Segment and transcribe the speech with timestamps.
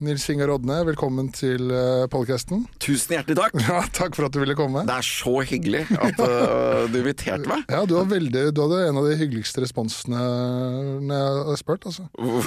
[0.00, 2.62] Nils Ingar Odne, velkommen til uh, podkasten.
[2.80, 3.56] Tusen hjertelig takk.
[3.68, 4.86] Ja, takk for at du ville komme.
[4.88, 7.66] Det er så hyggelig at uh, du inviterte meg.
[7.68, 10.22] Ja, du, veldig, du, hadde en av de hyggeligste responsene
[11.04, 11.84] når jeg har spurt.
[11.90, 12.06] Altså.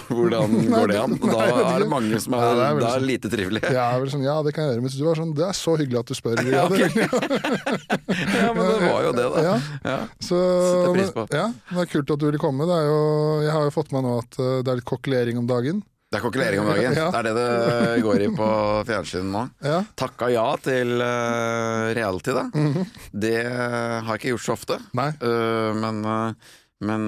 [0.10, 1.13] Hvordan går det an?
[1.21, 3.76] Da er det mange som er, ja, det er sånn, lite trivelige.
[3.78, 3.86] Ja,
[4.16, 4.88] sånn, ja, det kan jeg gjøre.
[4.88, 6.44] Men du var sånn Det er så hyggelig at du spør.
[6.50, 6.90] Ja, okay.
[8.42, 9.46] ja men det var jo det, da.
[9.46, 9.56] Ja.
[9.94, 10.02] Ja.
[10.18, 11.30] Så, Setter pris på.
[11.30, 12.66] Ja, det er kult at du ville komme.
[12.66, 13.00] Jo,
[13.46, 15.86] jeg har jo fått med nå at uh, det er litt kokkelering om dagen.
[16.14, 16.93] Det er kokkelering om dagen.
[16.93, 17.05] ja.
[17.09, 18.48] Det er det det går i på
[18.86, 19.39] fjernsynet nå.
[19.65, 19.79] Ja.
[19.97, 22.43] Takka ja til uh, reality, da.
[22.54, 22.86] Mm -hmm.
[23.11, 24.78] Det har jeg ikke gjort så ofte.
[24.93, 26.33] Uh, men, uh,
[26.79, 27.07] men,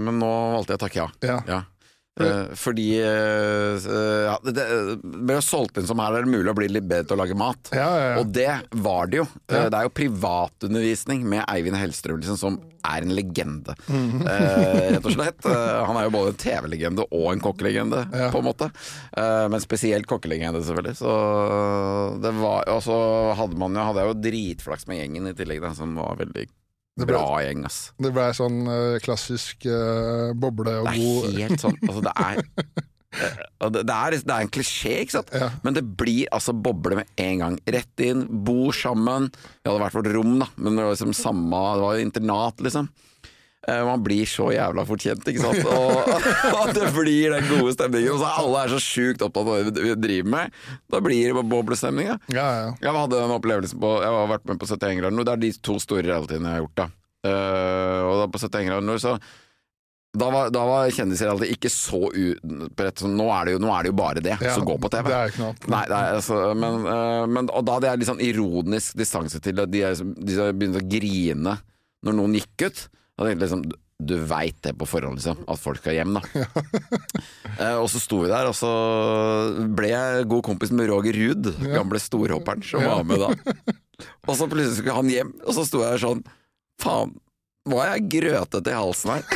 [0.00, 0.98] men, nå valgte jeg å takke
[1.28, 1.42] ja.
[1.46, 1.60] ja.
[2.20, 3.80] Uh, fordi uh,
[4.26, 6.84] ja, det, det ble jo solgt inn som her er det mulig å bli litt
[6.84, 7.72] bedre til å lage mat.
[7.72, 8.50] Ja, ja, og det
[8.84, 9.24] var det jo.
[9.48, 14.24] Uh, det er jo privatundervisning med Eivind Hellstrøm liksom, som er en legende, -hmm.
[14.26, 15.44] rett og slett.
[15.46, 18.00] han er jo både en TV-legende og en kokkelegende,
[18.32, 18.70] på en måte.
[19.14, 20.96] men spesielt kokkelegende, selvfølgelig.
[20.98, 22.98] Så det var Og så
[23.38, 26.48] hadde man jo, hadde jeg jo dritflaks med gjengen i tillegg, da, som var veldig
[26.92, 27.78] det ble, Bra gjeng, ass.
[27.96, 31.78] Det blei sånn uh, klassisk uh, boble og god Det er helt sånn.
[31.88, 32.42] Altså, det er
[33.76, 35.32] det, er, det er en klisjé, ikke sant?
[35.36, 35.50] Ja.
[35.64, 37.56] men det blir altså boble med en gang.
[37.76, 39.30] Rett inn, bor sammen.
[39.62, 42.62] Vi hadde hvert vårt rom, da, men det var liksom samme Det var jo internat,
[42.64, 42.88] liksom.
[43.62, 45.68] Man blir så jævla fortjent, ikke sant.
[45.70, 46.08] Og,
[46.64, 48.16] at det blir den gode stemningen.
[48.16, 50.56] Og så alle er så sjukt opptatt av det vi driver med.
[50.90, 52.10] Da blir det boblestemning.
[52.10, 52.16] Ja.
[52.34, 52.72] Ja, ja.
[52.82, 55.28] Jeg hadde en opplevelse på Jeg har vært med på 71 grader nord.
[55.28, 56.88] Det er de to store realityene jeg har gjort, da.
[57.22, 59.16] Uh, og da på 71 grader nord så
[60.12, 63.86] da var, da var kjendisreality ikke så utbredt som nå, er det jo, nå er
[63.86, 65.06] det jo bare det ja, som går på TV.
[65.08, 65.54] Det er ikke noe.
[65.72, 69.62] Nei, nei, altså, men, uh, men, og da hadde jeg litt sånn ironisk distanse til
[69.62, 71.56] at de, de begynte å grine
[72.04, 72.82] når noen gikk ut.
[73.20, 73.64] Liksom
[74.02, 76.22] du veit det på forhånd, liksom, at folk skal hjem, da.
[77.60, 78.70] eh, og så sto vi der, og så
[79.78, 81.76] ble jeg god kompis med Roger Ruud, ja.
[81.78, 82.88] gamle storhopperen som ja.
[82.96, 83.28] var med da.
[84.26, 86.22] Og så plutselig skulle han hjem, og så sto jeg sånn
[86.82, 87.10] Faen,
[87.68, 89.22] nå er jeg grøtete i halsen her.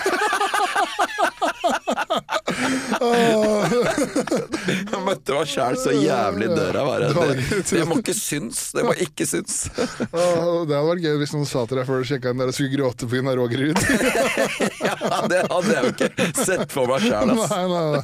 [4.86, 6.84] Jeg møtte meg sjæl så jævlig i døra.
[6.86, 7.10] Bare.
[7.12, 8.58] Det, det må ikke synes.
[8.76, 9.54] Det må ikke synes.
[9.76, 12.56] det hadde vært gøy hvis noen sa til deg før du sjekka inn der og
[12.56, 13.34] skulle gråte pga.
[13.36, 13.80] Roger Ruud.
[14.86, 16.08] ja, det hadde jeg jo ikke
[16.38, 18.02] sett for meg sjæl, Nei, nei, nei.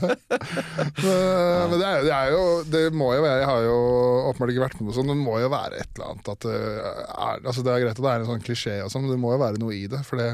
[1.03, 3.77] Men det, er, det, er, jo Det må jo være Jeg har jo
[4.31, 6.57] åpenbart ikke vært med på sånn, det må jo være et eller annet at det
[6.59, 9.23] er, altså det er greit at det er en sånn klisjé, og sånn, men det
[9.23, 10.03] må jo være noe i det.
[10.09, 10.33] For det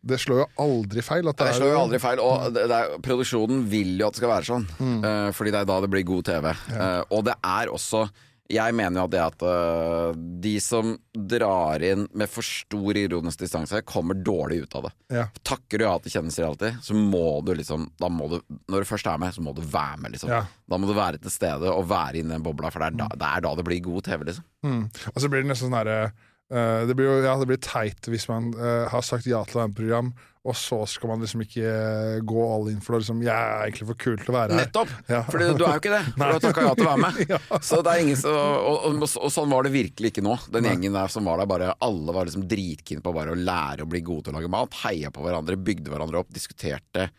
[0.00, 1.26] det slår jo aldri feil.
[1.26, 4.22] det, det slår jo aldri feil, og det, det er, Produksjonen vil jo at det
[4.22, 4.96] skal være sånn, mm.
[5.02, 6.48] uh, fordi det er da det blir god TV.
[6.70, 6.78] Ja.
[6.78, 8.06] Uh, og det er også
[8.48, 13.42] Jeg mener jo at det at uh, de som drar inn med for stor ironisk
[13.42, 14.92] distanse, kommer dårlig ut av det.
[15.18, 15.26] Ja.
[15.42, 18.38] Takker du ja til kjendiser alltid, så må du liksom da må du,
[18.70, 20.32] Når du først er med, så må du være med, liksom.
[20.32, 20.46] Ja.
[20.70, 23.10] Da må du være til stede og være inni den bobla, for det er, da,
[23.18, 24.48] det er da det blir god TV, liksom.
[24.64, 24.82] Mm.
[25.12, 26.00] Og så blir det nesten sånn herre
[26.48, 29.60] Uh, det, blir jo, ja, det blir teit hvis man uh, har sagt ja til
[29.60, 30.14] et program,
[30.48, 33.02] og så skal man liksom ikke uh, gå all in for det.
[33.02, 34.62] Liksom, jeg er egentlig for kul til å være her.
[34.62, 34.94] Nettopp!
[35.12, 35.20] Ja.
[35.28, 36.00] For du er jo ikke det.
[36.14, 37.20] For du har takka ja til å være med.
[37.34, 37.60] ja.
[37.60, 40.38] Så det er ingen så, og, og, og, sånn var det virkelig ikke nå.
[40.48, 40.72] Den Nei.
[40.72, 43.92] gjengen der som var der, bare, alle var liksom dritkeen på bare å lære å
[43.92, 44.82] bli gode til å lage mat.
[44.86, 47.10] Heia på hverandre, bygde hverandre opp, diskuterte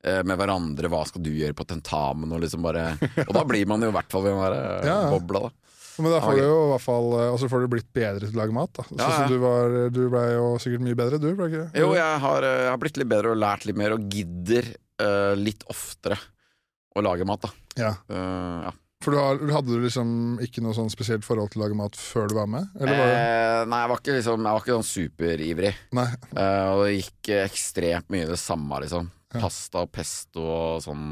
[0.00, 2.94] med hverandre hva skal du gjøre på tentamen, og liksom bare
[3.26, 5.59] Og da blir man jo i hvert fall ved den der ja, bobla, da.
[6.02, 8.36] Men da får du jo i hvert fall eh, Altså får du blitt bedre til
[8.36, 8.72] å lage mat.
[8.76, 9.30] da ja, ja.
[9.30, 11.30] du, var, du ble jo sikkert mye bedre, du?
[11.38, 11.64] ble ikke?
[11.82, 14.70] Jo, jeg har, eh, jeg har, blitt litt bedre og lært litt mer, og gidder
[15.02, 16.18] uh, litt oftere
[16.96, 17.46] å lage mat.
[17.46, 18.76] da Ja, uh, ja.
[19.00, 20.10] For du Hadde du liksom
[20.44, 22.68] ikke noe sånn spesielt forhold til å lage mat før du var med?
[22.76, 25.70] Var eh, nei, jeg var ikke, liksom, jeg var ikke sånn superivrig.
[25.96, 29.08] Eh, og det gikk ekstremt mye det samme, liksom.
[29.30, 29.44] Ja.
[29.46, 31.06] Pasta og pesto og sånn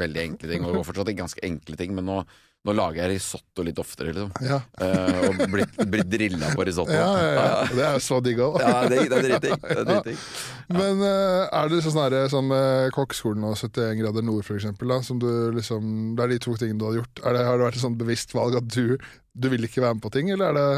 [0.00, 0.64] veldig enkle ting.
[0.64, 2.22] Og det var fortsatt ganske enkle ting, men nå
[2.62, 4.28] nå lager jeg risotto litt oftere, liksom.
[4.46, 4.60] Ja.
[4.78, 6.94] Uh, og blitt, blitt drilla på risotto.
[6.94, 7.46] Ja, ja.
[7.66, 8.60] Det er så digg òg.
[8.62, 10.22] ja, det, det er dritdigg.
[10.70, 14.94] Men uh, er det sånn, her, som uh, kokkeskolen og 71 grader nord, for eksempel,
[14.94, 17.14] da, som du liksom, det er de to tingene du har gjort.
[17.18, 18.94] Det, har det vært et sånn bevisst valg at du,
[19.34, 20.72] du vil ikke være med på ting, eller er det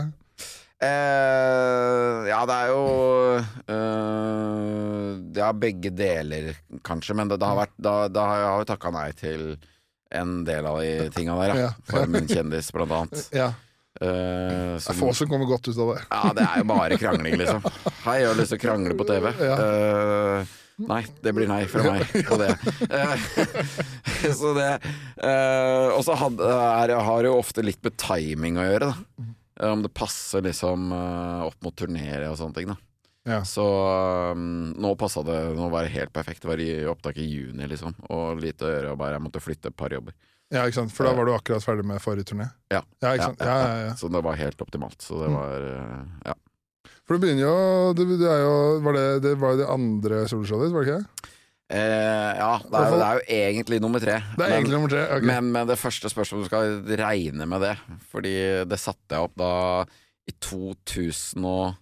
[0.85, 2.81] Uh, ja, det er jo
[3.71, 6.51] uh, Ja, begge deler,
[6.85, 7.15] kanskje.
[7.17, 9.47] Men det, det har vært da, da har jeg jo takka nei til
[10.15, 11.71] en del av de tinga der, ja.
[11.91, 13.29] For min kjendis, blant annet.
[13.45, 13.53] Ja.
[14.03, 16.01] Uh, som, det er få som kommer godt ut av det.
[16.11, 17.61] Ja, det er jo bare krangling, liksom.
[18.03, 19.29] Hei, jeg har lyst til å krangle på TV.
[19.39, 19.59] Ja.
[19.61, 20.55] Uh,
[20.91, 22.51] nei, det blir nei fra meg på det.
[22.91, 23.15] Uh,
[24.41, 24.73] så det
[25.95, 29.29] Og så har det jo ofte litt med timing å gjøre, da.
[29.71, 32.81] Om det passer liksom opp mot turnere og sånne ting, da.
[33.25, 33.41] Ja.
[33.49, 33.65] Så
[34.37, 36.43] um, nå passa det Nå var det helt perfekt.
[36.45, 37.97] Det var i opptak i juni, liksom.
[38.13, 40.17] Og lite å gjøre, og bare jeg måtte flytte et par jobber.
[40.53, 40.93] Ja, ikke sant?
[40.95, 42.51] For da var du akkurat ferdig med forrige turné?
[42.71, 42.83] Ja.
[43.03, 43.15] ja?
[43.17, 43.55] Ja, ja,
[43.89, 45.01] ja, Så det var helt optimalt.
[45.03, 45.39] Så det mm.
[45.39, 45.71] var
[46.29, 46.37] Ja.
[47.05, 48.53] For det begynner jo Det, det er jo
[48.85, 51.33] Var det det, var det andre soloshowet ditt, var det ikke?
[51.75, 54.19] Eh, ja, det er, det er, jo egentlig nummer tre.
[54.21, 55.27] Det er men, egentlig nummer tre, okay.
[55.27, 57.73] men, men det første spørsmålet du skal regne med det.
[58.13, 58.35] Fordi
[58.69, 59.55] det satte jeg opp da
[60.29, 61.81] i 2000 og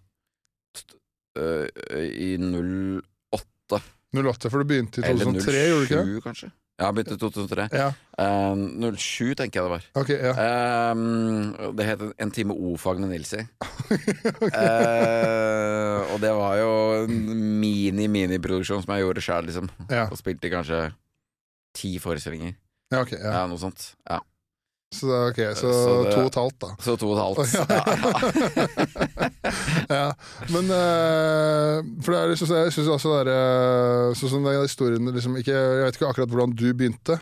[1.38, 1.66] uh,
[2.00, 3.82] I 08.
[4.12, 6.18] 08, For du begynte i 2003, gjorde du ikke det?
[6.18, 6.50] 07, kanskje.
[6.80, 7.68] Ja, begynte i 2003.
[7.76, 7.88] Ja.
[8.18, 9.84] Eh, 07, tenker jeg det var.
[10.02, 10.32] Okay, ja.
[10.92, 13.44] uh, det het En time o-fag med Nilsi.
[13.60, 14.14] okay.
[14.64, 16.72] uh, og det var jo
[17.04, 17.14] en
[17.62, 19.70] mini-mini-produksjon som jeg gjorde sjæl, liksom.
[19.90, 20.08] Ja.
[20.08, 20.88] Og spilte kanskje
[21.76, 22.56] ti forestillinger.
[22.92, 23.30] Ja, okay, ja.
[23.38, 23.92] ja, noe sånt.
[24.08, 24.18] Ja.
[24.92, 26.68] Så, okay, så, så det, to og et halvt, da.
[26.84, 27.56] Så to og et halvt.
[29.98, 30.08] ja,
[30.52, 35.12] Men uh, For det er liksom, jeg syns også det er Sånn som den historien
[35.14, 37.18] liksom, ikke, Jeg vet ikke akkurat hvordan du begynte,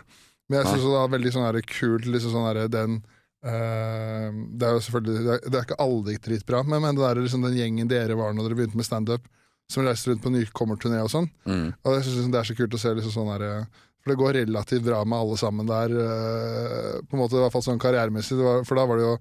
[0.51, 4.87] men jeg syns det er veldig sånn kult liksom sånn den uh, Det er jo
[4.87, 7.59] selvfølgelig Det er, det er ikke alle gikk dritbra, men, men det er liksom den
[7.59, 9.31] gjengen dere var når dere begynte med standup,
[9.71, 11.31] som reiste rundt på nykommerturné og sånn.
[11.47, 11.69] Mm.
[11.87, 13.69] Og jeg synes det er så kult å se liksom sånn der,
[14.01, 17.55] for det går relativt bra med alle sammen der, uh, på en måte i hvert
[17.55, 18.39] fall sånn karrieremessig.
[18.69, 19.19] For da var det jo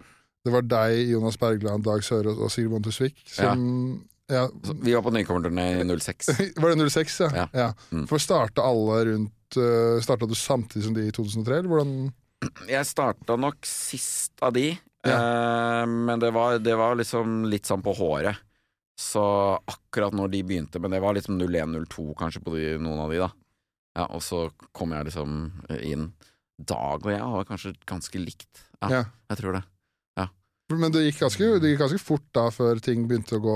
[0.47, 3.99] det var deg, Jonas Bergland, Dag Søre og Sigrid Bonde Tusvik som ja.
[4.29, 4.49] Ja.
[4.81, 6.29] Vi var på nykommerturné i 06.
[6.61, 7.29] var det 06, ja?
[7.35, 7.45] ja.
[7.53, 7.69] ja.
[7.91, 8.05] Mm.
[8.07, 11.95] For starta alle rundt uh, Starta du samtidig som de i 2003, eller hvordan
[12.69, 17.83] Jeg starta nok sist av de, eh, men det var, det var, liksom litt sånn
[17.83, 18.37] på håret.
[18.95, 19.23] Så
[19.57, 23.19] akkurat når de begynte, men det var liksom 01-02 kanskje på de, noen av de,
[23.25, 23.27] da.
[23.97, 25.39] Ja, og så kom jeg liksom
[25.81, 26.12] inn.
[26.59, 28.65] Dag og jeg var kanskje ganske likt.
[28.83, 29.03] Ja, ja.
[29.31, 29.62] jeg tror det.
[30.19, 30.25] Ja.
[30.75, 33.56] Men det gikk, ganske, det gikk, ganske, fort da før ting begynte å gå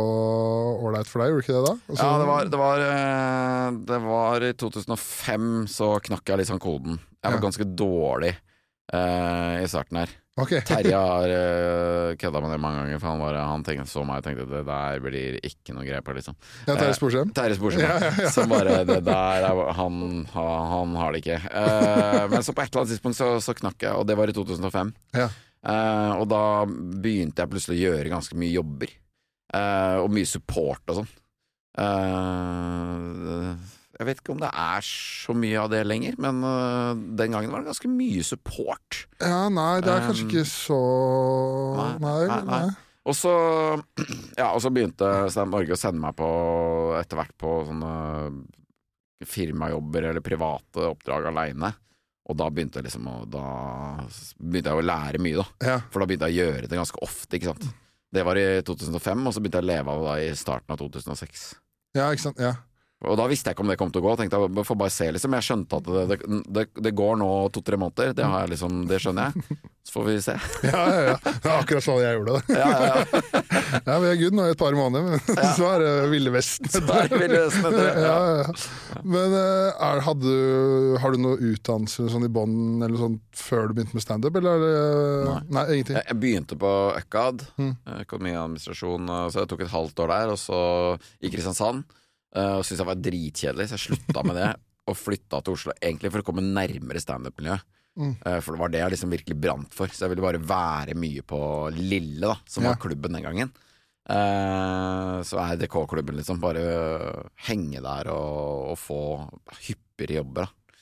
[0.88, 1.76] ålreit for deg, gjorde ikke det da?
[1.92, 6.64] Også, ja, det var, det, var, eh, det var, i 2005 så knakk jeg liksom
[6.64, 6.98] koden.
[7.20, 8.34] Jeg var ganske dårlig
[8.92, 10.12] i starten her.
[10.34, 10.64] Okay.
[10.66, 14.22] Terje har uh, kødda med det mange ganger, for han, var, han tenkte, så meg
[14.22, 16.38] og tenkte det der blir ikke noe greie på, liksom.
[16.66, 17.30] Ja, Terje Sporsem?
[17.30, 18.32] Uh, Terje Sporsem, ja, ja, ja.
[18.34, 19.46] Som bare Det der
[19.78, 20.00] han,
[20.34, 21.40] han, har det ikke.
[21.54, 24.32] Uh, men så på et eller annet tidspunkt så, så knakk jeg, og det var
[24.32, 24.94] i 2005.
[25.20, 25.30] Ja.
[25.64, 28.98] Uh, og da begynte jeg plutselig å gjøre ganske mye jobber.
[29.54, 31.14] og mye support og sånn.
[31.78, 33.54] Uh,
[34.04, 37.54] jeg vet ikke om det er så mye av det lenger, men uh, den gangen
[37.54, 39.06] var det ganske mye support.
[39.24, 40.80] Ja, nei, det er kanskje um, ikke så
[41.78, 41.94] Nei.
[42.04, 42.42] nei, nei.
[42.52, 42.74] nei.
[43.08, 43.32] Og så,
[44.42, 46.28] ja, og så begynte Stein Norge å sende meg på
[47.00, 47.94] etter hvert på sånne
[49.24, 51.72] firmajobber eller private oppdrag aleine.
[52.28, 53.46] Og da begynte jeg liksom å, da
[54.40, 55.48] begynte jeg å lære mye, da.
[55.64, 55.80] Ja.
[55.92, 57.72] For da begynte jeg å gjøre det ganske ofte, ikke sant.
[58.14, 60.80] Det var i 2005, og så begynte jeg å leve av det i starten av
[60.80, 61.48] 2006.
[61.98, 62.54] Ja, ikke sant, ja
[63.04, 64.16] og da visste jeg ikke om det kom til å gå.
[64.20, 65.36] Tenkte jeg får bare se, liksom.
[65.38, 66.18] Jeg skjønte at det,
[66.48, 68.16] det, det går nå to-tre måneder.
[68.16, 69.60] Det, har jeg liksom, det skjønner jeg.
[69.84, 70.36] Så får vi se.
[70.64, 71.16] ja, ja, ja.
[71.26, 72.56] Det er akkurat sånn jeg gjorde det.
[72.56, 73.42] ja, ja, ja.
[73.90, 75.50] ja, vi er good nå i et par måneder, men ja.
[75.58, 76.70] så er det Ville Vesten.
[76.80, 77.88] Er etter det.
[78.06, 79.02] Ja, ja.
[79.04, 80.36] Men eh, er, hadde,
[81.04, 84.64] har du noe utdannelse sånn i bånn eller sånn før du begynte med standup, eller?
[85.28, 85.42] Nei.
[85.58, 86.00] Nei, ingenting.
[86.00, 86.72] Jeg begynte på
[87.02, 87.74] Økkad, mm.
[88.06, 90.62] økonomi og administrasjon, så jeg tok et halvt år der, og så
[91.20, 91.84] i Kristiansand.
[92.34, 94.52] Uh, og syntes jeg var dritkjedelig, så jeg slutta med det.
[94.92, 97.62] Og flytta til Oslo egentlig for å komme nærmere standup-miljøet.
[97.96, 98.16] Mm.
[98.26, 99.94] Uh, for det var det jeg liksom virkelig brant for.
[99.94, 101.40] Så jeg ville bare være mye på
[101.78, 102.74] Lille, da, som ja.
[102.74, 103.54] var klubben den gangen.
[104.04, 106.42] Uh, så er DK-klubben, liksom.
[106.44, 106.66] Bare
[107.48, 109.00] henge der og, og få
[109.70, 110.82] hyppigere jobber, da.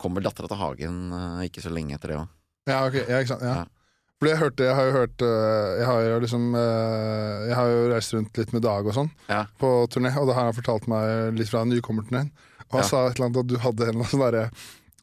[0.00, 1.00] Kommer dattera til Hagen
[1.44, 2.30] ikke så lenge etter det òg.
[2.70, 3.02] Ja, okay.
[3.04, 3.44] ja, ikke sant.
[3.44, 3.58] Ja.
[3.64, 3.79] ja.
[4.20, 7.70] Fordi jeg, hørte, jeg har jo hørt eh, Jeg har jo liksom eh, Jeg har
[7.72, 9.46] jo reist rundt litt med Dag og sånn ja.
[9.62, 12.28] på turné, og da har han fortalt meg litt fra nykommerturneen.
[12.68, 12.88] Og han ja.
[12.90, 14.44] sa et eller annet at du hadde en sånn derre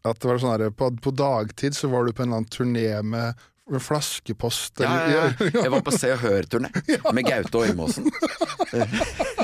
[0.06, 2.54] At det var sånn derre på, på, dagtid så var du på en eller annen
[2.54, 3.48] turné med
[3.84, 4.80] flaskepost.
[4.80, 5.50] Ja, ja, ja.
[5.66, 6.70] Jeg var på Se og Hør-turné
[7.18, 8.08] med Gaute og Ormåsen.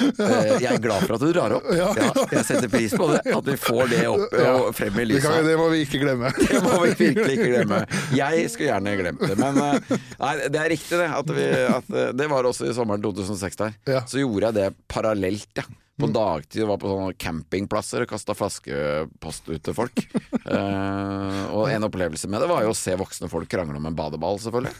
[0.00, 1.68] Eh, jeg er glad for at du drar opp.
[1.80, 3.22] Ja, jeg setter pris på det.
[3.34, 5.28] At vi får det opp og frem i lyset.
[5.30, 6.32] Det, det, må vi ikke glemme.
[6.50, 7.82] Det må vi virkelig ikke glemme.
[8.20, 9.36] Jeg skulle gjerne glemt det.
[9.40, 11.10] Men eh, nei, det er riktig det.
[11.20, 13.76] At vi, at eh, det var også i sommeren 2006 der.
[14.10, 15.66] Så gjorde jeg det parallelt, ja
[16.00, 20.02] på dagtid var på sånne campingplasser og kasta flaskepost ut til folk.
[20.54, 23.96] eh, og en opplevelse med det var jo å se voksne folk krangle om en
[23.96, 24.74] badeball, selvfølgelig.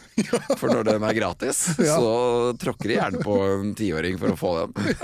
[0.61, 1.97] For når den er gratis, ja.
[1.97, 4.95] så tråkker de gjerne på en tiåring for å få den.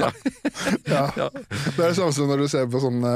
[0.90, 1.04] ja.
[1.16, 1.30] ja.
[1.76, 3.12] Det er det samme som når du ser på sånne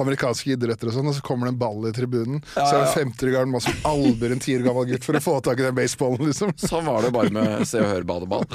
[0.00, 2.42] amerikanske idretter og sånn, og så kommer det en ball i tribunen.
[2.52, 5.22] Så er det 50 år gammel mann som albuer en tiår gammel gutt for å
[5.24, 6.52] få tak i den baseballen, liksom.
[6.60, 8.46] Sånn var det bare med Se og Hør badeball.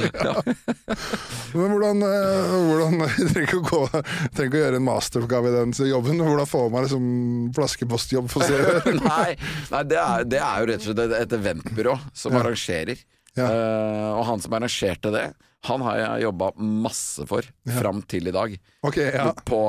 [1.54, 3.82] Men hvordan, eh, hvordan Jeg trenger ikke å gå
[4.36, 6.22] trenger ikke å gjøre en masteroppgave i den jobben.
[6.24, 7.10] Hvordan får man liksom
[7.58, 8.60] flaskepostjobb for Se
[9.02, 9.36] nei,
[9.74, 12.44] nei det, er, det, er, jo rett og slett et eventbyrå som ja.
[12.44, 13.04] arrangerer.
[13.38, 13.48] Ja.
[13.48, 15.26] Uh, og han som arrangerte det,
[15.68, 17.76] han har jeg jobba masse for ja.
[17.80, 18.54] fram til i dag.
[18.88, 19.32] Okay, ja.
[19.46, 19.62] På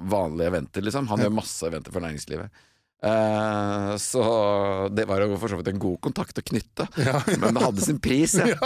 [0.00, 1.10] vanlige eventer, liksom.
[1.12, 2.64] Han gjør masse eventer for næringslivet.
[2.98, 4.22] Uh, så
[4.90, 7.20] det var jo for så vidt en god kontakt å knytte, ja.
[7.38, 8.56] men det hadde sin pris, ja.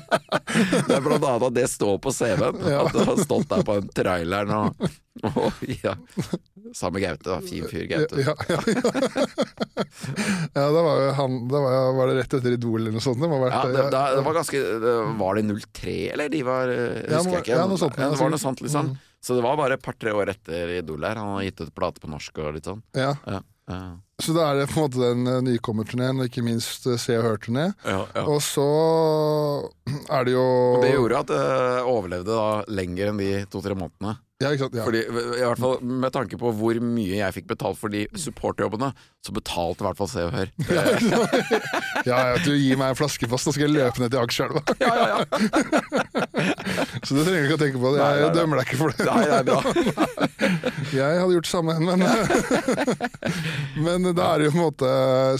[0.86, 2.60] det er blant annet at det står på CV-en.
[2.82, 4.84] At du har stått der på en traileren og,
[5.32, 5.96] og ja.
[6.76, 7.38] Samme Gaute, da.
[7.46, 8.20] Fin fyr, Gaute.
[8.20, 8.60] Ja, ja,
[10.52, 10.66] ja.
[10.66, 13.22] da var, han, da var, var, det rett etter Idol eller noe sånt?
[13.22, 14.62] Det, vært, ja, det, det, var ganske
[15.22, 16.32] Var det 03, eller?
[16.32, 17.56] De var Husker jeg ikke.
[17.56, 18.92] Ja, noe sånt, det var noe sånt, liksom.
[18.92, 19.15] Mm.
[19.26, 21.18] Så det var bare et par-tre år etter Idol her.
[21.18, 22.82] Han har gitt ut plate på norsk og litt sånn.
[22.94, 23.16] Ja.
[23.26, 23.40] ja.
[23.72, 23.80] ja.
[24.22, 27.16] Så da er det på en måte den uh, nykommerturneen, og ikke minst uh, Se
[27.18, 27.66] og Hør-turné.
[27.82, 28.66] Ja, og så
[30.06, 30.46] er det jo
[30.84, 34.14] Det gjorde at det uh, overlevde da lenger enn de to-tre månedene.
[34.36, 34.74] Ja, ikke sant?
[34.76, 34.84] Ja.
[34.84, 38.90] Fordi, i hvert fall Med tanke på hvor mye jeg fikk betalt for de supporterjobbene,
[39.24, 40.50] så betalte i hvert fall Se og Hør.
[42.04, 44.60] ja, ja, du gir meg en flaskepost, så skal jeg løpe ned til Akerselva.
[44.84, 45.24] ja, ja, ja.
[47.00, 47.94] så du trenger ikke å tenke på.
[47.96, 48.34] Jeg nei, nei, nei.
[48.36, 49.08] dømmer deg ikke for det.
[49.08, 49.60] Nei, det er bra.
[51.00, 52.04] jeg hadde gjort samme, men
[53.86, 54.88] Men da er det jo på en måte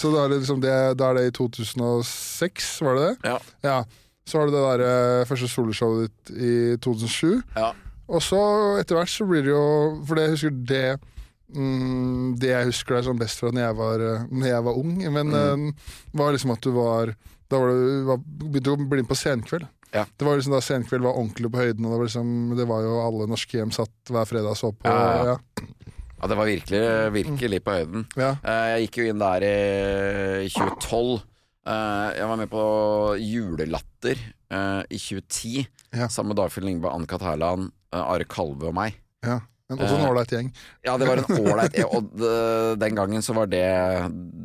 [0.01, 3.15] Så da er det, liksom det, da er det i 2006, var det det?
[3.29, 3.39] Ja.
[3.67, 3.79] ja.
[4.27, 7.43] Så har du det der eh, første soloshowet ditt i 2007.
[7.55, 7.75] Ja.
[8.07, 8.41] Og så
[8.81, 9.67] etter hvert så blir det jo
[10.07, 10.99] For jeg husker det
[11.55, 14.93] mm, Det jeg husker deg som best fra når jeg var, når jeg var ung,
[15.03, 15.65] men mm.
[15.65, 17.15] um, var liksom at du var
[17.51, 19.67] Da var du var, begynte å bli med på Senkveld.
[19.95, 20.03] Ja.
[20.19, 22.83] Det var liksom da Senkveld var ordentlig på høyden, og det var, liksom, det var
[22.85, 24.91] jo alle norske hjem satt hver fredag og så på.
[24.91, 25.37] Ja, ja.
[26.11, 26.83] ja, det var virkelig,
[27.15, 28.05] virkelig på høyden.
[28.19, 31.15] Eh, jeg gikk jo inn der i 2012.
[31.71, 32.67] Eh, jeg var med på
[33.23, 37.23] Julelatter eh, i 2010 sammen med Dagfinn Lingbe, Ann-Kat.
[37.31, 38.97] Hærland, Eh, Are Kalve og meg.
[39.27, 40.49] Ja, men Også en eh, ålreit gjeng.
[40.87, 41.89] Ja, det var en ålreit gjeng.
[41.91, 42.21] Og
[42.79, 43.67] den gangen så var det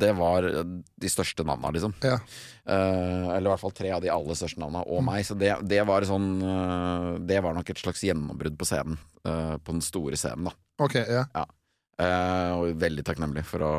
[0.02, 1.94] Det var de største navna, liksom.
[2.02, 2.18] Ja.
[2.62, 5.08] Uh, eller i hvert fall tre av de aller største navna, og mm.
[5.12, 5.24] meg.
[5.28, 8.98] Så det, det var sånn uh, Det var nok et slags gjennombrudd på scenen.
[9.22, 10.56] Uh, på den store scenen, da.
[10.82, 11.46] Ok, ja, ja.
[12.58, 13.74] og veldig takknemlig for å,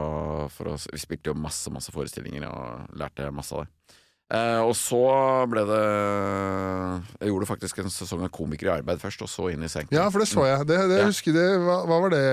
[0.54, 3.72] for å Vi spilte jo masse, masse forestillinger og lærte masse av det.
[4.32, 4.98] Uh, og så
[5.52, 5.80] ble det
[7.20, 9.92] Jeg gjorde faktisk en sesong av Komiker i arbeid først, og så inn i senken.
[9.92, 10.64] Ja, for det så jeg.
[10.70, 11.10] Det, det ja.
[11.10, 11.46] husker det.
[11.60, 12.24] Hva, hva, var det?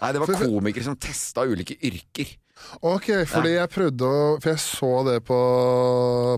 [0.00, 2.32] Nei, Det var komikere som testa ulike yrker.
[2.80, 3.60] Ok, fordi ja.
[3.60, 5.36] jeg prøvde å For jeg så det på,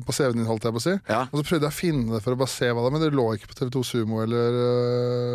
[0.02, 0.94] på CV-en din, holdt jeg på å si.
[1.06, 1.20] Ja.
[1.30, 3.04] Og så prøvde jeg å finne det for å bare se hva det var, men
[3.06, 4.62] det lå ikke på TV2 Sumo eller.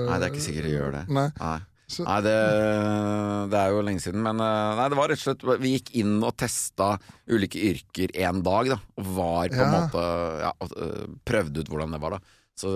[0.10, 1.06] Nei, det er ikke sikkert det gjør det.
[1.16, 1.30] Nei.
[1.40, 1.60] nei.
[1.88, 2.06] Så.
[2.08, 2.34] Nei, det,
[3.52, 4.24] det, er jo lenge siden.
[4.26, 6.94] Men eh, nei, det var rett og slett Vi gikk inn og testa
[7.30, 8.80] ulike yrker én dag, da.
[9.02, 10.04] Og var på en måte
[10.46, 12.38] ja, eh, Prøvde ut hvordan det var, da.
[12.58, 12.74] Så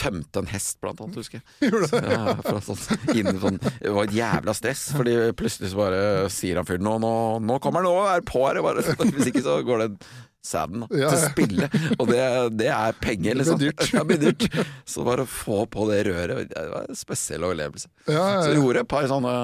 [0.00, 1.46] tømte en hest, blant annet, husker jeg.
[1.70, 2.14] Gjorde det?
[2.14, 2.80] Ja, sånn,
[3.14, 6.96] inn, sånn, det var et jævla stress, fordi plutselig så bare sier han fyren nå,
[7.02, 7.12] nå,
[7.44, 8.60] nå kommer han, nå er på her!
[9.16, 9.90] Hvis ikke så går det
[10.46, 11.68] sæden ja, til å spille.
[11.98, 12.20] Og det,
[12.60, 13.60] det, er penger, liksom.
[13.60, 14.46] Det blir dyrt.
[14.46, 14.72] dyrt.
[14.88, 17.90] Så bare å få på det røret, det var en spesiell overlevelse.
[18.06, 19.34] Ja, ja, så gjorde et par sånne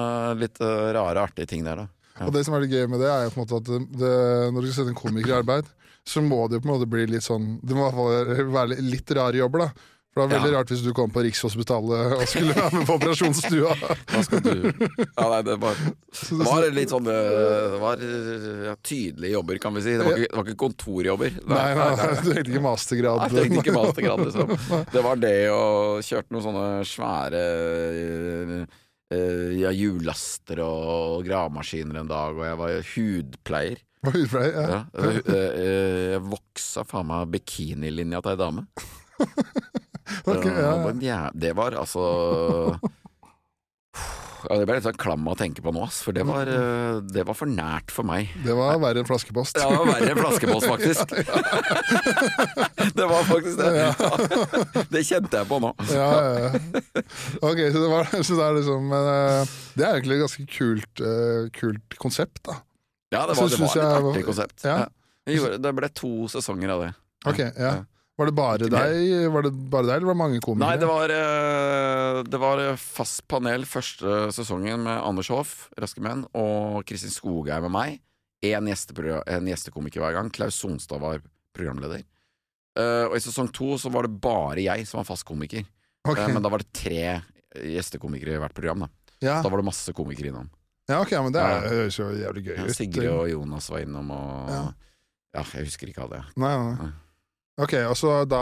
[0.41, 1.91] litt uh, rare, artige ting der, da.
[2.25, 3.81] Og det som er det gøy med det, er jo på en måte at det,
[4.01, 4.15] det,
[4.53, 5.69] når du skal sette en komiker i arbeid,
[6.07, 8.51] så må det jo på en måte bli litt sånn Det må i hvert fall
[8.55, 9.87] være litt rare jobber, da.
[10.17, 10.59] For det var veldig ja.
[10.59, 13.73] rart hvis du kom på Rikshospitalet og skulle være med på operasjonsstua.
[14.09, 15.81] Hva skal du Ja, nei, det var,
[16.41, 19.93] var litt sånn Det var ja, tydelige jobber, kan vi si.
[19.93, 21.37] Det var ikke, det var ikke kontorjobber.
[21.53, 23.21] Nei, nei, nei, du trengte ikke mastergrad.
[23.21, 24.83] Nei, jeg ikke mastergrad liksom.
[24.95, 25.63] Det var det å
[26.09, 27.45] kjørte noen sånne svære
[28.65, 33.83] uh, ja, hjullaster og gravemaskiner en dag, og jeg var hudpleier.
[34.07, 34.81] Var Hudpleier, ja.
[34.81, 35.73] ja jeg, jeg,
[36.15, 38.71] jeg voksa faen meg bikinilinja til ei dame.
[40.23, 40.71] okay, ja,
[41.01, 41.19] ja.
[41.33, 42.03] Det var altså
[44.47, 47.25] ja, Det ble litt sånn klam å tenke på nå, for det var, eh, det
[47.27, 48.31] var, for nært for meg.
[48.45, 49.59] Det var verre enn flaskepost.
[49.59, 51.15] Ja, verre enn flaskepost, faktisk.
[52.99, 53.71] det var faktisk det.
[53.79, 54.85] Ja.
[54.93, 55.73] det kjente jeg på nå.
[55.91, 56.07] ja,
[56.45, 56.53] ja,
[57.41, 61.03] Ok, så det, var, så det er liksom uh, Det er egentlig et ganske kult,
[61.03, 62.61] uh, kult konsept, da.
[63.13, 64.65] Ja, det var, det var et artig konsept.
[65.63, 66.95] Det ble to sesonger av det.
[67.27, 67.77] Ok, ja
[68.17, 70.65] var det bare deg, var det bare deg, eller var det mange komikere?
[70.65, 76.25] Nei, det var, eh, det var fast panel første sesongen med Anders Hoff, Raske menn,
[76.33, 77.99] og Kristin Skogheim og meg.
[78.45, 80.33] Én gjestekomiker hver gang.
[80.33, 81.21] Klaus Sonstad var
[81.53, 82.01] programleder.
[82.77, 85.65] Eh, og i sesong to så var det bare jeg som var fast komiker.
[86.01, 86.25] Okay.
[86.25, 87.21] Eh, men da var det tre
[87.53, 88.85] gjestekomikere i hvert program.
[88.85, 89.39] Da, ja.
[89.45, 90.49] da var det masse komikere innom.
[90.87, 92.61] Ja, ok, men det høres jo jævlig gøy ut.
[92.61, 94.61] Ja, Sigrid og Jonas var innom, og ja.
[95.35, 96.21] ja jeg husker ikke av det.
[96.39, 96.93] Nei, nei.
[97.57, 98.41] Ok, og så da,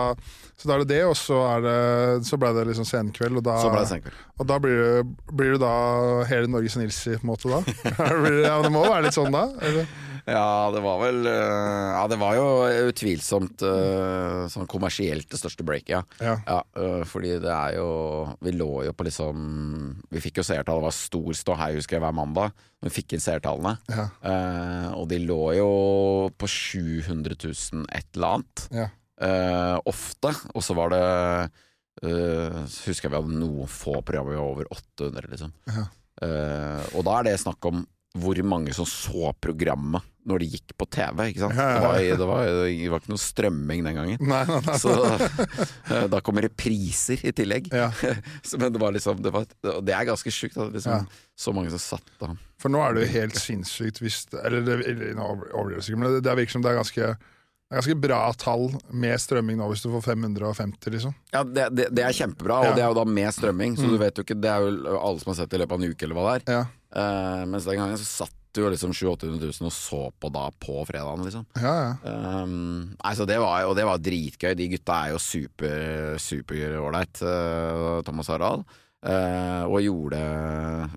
[0.60, 1.76] så da er det det, og så, er det,
[2.28, 3.40] så ble det liksom senkveld.
[3.40, 4.18] Og da, så ble det senkveld.
[4.36, 5.76] Og da blir det, blir det da
[6.28, 7.62] hele Norges Nilsi, på en måte, da?
[8.50, 9.48] ja, det må være litt sånn da?
[9.64, 9.88] Eller?
[10.26, 12.46] Ja, det var vel uh, Ja, det var jo
[12.90, 16.02] utvilsomt uh, sånn kommersielt det største breaket, ja.
[16.18, 16.36] ja.
[16.48, 17.90] ja uh, fordi det er jo
[18.42, 19.46] Vi lå jo på liksom
[20.10, 22.58] Vi fikk jo seertall, det var stor ståhei, husker jeg, hver mandag.
[22.82, 23.78] Vi fikk inn seertallene.
[23.90, 24.10] Ja.
[24.98, 25.70] og de lå jo
[26.38, 28.66] på 700 000 et eller annet.
[28.74, 28.90] Ja.
[29.16, 30.34] Ofte.
[30.54, 31.04] Og så var det
[32.04, 35.54] Husker jeg vi hadde noen få programmer vi var over 800, liksom.
[35.72, 35.86] Ja.
[36.92, 40.88] og da er det snakk om hvor mange som så programmet når det gikk på
[40.90, 41.28] TV.
[41.30, 41.58] Ikke sant?
[41.58, 44.24] Det, var, det, var, det, var, ikke noe strømming den gangen.
[44.26, 44.78] Nei, nei, nei.
[44.82, 44.96] Så
[46.14, 47.70] da kommer repriser i tillegg.
[47.76, 47.92] Ja.
[48.62, 50.58] Men det var liksom Det, var, det er ganske sjukt.
[50.58, 51.30] Liksom, ja.
[51.38, 52.32] Så mange som satt da.
[52.62, 56.64] For nå er det jo helt sinnssykt hvis Eller det, eller, men det virker som
[56.64, 57.10] det er ganske
[57.66, 61.14] det er ganske bra tall med strømming nå, hvis du får 550, liksom.
[61.34, 62.74] Ja, det, det, det er kjempebra, og ja.
[62.78, 63.90] det er jo da med strømming, så mm.
[63.90, 65.82] du vet jo ikke Det er jo alle som har sett det i løpet av
[65.82, 66.60] en uke, eller hva det er.
[66.60, 66.66] Ja.
[66.96, 70.46] Uh, mens den gangen så satt du jo liksom 700 000 og så på da
[70.62, 71.50] på fredagen, liksom.
[71.58, 71.74] Ja,
[72.06, 72.14] ja.
[72.46, 74.54] Um, altså det var, og det var dritgøy.
[74.56, 78.70] De gutta er jo super, super ålreit, uh, Thomas Harald.
[79.06, 80.20] Uh, og gjorde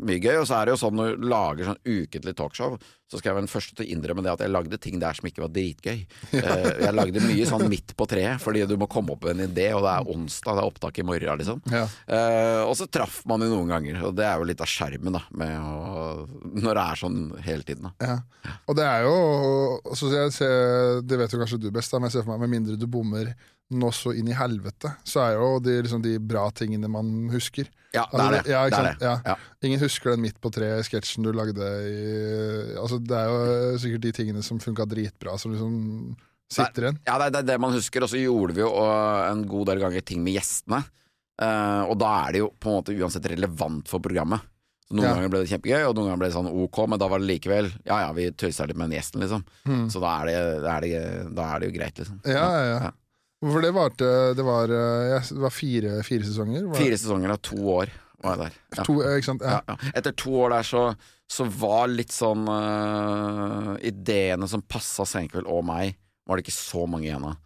[0.01, 0.39] mye gøy.
[0.41, 3.37] Og så er det jo sånn når du lager sånn ukentlig talkshow, så skal jeg
[3.37, 5.53] være den første til å innrømme det at jeg lagde ting der som ikke var
[5.53, 6.01] dritgøy.
[6.33, 9.51] Uh, jeg lagde mye sånn midt på treet, fordi du må komme opp med en
[9.51, 11.61] idé, og det er onsdag, det er opptak i morgen, liksom.
[11.73, 11.85] Ja.
[12.09, 15.19] Uh, og så traff man jo noen ganger, og det er jo litt av skjermen
[15.19, 16.09] da, å,
[16.57, 17.91] når det er sånn hele tiden.
[17.91, 18.09] Da.
[18.09, 18.57] Ja.
[18.69, 22.29] Og det er jo ser, Det vet jo kanskje du best, da, men jeg ser
[22.29, 23.35] for meg med mindre du bommer
[23.69, 27.69] nå så inn i helvete, så er jo de, liksom, de bra tingene man husker.
[27.97, 28.41] Ja, det er det.
[28.53, 29.11] Ja, det, er det.
[29.25, 29.37] Ja.
[29.65, 32.03] Ingen husker den midt på tre-sketsjen du lagde i
[32.77, 35.79] Altså, Det er jo sikkert de tingene som funka dritbra, som liksom
[36.53, 37.01] sitter igjen.
[37.09, 38.05] Ja, det er det man husker.
[38.05, 40.83] Og så gjorde vi jo en god del ganger ting med gjestene.
[41.39, 44.43] Uh, og da er det jo på en måte uansett relevant for programmet.
[44.89, 45.13] Så Noen ja.
[45.15, 47.29] ganger ble det kjempegøy, og noen ganger ble det sånn ok, men da var det
[47.29, 49.45] likevel Ja ja, vi tøysa litt med den gjesten, liksom.
[49.69, 49.83] Mm.
[49.93, 51.03] Så da er, det, da, er det,
[51.37, 52.23] da er, det, jo greit, liksom.
[52.25, 52.93] Ja, ja, ja.
[53.39, 56.65] For det varte det, var, ja, det var fire, fire sesonger?
[56.73, 58.57] Var fire sesonger av to år var jeg der.
[58.77, 58.85] Ja.
[58.87, 59.45] To, ikke sant?
[59.47, 59.77] Ja.
[59.95, 60.85] Etter to år der så,
[61.31, 65.95] så var litt sånn uh, Ideene som passa Senkveld og meg,
[66.27, 67.39] var det ikke så mange igjen av.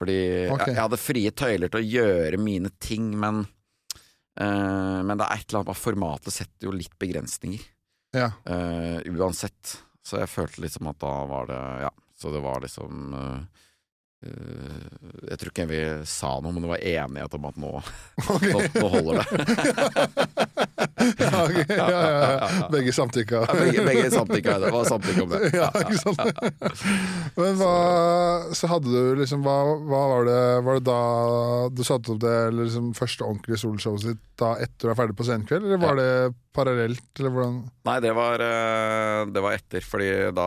[0.00, 0.70] Fordi okay.
[0.70, 5.34] jeg, jeg, hadde frie tøyler til å gjøre mine ting, men uh, Men det er
[5.34, 7.66] et eller annet med formatet setter jo litt begrensninger.
[8.16, 8.30] Ja.
[8.48, 9.76] Uh, uansett.
[10.06, 13.42] Så jeg følte liksom at da var det Ja, så det var liksom Eh,
[14.20, 17.70] jeg tror ikke vi sa noe, men det var enighet om at nå,
[18.20, 18.52] okay.
[18.54, 19.24] nå, nå holder det.
[21.22, 21.64] ja, okay.
[21.78, 23.40] ja, ja, begge samtykka.
[23.48, 24.58] begge, begge samtykka.
[24.60, 25.40] Det var samtykke om det.
[25.60, 26.20] Ja, ikke sant?
[27.36, 27.72] Men hva
[28.56, 29.56] Så hadde du liksom Hva,
[29.88, 31.00] hva var det Var det da
[31.74, 35.26] du satte opp det liksom første ordentlige solshowet sitt da etter du er ferdig på
[35.28, 36.12] Senkveld, eller var det
[36.56, 37.58] parallelt, eller hvordan?
[37.90, 40.46] Nei, det var, eh, det var etter, fordi da,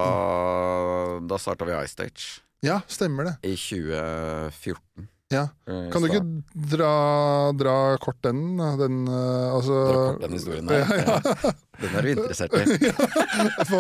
[1.29, 2.41] da starta vi iStage.
[2.63, 3.36] Ja, stemmer det.
[3.43, 5.08] I 2014.
[5.34, 5.47] Ja.
[5.67, 6.23] Eh, kan du ikke
[6.54, 6.93] dra,
[7.58, 8.56] dra kort den?
[8.80, 10.86] den uh, altså, dra kort den historien der.
[10.93, 11.54] Ja, ja.
[11.81, 12.89] Den er du interessert i.
[13.71, 13.79] på,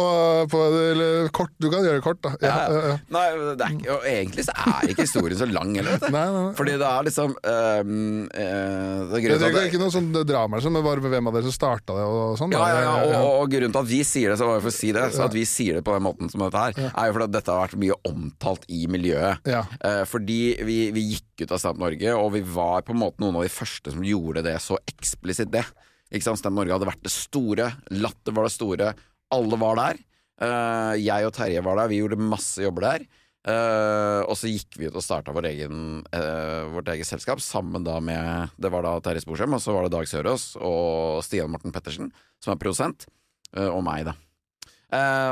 [0.49, 2.31] på, eller, kort, du kan gjøre det kort, da.
[2.41, 6.01] Ja, nei, ikke, og egentlig så er ikke historien så lang heller.
[6.07, 7.93] Nei, nei, Fordi det er liksom um,
[8.33, 11.47] uh, det, er det er ikke noe sånn drama, liksom, men bare hvem av dere
[11.47, 12.07] som starta det?
[12.09, 14.73] Og sånn, ja, ja, og, og, grunnen til at vi sier det, så bare for
[14.73, 17.11] å si det, så at vi sier det på den måten som dette her, er
[17.11, 19.53] jo fordi at dette har vært mye omtalt i miljøet.
[19.85, 23.21] Uh, fordi vi, vi gikk ut av Stamp Norge, og vi var på en måte
[23.21, 25.65] noen av de første som gjorde det så eksplisitt, det.
[26.13, 26.39] Ikke sant?
[26.39, 27.71] Stem Norge hadde vært det store.
[27.97, 28.93] Latter var det store.
[29.33, 30.01] Alle var der.
[30.41, 31.91] Uh, jeg og Terje var der.
[31.91, 33.05] Vi gjorde masse jobber der.
[33.43, 37.97] Uh, og så gikk vi ut og starta vår uh, vårt eget selskap sammen da
[37.99, 41.73] med Det var da Terje Sporsem, og så var det Dag Sørås og Stian Morten
[41.75, 43.07] Pettersen, som er produsent,
[43.53, 44.13] og meg, da.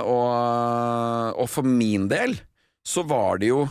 [0.06, 2.36] Og, og, for min del
[2.86, 3.64] så var det jo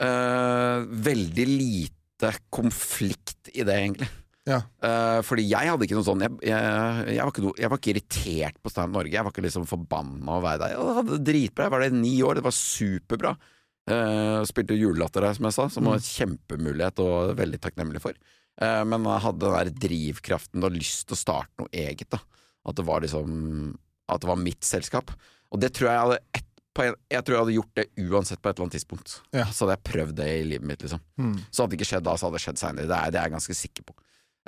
[0.00, 4.08] veldig lite konflikt i det, egentlig.
[4.50, 4.58] Ja.
[4.82, 6.58] Uh, fordi jeg hadde ikke noe sånn Jeg, jeg,
[7.14, 9.14] jeg, var, ikke noe, jeg var, ikke irritert på Stand Norge.
[9.14, 10.74] Jeg var ikke liksom forbanna å være der.
[10.74, 11.68] Jeg hadde det dritbra.
[11.68, 12.40] Jeg var der i ni år.
[12.40, 13.34] Det var superbra.
[13.90, 16.10] Uh, spilte julelatter der, som jeg sa, som var en mm.
[16.10, 18.18] kjempemulighet og veldig takknemlig for.
[18.60, 22.10] Uh, men jeg hadde den der drivkraften og lyst til å starte noe eget.
[22.12, 22.20] da
[22.68, 23.72] At det var liksom
[24.10, 25.12] At det var mitt selskap.
[25.50, 26.46] Og det tror jeg hadde et,
[26.80, 29.16] en, jeg tror jeg hadde gjort det uansett på et eller annet tidspunkt.
[29.34, 29.48] Ja.
[29.50, 30.84] Så hadde jeg prøvd det i livet mitt.
[30.84, 31.34] liksom mm.
[31.50, 32.86] Så hadde det ikke skjedd da, så hadde det skjedd seinere.
[32.90, 33.96] Det, det, er jeg ganske sikker på.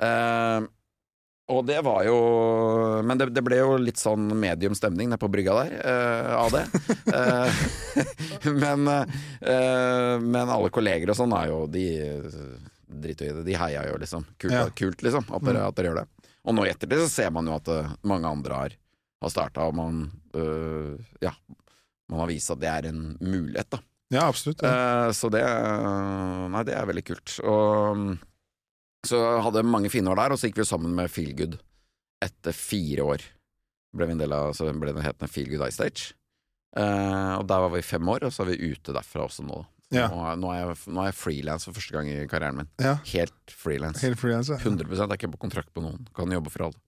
[0.01, 0.65] Uh,
[1.51, 2.17] Og det var jo
[3.03, 6.53] Men det, det, ble jo litt sånn medium stemning nede på brygga der uh, av
[6.55, 6.63] det.
[7.11, 7.63] uh,
[8.63, 11.87] men, uh, men, alle kolleger og sånn er jo De
[12.93, 13.43] driter i det.
[13.47, 14.25] De heier jo, liksom.
[14.37, 14.67] Kult, ja.
[14.77, 15.67] kult liksom, at dere, mm.
[15.67, 16.27] at dere, gjør det.
[16.43, 17.71] Og nå i ettertid så ser man jo at
[18.05, 18.75] mange andre har,
[19.23, 20.03] har starta, og man
[21.23, 21.31] Ja,
[22.11, 23.81] man har vist at det er en mulighet, da.
[24.13, 24.61] Ja, absolutt.
[24.61, 25.09] Ja.
[25.15, 27.33] så det Nei, det er veldig kult.
[27.49, 28.13] Og
[29.07, 31.57] så hadde mange fine år der, og så gikk vi sammen med Feelgood
[32.23, 33.25] etter fire år.
[33.93, 36.13] Ble vi en del av, så ble det hetende Feelgood Ice Stage.
[36.73, 39.59] Uh, og der var vi fem år, og så er vi ute derfra også nå.
[39.93, 40.07] Ja.
[40.09, 42.71] Nå, er jeg, nå jeg frilans for første gang i karrieren min.
[42.81, 42.95] Ja.
[43.11, 44.01] Helt frilans.
[44.01, 44.57] Helt freelance, ja.
[44.57, 46.07] 100 Jeg er ikke på kontrakt på noen.
[46.17, 46.79] Kan jobbe for alle.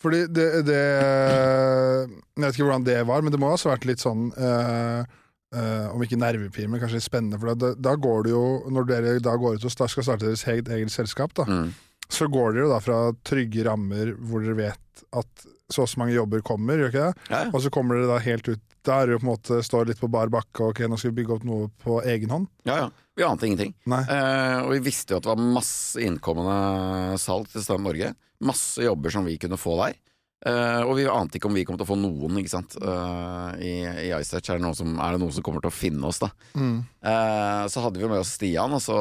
[0.00, 0.80] Fordi det, det
[2.40, 5.04] Jeg vet ikke hvordan det var, men det må ha vært litt sånn uh,
[5.50, 7.38] Uh, om ikke nervepirrende, men kanskje spennende.
[7.42, 10.44] For da, da, går det jo, når dere da går ut og skal starte deres
[10.46, 11.72] eget, eget selskap, da, mm.
[12.06, 16.00] så går dere jo da fra trygge rammer hvor dere vet at så og så
[16.00, 17.28] mange jobber kommer, gjør ikke det?
[17.30, 17.44] Ja.
[17.50, 19.90] Og så kommer dere da helt ut Da er det jo på en måte står
[19.90, 22.46] litt på bar bakke og ok, nå skal vi bygge opp noe på egen hånd.
[22.64, 22.86] Ja, ja.
[23.18, 23.74] Vi ante ingenting.
[23.84, 28.14] Uh, og vi visste jo at det var masse innkommende salg til Stand Norge.
[28.48, 29.98] Masse jobber som vi kunne få der.
[30.40, 32.78] Uh, og vi ante ikke om vi kom til å få noen ikke sant?
[32.80, 34.48] Uh, i, i iSetch.
[34.48, 36.30] Er, er, det noen som kommer til å finne oss, da?
[36.56, 36.78] Mm.
[37.04, 38.96] Uh, så hadde vi med oss Stian, og så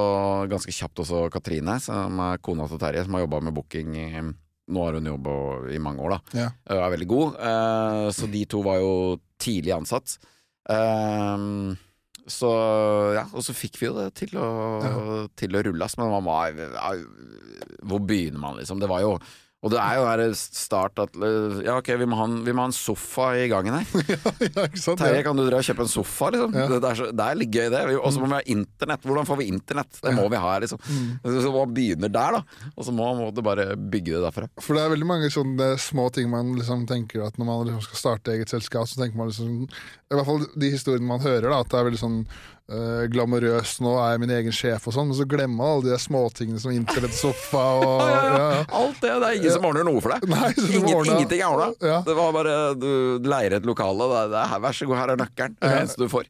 [0.51, 4.09] ganske kjapt også Katrine, som er kona til Terje, som har jobba med booking i
[4.69, 5.35] nå har hun jobba
[5.73, 6.41] i mange år, da.
[6.43, 6.49] Ja.
[6.67, 7.39] Uh, er veldig god.
[8.13, 8.91] så de to var jo
[9.41, 10.19] tidlig ansatt.
[12.29, 12.49] så
[13.15, 14.49] ja, og så fikk vi jo det til å,
[14.83, 14.91] ja.
[15.39, 15.87] til å rulle.
[15.97, 16.59] Men man var
[17.81, 18.83] Hvor begynner man, liksom?
[18.83, 19.15] Det var jo
[19.59, 21.15] og det er jo der start at
[21.65, 24.03] Ja, ok, vi må ha en, må ha en sofa i gangen her.
[24.13, 26.55] ja, ja, ikke sant Terje, kan du dra og kjøpe en sofa, liksom?
[26.55, 26.67] Ja.
[26.71, 27.81] Det, er så, det, er litt gøy, det.
[27.97, 29.03] Og så må vi ha internett.
[29.03, 29.99] Hvordan får vi internett?
[29.99, 30.79] Det må vi ha her, liksom.
[30.87, 31.09] Mm.
[31.43, 32.69] Så man begynner der, da.
[32.71, 34.47] Og så må man bare bygge det derfra.
[34.63, 37.83] For det er veldig mange sånne små ting man liksom tenker at når man liksom
[37.89, 41.49] skal starte eget selskap, så tenker man liksom I hvert fall de historiene man hører,
[41.51, 42.21] da, at det er veldig sånn
[42.71, 45.93] uh, glamorøs nå, er jeg min egen sjef og sånn, men så glemmer man alle
[45.93, 48.63] de småtingene som internettsofa og ja, ja.
[48.79, 49.11] Alt det.
[49.11, 50.27] Det er ingen som ordner noe for deg.
[50.29, 51.99] Nei, Ingen, ingenting er ordna.
[52.05, 52.89] Det var bare du
[53.25, 55.57] leier et lokale, det, det er, vær så god, her er nøkkelen.
[55.59, 56.27] Det er det eneste du får.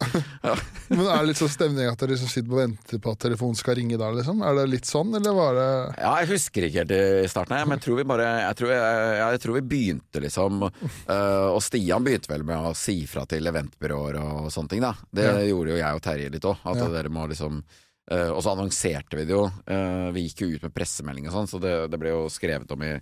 [0.90, 3.60] men er det litt sånn stemning at dere liksom sitter og venter på at telefonen
[3.60, 4.44] skal ringe da, liksom?
[4.46, 5.68] Er det litt sånn, eller var det
[6.00, 9.12] Ja, jeg husker ikke helt i starten, men jeg tror vi bare Jeg tror, jeg,
[9.20, 10.64] jeg tror vi begynte, liksom.
[11.10, 14.94] Uh, og Stian begynte vel med å si fra til eventbyråer og sånne ting, da.
[15.12, 16.60] Det gjorde jo jeg og Terje litt òg.
[16.68, 16.90] At ja.
[16.94, 19.48] dere må liksom uh, Og så annonserte vi det jo.
[19.70, 22.72] Uh, vi gikk jo ut med pressemelding og sånn, så det, det, ble jo skrevet
[22.76, 22.94] om i,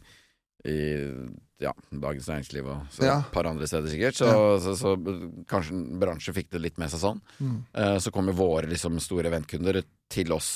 [0.68, 0.80] i
[1.64, 3.20] ja, Dagens Næringsliv og så ja.
[3.22, 4.20] et par andre steder sikkert.
[4.20, 4.32] Så,
[4.64, 7.22] så, så, så kanskje bransjen fikk det litt med seg sånn.
[7.40, 7.62] Mm.
[7.78, 9.82] Uh, så kommer våre liksom, store eventkunder
[10.14, 10.52] til oss,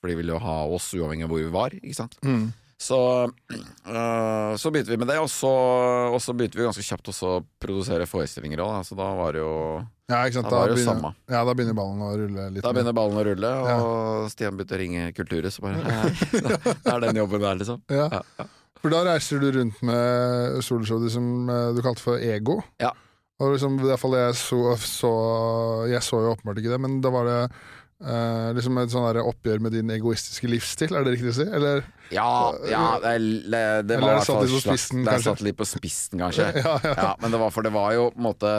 [0.00, 1.78] for de ville jo ha oss uavhengig av hvor vi var.
[1.80, 2.18] Ikke sant?
[2.26, 2.50] Mm.
[2.82, 5.50] Så, øh, så begynte vi med det, og så,
[6.10, 8.80] og så begynte vi ganske kjapt å produsere forestillinger òg.
[8.88, 9.52] Så da var det jo
[10.10, 10.50] ja, ikke sant?
[10.50, 12.64] Da, da, begynner, ja, da begynner ballen å rulle litt.
[12.64, 14.32] Da begynner ballen å rulle, og ja.
[14.32, 15.54] Stian begynte å ringe Kulturhuset.
[15.56, 15.78] Så bare
[16.82, 17.80] Det er den jobben der, liksom.
[18.02, 18.08] Ja.
[18.10, 18.48] Ja,
[18.82, 22.58] For da reiser du rundt med soloshowet som eh, du kalte for Ego.
[22.82, 22.90] Ja.
[23.42, 25.12] Og liksom, i hvert fall jeg så, så
[25.90, 27.38] Jeg så jo åpenbart ikke det, men da var det
[28.02, 31.44] Uh, liksom Et sånn oppgjør med din egoistiske livsstil, er det riktig å si?
[31.46, 32.30] Eller, ja,
[32.66, 33.12] ja, det,
[33.46, 36.48] det, det var i hvert fall spissen, Det er satt litt på spissen, kanskje.
[36.64, 36.94] ja, ja.
[36.98, 38.54] ja, men det var for det var jo på en måte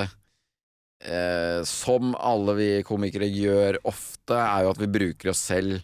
[1.03, 5.75] eh, Som alle vi komikere gjør ofte, er jo at vi bruker oss selv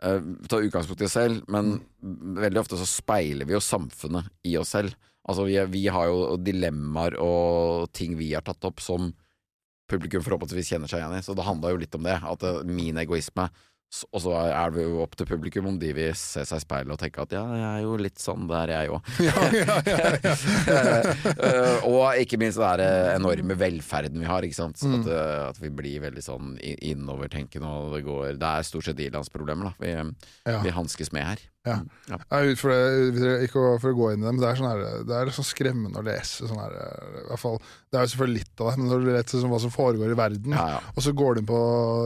[0.00, 2.40] eh, Tar utgangspunkt i oss selv, men mm.
[2.40, 4.96] veldig ofte så speiler vi jo samfunnet i oss selv.
[5.28, 9.12] Altså vi, vi har jo dilemmaer og ting vi har tatt opp som
[9.90, 11.24] publikum forhåpentligvis kjenner seg igjen i.
[11.24, 12.18] Så det handla jo litt om det.
[12.26, 13.48] At eh, min egoisme
[14.10, 16.92] og så er det jo opp til publikum om de vil se seg i speilet
[16.92, 19.02] og tenke at ja, jeg er jo litt sånn der, jeg òg.
[21.46, 24.44] Eh, og ikke minst den der enorme velferden vi har.
[24.44, 24.80] Ikke sant?
[24.82, 24.96] Mm.
[24.98, 29.02] At, eh, at, vi blir veldig sånn innovertenkende, og det går Det er stort sett
[29.04, 29.92] ilandsproblemer da vi,
[30.66, 31.44] vi hanskes med her.
[31.66, 31.80] Ja.
[31.82, 32.18] Mm, ja.
[32.60, 35.16] For det, ikke for å gå inn i det, men det er, sånn her, det
[35.18, 36.46] er sånn skremmende å lese.
[36.46, 36.76] Sånn her,
[37.42, 37.58] fall,
[37.90, 40.14] det er jo selvfølgelig litt av det, men når du leser sånn, hva som foregår
[40.14, 40.78] i verden, ja, ja.
[40.94, 41.62] og så går du inn på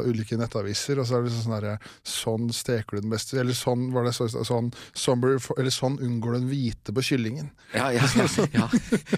[0.09, 1.69] ulike nettaviser, og så er det sånn her
[2.07, 5.25] Sånn steker du den beste Eller sånn var det så, sånn, sånn,
[5.57, 7.51] eller sånn unngår du den hvite på kyllingen.
[7.75, 8.07] Ja, ja,
[8.55, 8.67] ja.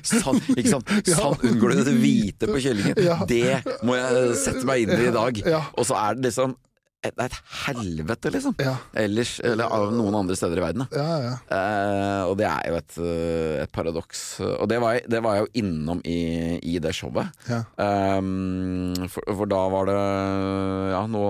[0.02, 0.90] Sånn, ikke sant?
[1.12, 2.98] Sånn unngår du den hvite på kyllingen.
[3.31, 5.40] Det må jeg sette meg inn i i dag.
[5.76, 6.57] Og så er det liksom
[7.03, 7.37] et, et
[7.67, 8.55] helvete, liksom.
[8.62, 8.77] Ja.
[9.03, 10.85] Ellers, eller av noen andre steder i verden.
[10.95, 11.35] Ja, ja.
[11.57, 14.23] Eh, og det er jo et, eh, et paradoks.
[14.53, 16.21] Og det var, det var, jeg jo innom i,
[16.62, 17.33] i det showet.
[17.77, 19.99] Um, for, for, da var det
[20.93, 21.25] Ja, nå,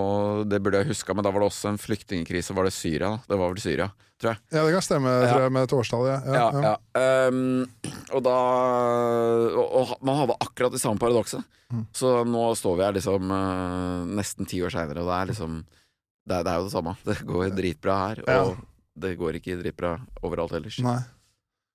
[0.49, 2.57] det burde jeg huska, men da var det også en flyktningkrise.
[2.57, 3.15] Var det Syria?
[3.17, 3.33] da?
[3.33, 3.89] Det var vel Syria,
[4.23, 4.43] tror jeg.
[4.55, 6.09] Ja, det kan stemme tror jeg, med et årstall.
[6.09, 6.47] Ja.
[6.63, 6.75] ja,
[7.29, 7.39] um,
[8.15, 8.37] og da
[9.51, 11.45] og, og, man hadde akkurat det samme paradokset.
[11.73, 11.87] Mm.
[11.97, 15.63] Så nå står vi her liksom uh, nesten ti år seinere, og det er liksom
[15.63, 16.95] det er, det er, jo det samme.
[17.09, 18.57] Det går dritbra her, og
[19.03, 20.79] det går ikke dritbra overalt ellers.
[20.85, 21.01] Nei.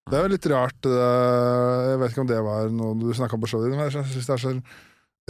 [0.08, 3.42] Det er jo litt rart Jeg vet ikke om det var noe du snakka om
[3.44, 4.54] på showet ditt, men jeg syns det er så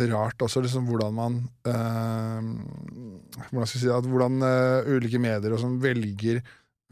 [0.05, 2.49] rart også liksom hvordan man eh,
[3.49, 6.41] Hvordan skal jeg si at hvordan uh, ulike medier og velger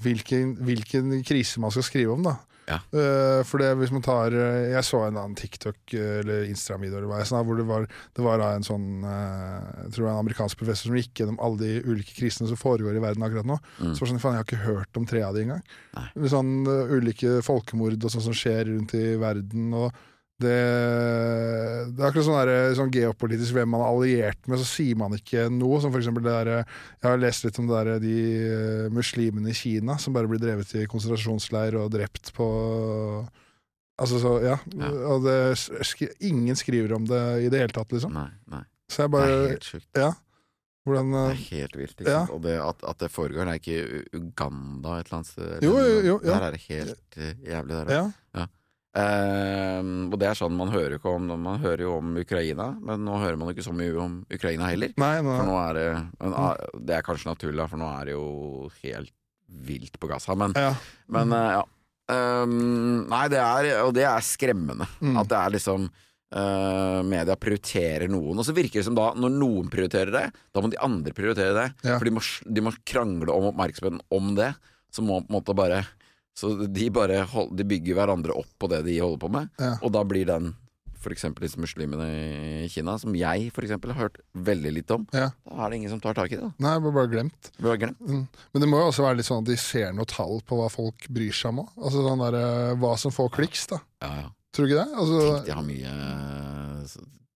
[0.01, 2.25] hvilken, hvilken, krise man skal skrive om.
[2.25, 2.79] da ja.
[2.89, 7.05] Uh, for det, hvis man tar uh, Jeg så en annen TikTok uh, eller Instagram-video
[7.05, 7.85] hvor det var,
[8.17, 11.61] det var en sånn Jeg tror det var en amerikansk professor som gikk gjennom alle
[11.61, 13.59] de ulike krisene som foregår i verden akkurat nå.
[13.77, 13.93] Mm.
[13.93, 15.61] Så var sånn, faen, Jeg har ikke hørt om tre av de engang.
[16.31, 19.69] Sånn, ulike folkemord og sånt som skjer rundt i verden.
[19.77, 19.93] og
[20.43, 20.55] det,
[21.95, 25.15] det, er akkurat sånn, der, sånn geopolitisk hvem man er alliert med, så sier man
[25.15, 25.79] ikke noe.
[25.83, 26.51] Som for eksempel det der,
[26.99, 30.43] Jeg har lest litt om det der, de uh, muslimene i Kina som bare blir
[30.43, 32.49] drevet i konsentrasjonsleir og drept på
[33.95, 34.57] Altså så, ja.
[34.75, 34.87] ja.
[35.07, 35.37] Og det,
[36.27, 38.11] ingen skriver om det i det hele tatt, liksom.
[38.11, 38.65] Nei, nei.
[38.91, 39.87] Så jeg bare Det er helt sjukt.
[39.95, 40.09] Ja.
[40.85, 42.03] Hvordan, det er helt vilt.
[42.03, 42.19] Ja.
[42.27, 45.63] Og det, at, at, det foregår, det er ikke Uganda et eller annet sted?
[45.63, 46.35] Jo, jo, jo, ja.
[46.35, 47.93] Der er det helt uh, jævlig, der.
[47.95, 48.03] Ja.
[48.35, 48.45] ja.
[48.95, 53.01] Uh, og det er sånn man hører ikke om Man hører jo om Ukraina, men
[53.03, 54.93] nå hører man ikke så mye om Ukraina heller.
[55.01, 55.35] Nei, nei.
[55.35, 58.27] For nå er det men, ah, Det er kanskje naturlig, for nå er det jo
[58.85, 59.11] helt
[59.67, 60.37] vilt på Gaza.
[60.39, 60.71] Men ja.
[61.11, 61.63] Men, uh, ja.
[62.05, 64.87] Um, nei, det er Og det er skremmende.
[65.01, 65.19] Mm.
[65.19, 69.35] At det er liksom uh, Media prioriterer noen, og så virker det som da, når
[69.35, 71.67] noen prioriterer det, da må de andre prioritere det.
[71.83, 71.97] Ja.
[71.97, 74.53] For de må, de må krangle om oppmerksomheten om det.
[74.93, 75.83] Så må på en måte bare
[76.35, 79.75] så de bare hold, de bygger hverandre opp på det de holder på med, ja.
[79.81, 80.53] og da blir den
[81.05, 81.25] f.eks.
[81.37, 82.05] disse muslimene
[82.65, 85.29] i Kina, som jeg for eksempel, har hørt veldig lite om, ja.
[85.45, 86.47] da er det ingen som tar tak i det.
[86.47, 86.53] Da.
[86.65, 87.51] Nei, bare, bare glemt.
[87.61, 87.99] Bare glemt.
[88.01, 88.23] Mm.
[88.25, 90.71] Men det må jo også være litt sånn at de ser noe tall på hva
[90.73, 91.75] folk bryr seg om òg.
[91.81, 93.81] Altså sånn der, eh, hva som får kliks, da.
[94.05, 94.31] Ja, ja.
[94.55, 94.99] Tror du ikke det?
[95.03, 95.95] Altså, Tenk de har mye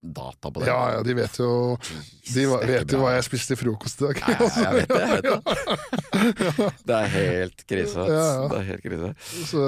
[0.02, 0.68] data på det.
[0.68, 1.78] Ja, ja, de vet jo
[2.34, 4.22] De vet jo hva jeg spiste til frokost i dag.
[4.24, 5.00] Ja, jeg vet det.
[5.02, 6.70] Jeg vet det.
[6.88, 8.06] det er helt krise.
[8.08, 8.46] Ja, ja.
[8.52, 9.14] Det er helt krise.
[9.50, 9.64] Så,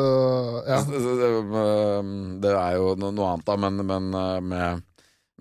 [0.67, 0.81] ja.
[0.87, 4.85] Det er jo noe annet, da, men, men eh, med,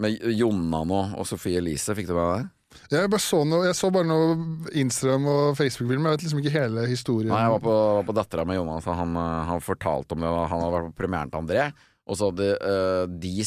[0.00, 2.48] med Jonna nå og Sofie Elise, fikk du med deg det?
[2.90, 4.35] Jeg, bare så noe, jeg så bare noe
[4.79, 7.31] Instagram og Facebook-film, jeg vet liksom ikke hele historien.
[7.33, 7.76] Nei, Jeg var på,
[8.07, 10.31] på Dattera med Jonas, han, eh, han fortalte om det.
[10.31, 11.70] Han hadde vært på premieren til André.
[12.11, 13.44] Og så hadde uh, de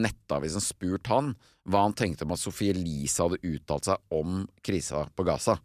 [0.00, 1.34] nettavisen spurt han
[1.68, 5.58] hva han tenkte om at Sophie Elise hadde uttalt seg om krisa på Gaza.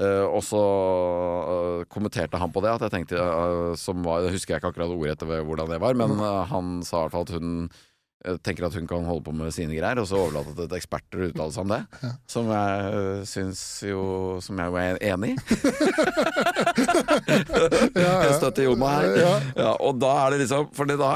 [0.00, 3.16] Uh, og så uh, kommenterte han på det, at jeg tenkte
[3.80, 6.10] som var, Husker jeg ikke akkurat ordet etter hvordan det var, men
[6.52, 7.48] han sa i hvert fall at hun
[8.46, 11.18] tenker at hun kan holde på med sine greier, og så overlater det til eksperter
[11.18, 11.80] å uttale seg om det.
[12.04, 12.10] Ja.
[12.30, 14.02] Som jeg uh, syns jo
[14.44, 15.34] Som jeg jo er enig i.
[17.98, 18.32] ja, ja.
[18.38, 19.04] Støtter Jonna her.
[19.58, 19.72] Ja.
[19.74, 21.10] og da er det liksom For det da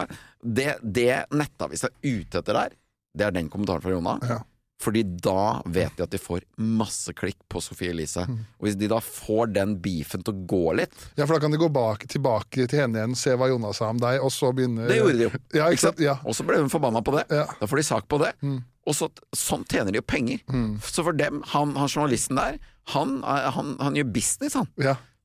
[0.47, 2.77] det, det Nettavisa er ute etter der,
[3.17, 4.19] det er den kommentaren fra Jonna.
[4.27, 4.43] Ja.
[4.83, 8.27] Fordi da vet de at de får masse klikk på Sophie Elise.
[8.29, 8.43] Mm.
[8.59, 11.55] Og hvis de da får den beefen til å gå litt Ja, for da kan
[11.55, 14.53] de gå bak, tilbake til henne igjen, se hva Jonna sa om deg, og så
[14.57, 15.33] begynne Det gjorde de jo.
[15.57, 15.71] Ja?
[16.03, 16.19] Ja.
[16.29, 17.25] Og så ble hun forbanna på det.
[17.33, 17.47] Ja.
[17.57, 18.35] Da får de sak på det.
[18.45, 18.61] Mm.
[18.87, 20.45] Og så, sånn tjener de jo penger.
[20.53, 20.77] Mm.
[20.85, 22.61] Så for dem, han, han journalisten der,
[22.93, 24.69] han, han, han, gjør business, han.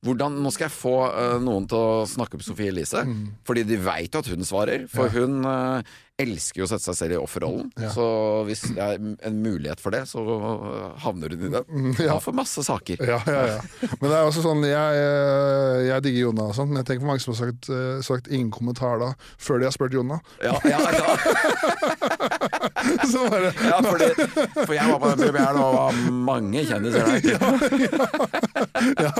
[0.02, 3.44] Hvordan, nå skal jeg få uh, noen til å snakke med Sofie Elise, mm.
[3.46, 4.88] fordi de veit jo at hun svarer.
[4.90, 5.22] For ja.
[5.22, 7.68] hun uh, elsker jo å sette seg selv i offerrollen.
[7.78, 7.90] Ja.
[7.94, 8.06] Så
[8.48, 10.22] hvis det er en mulighet for det, så
[11.04, 11.68] havner hun i den.
[11.70, 12.18] Mm, ja.
[12.22, 13.02] får masse saker.
[13.06, 13.60] Ja, ja, ja.
[14.00, 15.00] Men det er også sånn, jeg,
[15.86, 18.30] jeg digger Jonna og sånn, men jeg tenker på mange som har sagt, eh, sagt,
[18.32, 20.18] ingen kommentar da, før de har spurt Jonna.
[20.44, 21.14] Ja, ja, ja.
[23.12, 24.08] så bare Ja, fordi,
[24.66, 27.20] for jeg var på den premieren og var mange kjendiser der.
[27.32, 27.40] ja,
[29.06, 29.12] ja.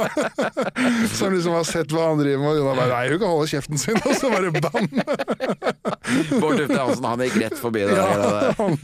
[1.12, 3.80] Som liksom har sett hva han driver med, og bare Nei, hun kan holde kjeften
[3.80, 4.88] sin, og så bare bam!
[6.42, 7.96] Bård Tufte Hansen, han gikk rett forbi det.
[7.96, 8.76] Ja, han,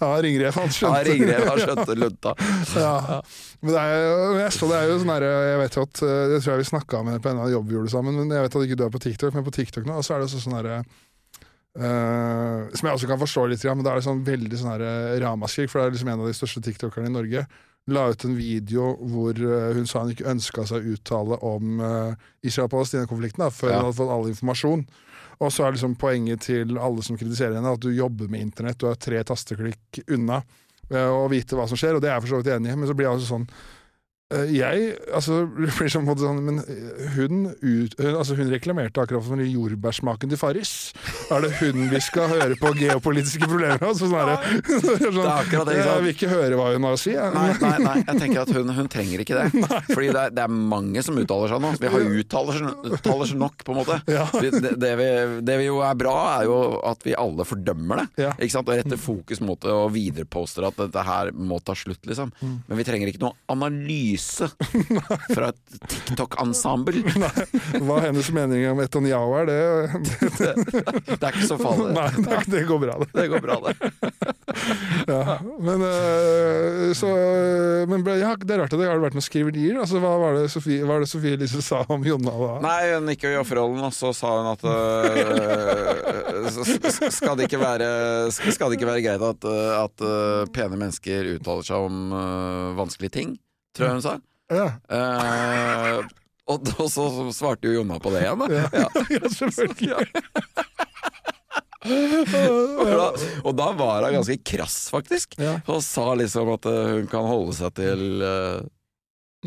[0.00, 0.98] ja ringrev, han skjønte.
[0.98, 2.34] Ja, ringrev, han skjønte lunta.
[2.78, 3.20] Ja.
[3.62, 6.40] Men det er, jeg så det er jo sånn her, jeg vet jo at Jeg
[6.42, 8.58] tror jeg vi snakka om på en annen jobb vi gjorde sammen, men jeg vet
[8.58, 10.58] at ikke du er på TikTok, men på TikTok nå så er det også sånn
[10.58, 10.82] herre
[11.72, 15.12] Uh, som jeg også kan forstå litt, men da er det sånn veldig sånn uh,
[15.22, 15.70] ramaskrik.
[15.72, 17.44] For det er liksom en av de største tiktokerne i Norge.
[17.90, 21.80] La ut en video hvor uh, hun sa hun ikke ønska seg å uttale om
[21.82, 23.80] uh, Israel-Palestina-konflikten før ja.
[23.80, 24.86] hun hadde fått all informasjon.
[25.42, 28.78] Og så er liksom poenget til alle som kritiserer henne, at du jobber med internett,
[28.78, 30.42] du er tre tasteklikk unna.
[30.92, 32.86] å vite hva som skjer, og det er jeg for så vidt enig i, men
[32.86, 33.81] så blir jeg altså sånn Eh,
[34.52, 40.40] jeg altså, blir sånn, Men eh, hun, ut, altså, hun reklamerte akkurat for jordbærsmaken til
[40.40, 40.74] Farris.
[41.32, 44.32] Er det hun vi skal høre på geopolitiske problemer altså, sånn,
[45.18, 45.72] sånn.
[45.72, 47.14] Jeg vil ikke høre hva hun har å si.
[47.16, 49.64] Nei, nei, nei, jeg tenker at hun, hun trenger ikke det.
[49.94, 51.72] Fordi det er, det er, mange som uttaler seg nå.
[51.82, 53.98] Vi har uttaler seg nok, på en måte.
[54.10, 54.26] Ja.
[54.32, 55.08] Det, det, vi,
[55.44, 58.08] det, vi, jo er bra, er jo at vi alle fordømmer det.
[58.26, 58.32] Ja.
[58.38, 58.70] Ikke sant?
[58.70, 62.32] Og retter fokus mot det og videreposter at dette her må ta slutt, liksom.
[62.40, 62.56] Mm.
[62.68, 64.48] Men vi trenger ikke noe analyse Lyse
[65.34, 67.02] fra et TikTok-ensemble.
[67.86, 69.58] Hva hennes mening om Etonjao er, det,
[70.06, 71.90] det, det, det er ikke så farlig.
[71.96, 73.08] Nei, det, det, går bra, det.
[73.16, 73.74] Det går bra, det.
[75.08, 77.10] ja, men, uh, så,
[77.90, 79.80] men ja, det er rart at det har vært noen skriverier.
[79.82, 82.54] Altså, hva var det Sofie, var det Sofie Elise sa om Jonna da?
[82.64, 84.72] Nei, hun gikk jo i offerrollen, og så sa hun at øh,
[87.10, 87.88] skal, det ikke være,
[88.30, 89.48] skal det ikke være greit at,
[89.82, 91.96] at uh, pene mennesker uttaler seg om
[92.78, 93.40] vanskelige ting?
[93.76, 94.18] Tror jeg hun sa.
[94.52, 94.68] Ja.
[94.90, 96.02] Uh,
[96.50, 98.48] og, og, så svarte jo Jonna på det igjen, da.
[98.52, 99.32] Ja, ja.
[99.38, 100.10] selvfølgelig.
[101.82, 103.08] og, da,
[103.42, 105.38] og da var hun ganske krass, faktisk.
[105.66, 108.60] Og sa liksom at uh, hun kan holde seg til uh,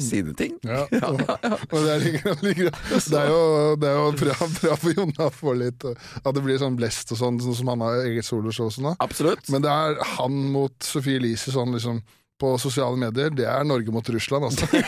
[0.02, 0.58] sine ting.
[0.66, 5.28] Ja, ja, og det, er, det, er jo, det er jo bra, bra for Jonna
[5.28, 8.28] å få litt At det blir sånn blest og sånn, sånn som han har eget
[8.28, 8.92] soloshow og sånn.
[9.54, 12.02] Men det er han mot Sofie Elise sånn liksom
[12.38, 14.68] på sosiale medier, det er Norge mot Russland, altså.
[14.74, 14.82] ja,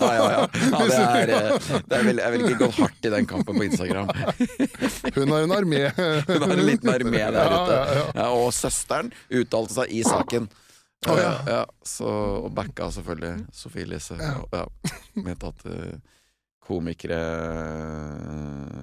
[0.00, 0.44] ja, ja.
[0.54, 3.58] ja det er, eh, det er vel, jeg ville ikke gått hardt i den kampen
[3.58, 4.12] på Instagram.
[5.18, 5.82] Hun har en armé.
[6.28, 7.80] Hun har en liten armé der ute.
[8.14, 10.46] Ja, og søsteren uttalte seg i saken.
[11.06, 11.34] Oh, ja.
[11.46, 12.06] Ja, så,
[12.44, 14.18] og backa selvfølgelig Sofie Elise.
[14.18, 14.64] Ja.
[15.18, 16.18] Mente at uh,
[16.68, 17.18] komikere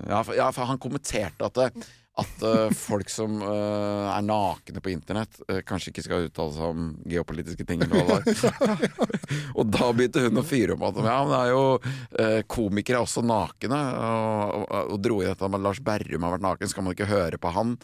[0.07, 4.79] ja for, ja, for han kommenterte at det, at uh, folk som uh, er nakne
[4.83, 7.83] på internett, uh, kanskje ikke skal uttale seg om geopolitiske ting.
[9.57, 13.03] og da begynte hun å fyre om at ja, men det er jo komikere er
[13.03, 16.71] også nakne, og, og, og dro i dette med at Lars Berrum har vært naken,
[16.71, 17.75] skal man ikke høre på han?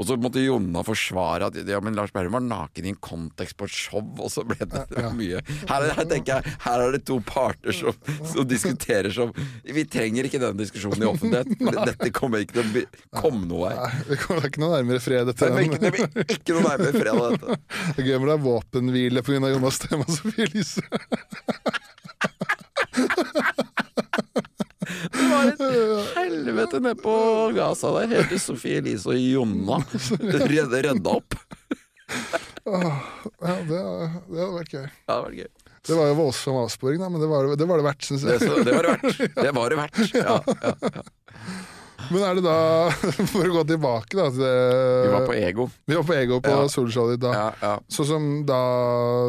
[0.00, 3.58] Og så måtte Jonna forsvare at ja, men Lars Berrum var naken i en kontekst
[3.60, 5.10] på et show, og så ble det, ja.
[5.12, 5.42] mye.
[5.68, 9.34] Her, her, tenker jeg, her er det to parter som, som, diskuterer som
[9.66, 11.52] Vi trenger ikke denne diskusjonen i offentlighet,
[11.90, 13.82] dette kommer ikke til å komme noe her.
[13.84, 15.76] Nei, vi kommer ikke noe nærmere fred etter den.
[15.76, 17.60] Det blir ikke noe nærmere fred av dette.
[18.00, 19.50] Det er gøy med det er våpenhvile pga.
[19.50, 20.84] Jonas Stema Sofie Elise.
[25.40, 27.14] Det var et helvete nede på
[27.56, 28.12] Gaza der.
[28.14, 29.80] Hele Sofie Elise og Jonna
[30.50, 31.36] redda, redda opp.
[32.66, 32.92] ja,
[33.40, 34.86] det, det hadde vært gøy.
[34.86, 35.50] Ja, det hadde vært gøy.
[35.88, 38.40] Det var jo voldsom avsporing, da, men det var det, var det verdt, syns jeg.
[38.42, 39.36] Det, det, var det verdt.
[39.40, 41.04] Det var det verdt, ja, ja, ja.
[42.10, 42.56] Men er det da,
[43.32, 45.68] for å gå tilbake da til Vi var på Ego.
[45.86, 46.66] Vi var på Ego på ja.
[46.72, 47.32] soloshowet ditt da.
[47.36, 47.72] Ja, ja.
[47.92, 48.60] Sånn som da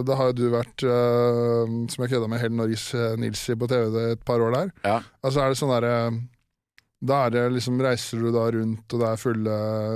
[0.08, 3.70] Da har jo du vært, uh, som jeg kødda med, Helen Norges uh, Nilsi på
[3.72, 4.76] TV et par år der.
[4.86, 5.00] Ja.
[5.22, 6.22] Altså er det sånn derre uh,
[7.02, 9.56] da er det liksom, reiser du da rundt, og det er fulle,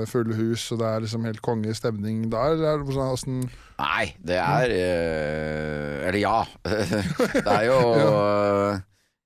[0.09, 3.43] fulle hus, og det er liksom helt konge stemning da, eller er det sånn åssen
[3.75, 6.39] Nei, det er øh, Eller ja.
[6.65, 8.79] det er jo ja.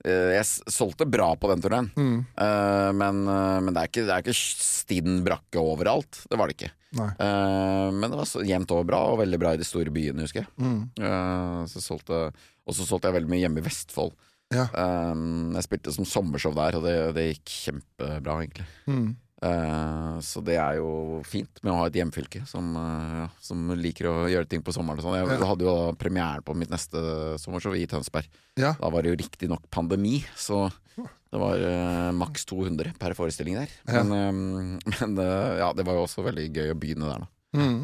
[0.07, 2.19] Eh, jeg solgte bra på den turneen, mm.
[2.39, 6.21] uh, men, uh, men, det er ikke, det er ikke stinn brakke overalt.
[6.31, 6.71] Det var det ikke.
[6.95, 10.45] Uh, men det var jevnt over bra, og veldig bra i de store byene, husker
[10.45, 10.51] jeg.
[10.63, 11.67] Mm.
[11.69, 14.15] så solgte, og så solgte jeg veldig mye hjemme i Vestfold.
[14.49, 14.63] Ja.
[14.73, 18.65] jeg spilte som sommershow der, og det, det gikk kjempebra, egentlig.
[18.89, 19.11] Mm.
[19.39, 24.09] Uh, så det er jo fint med å ha et hjemfylke som, uh, som liker
[24.11, 24.99] å gjøre ting på sommeren.
[25.03, 25.15] Sånn.
[25.15, 25.47] Jeg ja.
[25.47, 26.99] hadde jo da premieren på mitt neste
[27.39, 28.27] sommershow i Tønsberg.
[28.59, 28.73] Ja.
[28.81, 30.65] Da var det jo riktignok pandemi, så
[30.97, 33.75] det var uh, maks 200 per forestilling der.
[33.87, 34.03] Ja.
[34.03, 37.35] Men, men ja, det var jo også veldig gøy å begynne der, da.
[37.49, 37.77] Mm.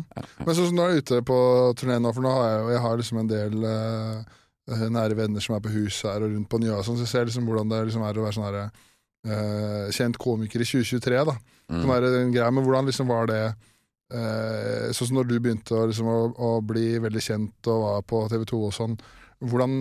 [0.46, 1.38] Men sånn som du er ute på
[1.80, 3.56] turné nå, for nå har jeg, jeg har liksom en del
[4.94, 7.26] nære venner som er på huset her og rundt på Njøa, sånn, så jeg ser
[7.32, 8.68] liksom hvordan det liksom er å være sånn herre
[9.26, 11.22] uh, kjent komiker i 2023.
[11.30, 11.82] da mm.
[11.82, 15.76] Sånn der, en greie, Men hvordan liksom var det uh, Sånn som når du begynte
[15.78, 18.96] å, liksom, å, å, bli veldig kjent og var på TV 2 og sånn.
[19.46, 19.74] Hvordan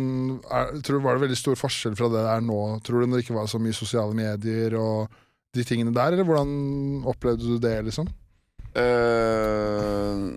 [0.50, 3.08] er, tror du Var det veldig stor forskjell fra det det er nå, tror du,
[3.08, 5.20] når det ikke var så mye sosiale medier og
[5.54, 8.08] de tingene der, eller hvordan opplevde du det, liksom?
[8.74, 10.32] Uh,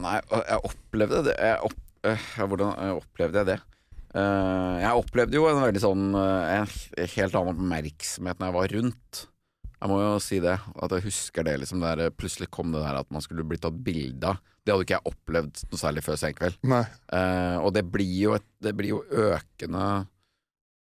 [0.00, 1.74] nei, jeg opplevde det jeg opp,
[2.08, 3.58] uh, Hvordan opplevde jeg det?
[4.14, 6.68] Uh, jeg opplevde jo en veldig sånn uh, En
[7.16, 9.22] helt annen oppmerksomhet når jeg var rundt.
[9.74, 10.54] Jeg må jo si det.
[10.86, 13.76] At jeg husker det liksom der Plutselig kom det der at man skulle bli tatt
[13.84, 14.42] bilde av.
[14.64, 16.54] Det hadde ikke jeg opplevd noe særlig før senkveld.
[16.64, 19.88] Uh, og det blir, et, det blir jo økende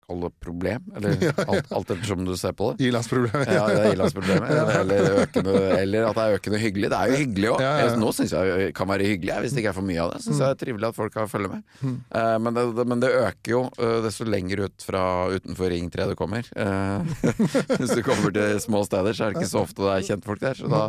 [0.05, 1.15] Kall det problem, eller
[1.49, 2.85] alt, alt ettersom du ser på det.
[2.85, 3.49] Ilandsproblemet.
[3.49, 4.51] Ja, det er ilandsproblemet.
[4.85, 6.89] Eller, eller, at det er økende hyggelig.
[6.91, 7.63] Det er jo hyggelig òg.
[7.63, 7.95] Ja, ja.
[7.97, 10.19] Nå syns jeg det kan være hyggelig, hvis det ikke er for mye av det.
[10.25, 11.65] Syns jeg det er trivelig at folk kan følge med.
[11.79, 11.95] Mm.
[12.11, 15.03] Uh, men, det, men, det, øker jo uh, desto lenger ut fra
[15.33, 16.49] utenfor Ring 3 du kommer.
[16.53, 17.01] Uh,
[17.79, 20.43] hvis du kommer til små steder, så er det ikke så ofte det er kjentfolk
[20.43, 20.83] der, så da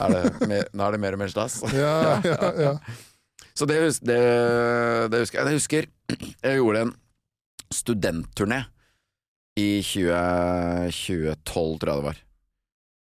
[0.00, 1.60] er det mer, er det mer og mer stas.
[1.76, 2.76] Ja, ja, ja.
[3.56, 4.20] Så det, det,
[5.12, 5.46] det husker jeg.
[5.46, 5.92] Jeg husker
[6.44, 6.96] jeg gjorde en
[7.72, 8.64] studentturné
[9.56, 12.22] i 20, 2012, tror jeg det var.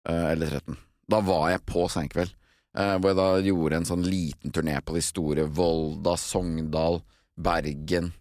[0.08, 0.80] Eh, eller 13.
[1.10, 2.34] Da var jeg på Senkveld,
[2.78, 7.00] eh, hvor jeg da gjorde en sånn liten turné på de store Volda, Sogndal,
[7.34, 8.12] Bergen,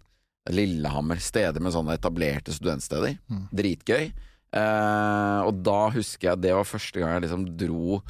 [0.50, 1.22] Lillehammer.
[1.22, 3.16] Steder med sånne etablerte studentsteder.
[3.30, 3.46] Mm.
[3.54, 4.12] Dritgøy.
[4.54, 8.00] Eh, og da husker jeg det var første gang jeg liksom dro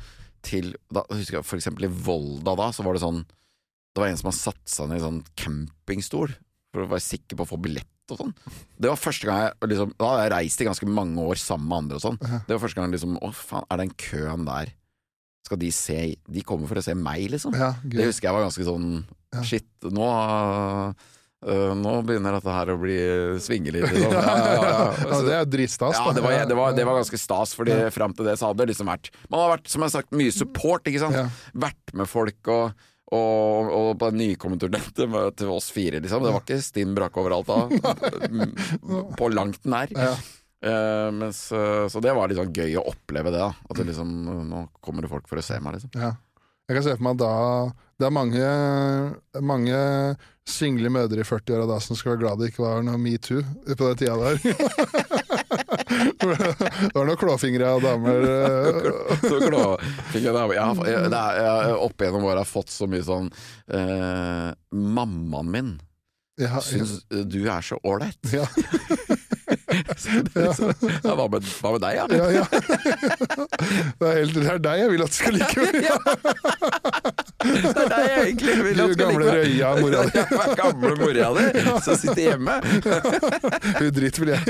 [0.45, 4.11] til da, husker jeg For eksempel i Volda da, så var det sånn Det var
[4.11, 6.35] en som hadde satt seg ned i sånn campingstol
[6.75, 8.33] for å være sikker på å få billett og sånn.
[8.77, 11.69] Det var første gang jeg liksom, Da hadde jeg reist i ganske mange år sammen
[11.71, 12.19] med andre og sånn.
[12.21, 14.75] Det var første gang liksom Å, faen, er den køen der
[15.47, 15.99] Skal de se
[16.37, 17.57] De kommer for å se meg, liksom.
[17.57, 18.89] Ja, det husker jeg var ganske sånn
[19.45, 20.09] Shit, nå
[21.45, 22.95] Uh, nå begynner dette her å bli
[23.45, 23.85] svinge litt.
[23.93, 24.15] Liksom.
[24.17, 25.99] Ja, ja, ja, ja, det er dritstas.
[25.99, 28.63] Ja, det var, det, var, det var, ganske stas, Fordi fram til det så hadde
[28.63, 30.89] det liksom vært Man har vært, som jeg har sagt, mye support.
[30.89, 34.79] Vært med folk og og, og på den nykommenturen
[35.39, 36.25] til oss fire, liksom.
[36.25, 37.61] Det var ikke stinn brakke overalt da.
[39.19, 39.95] på langt nær.
[39.95, 40.15] Ja.
[40.65, 43.41] Uh, mens, uh, så det var litt sånn gøy å oppleve det.
[43.43, 44.15] da At det liksom,
[44.49, 45.93] Nå kommer det folk for å se meg, liksom.
[46.01, 46.15] Ja.
[46.65, 47.33] Jeg kan se for meg da
[48.01, 48.47] Det er mange,
[49.45, 49.81] mange
[50.49, 53.91] single mødre i 40-åra da som skal være glad det ikke var noe metoo på
[53.91, 55.21] den tida der.
[55.55, 58.29] det var noen klåfingre av damer.
[59.29, 63.33] så klåfingre damer jeg, jeg, jeg, Opp gjennom åra har fått så mye sånn
[63.71, 65.75] eh, Mammaen min
[66.41, 68.19] ja, syns du er så ålreit.
[68.35, 68.47] Ja.
[69.75, 72.05] Ja, hva, med, hva, med, deg, ja?
[72.11, 72.45] ja, ja.
[73.99, 75.57] Det, er helt, det er deg jeg vil at du skal like.
[75.89, 75.97] ja.
[77.45, 79.37] Det er deg jeg egentlig vil at du skal gamle like.
[79.41, 80.13] Røya, mora di.
[80.63, 81.45] Gamle mora di
[81.87, 82.55] som sitter hjemme.
[83.81, 84.43] Hun dritt vil jeg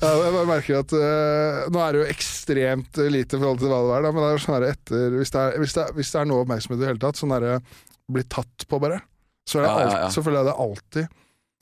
[0.00, 3.70] ja, jeg bare merker at uh, Nå er det jo ekstremt lite i forhold til
[3.70, 5.94] hva det var, da, men det er sånn etter, hvis det er, hvis, det er,
[5.98, 7.58] hvis det er noe oppmerksomhet i det hele tatt, sånn derre
[8.10, 9.02] bli tatt på, bare,
[9.46, 11.04] så, er det alt, så føler jeg det alltid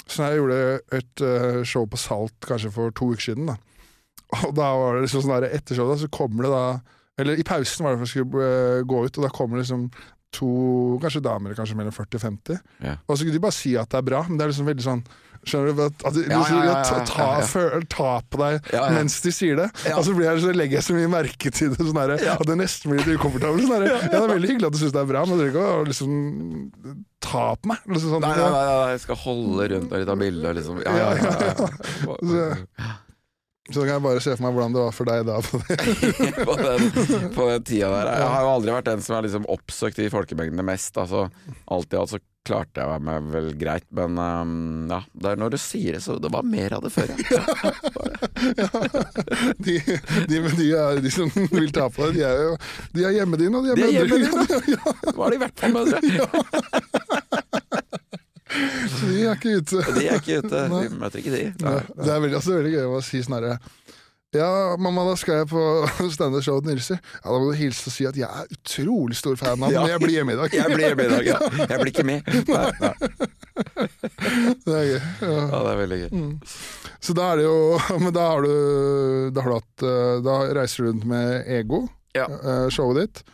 [0.09, 0.61] så jeg gjorde
[0.97, 3.51] et uh, show på Salt kanskje for to uker siden.
[3.51, 3.59] da
[4.45, 6.65] Og da var det liksom sånn der etter showet, så kommer det da
[7.19, 9.67] Eller i pausen var det for jeg skulle uh, gå ut, og da kommer det
[9.67, 9.89] liksom
[10.35, 12.61] to kanskje damer kanskje mellom 40 og 50.
[12.85, 12.99] Ja.
[13.07, 14.87] Og så kunne de bare si at det er bra, men det er liksom veldig
[14.91, 15.09] sånn
[15.47, 15.83] Skjønner du?
[15.85, 19.69] At, at ja, ja, ja, ta, ta, ta, på deg mens de sier det.
[19.95, 22.93] Og så, jeg, så, legger jeg så mye merke til det, sånn at det nesten
[22.93, 23.69] blir litt ukomfortabelt.
[23.71, 25.55] Sånn ja, det er veldig hyggelig at du syns det er bra, men du trenger
[25.55, 27.87] ikke å liksom, ta på meg.
[27.87, 30.83] Liksom, sånn, nei, nei, nei, nei, jeg skal holde rundt og ta bilde og liksom
[30.83, 32.97] Ja, ja, ja.
[33.69, 35.41] Så kan jeg bare se for meg hvordan det var for deg da.
[35.45, 35.61] På,
[36.49, 36.89] på, den,
[37.35, 38.15] på den, tida der.
[38.23, 40.97] Jeg har jo aldri vært den som har liksom oppsøkt de folkemengdene mest.
[40.97, 41.27] Altså,
[41.69, 45.99] alltid altså klarte jeg meg vel greit, men um, ja, det er når du sier
[45.99, 47.43] det, så det var mer av det før, ja.
[48.63, 48.69] ja.
[49.59, 49.75] De,
[50.31, 52.55] de, de, er, de, som vil ta på deg, de er jo
[52.95, 54.63] De er hjemme dine, og de er, de er mødre.
[54.79, 55.13] Ja.
[55.17, 55.99] Var de i hvert fall mødre.
[58.59, 58.99] Ja.
[59.09, 59.83] De er ikke ute.
[59.95, 60.65] De er ikke ute.
[60.73, 61.45] Vi møter ikke de.
[61.65, 61.79] Nei.
[61.95, 63.59] Det er veldig, altså, veldig gøy å si sånn herre
[64.37, 65.61] ja, mamma, da skal jeg på
[66.17, 66.97] standup-show til Nilsi.
[66.99, 69.73] Ja, da må du hilse og si at jeg er utrolig stor fan av ham,
[69.73, 69.85] ja.
[69.87, 70.57] men jeg blir hjemme i dag.
[70.59, 71.39] jeg blir hjemme i dag, ja.
[71.63, 72.29] Jeg blir ikke med.
[72.53, 72.93] Nei, nei.
[74.63, 74.99] Det er gøy.
[75.01, 75.31] Ja.
[75.33, 76.11] ja, det er veldig gøy.
[76.13, 76.35] Mm.
[77.09, 77.57] Så da er det jo
[78.05, 78.53] Men da har du
[79.35, 81.81] Da, har du hatt, eh, da reiser du rundt med Ego,
[82.15, 82.29] ja.
[82.29, 83.25] Eh, showet ditt.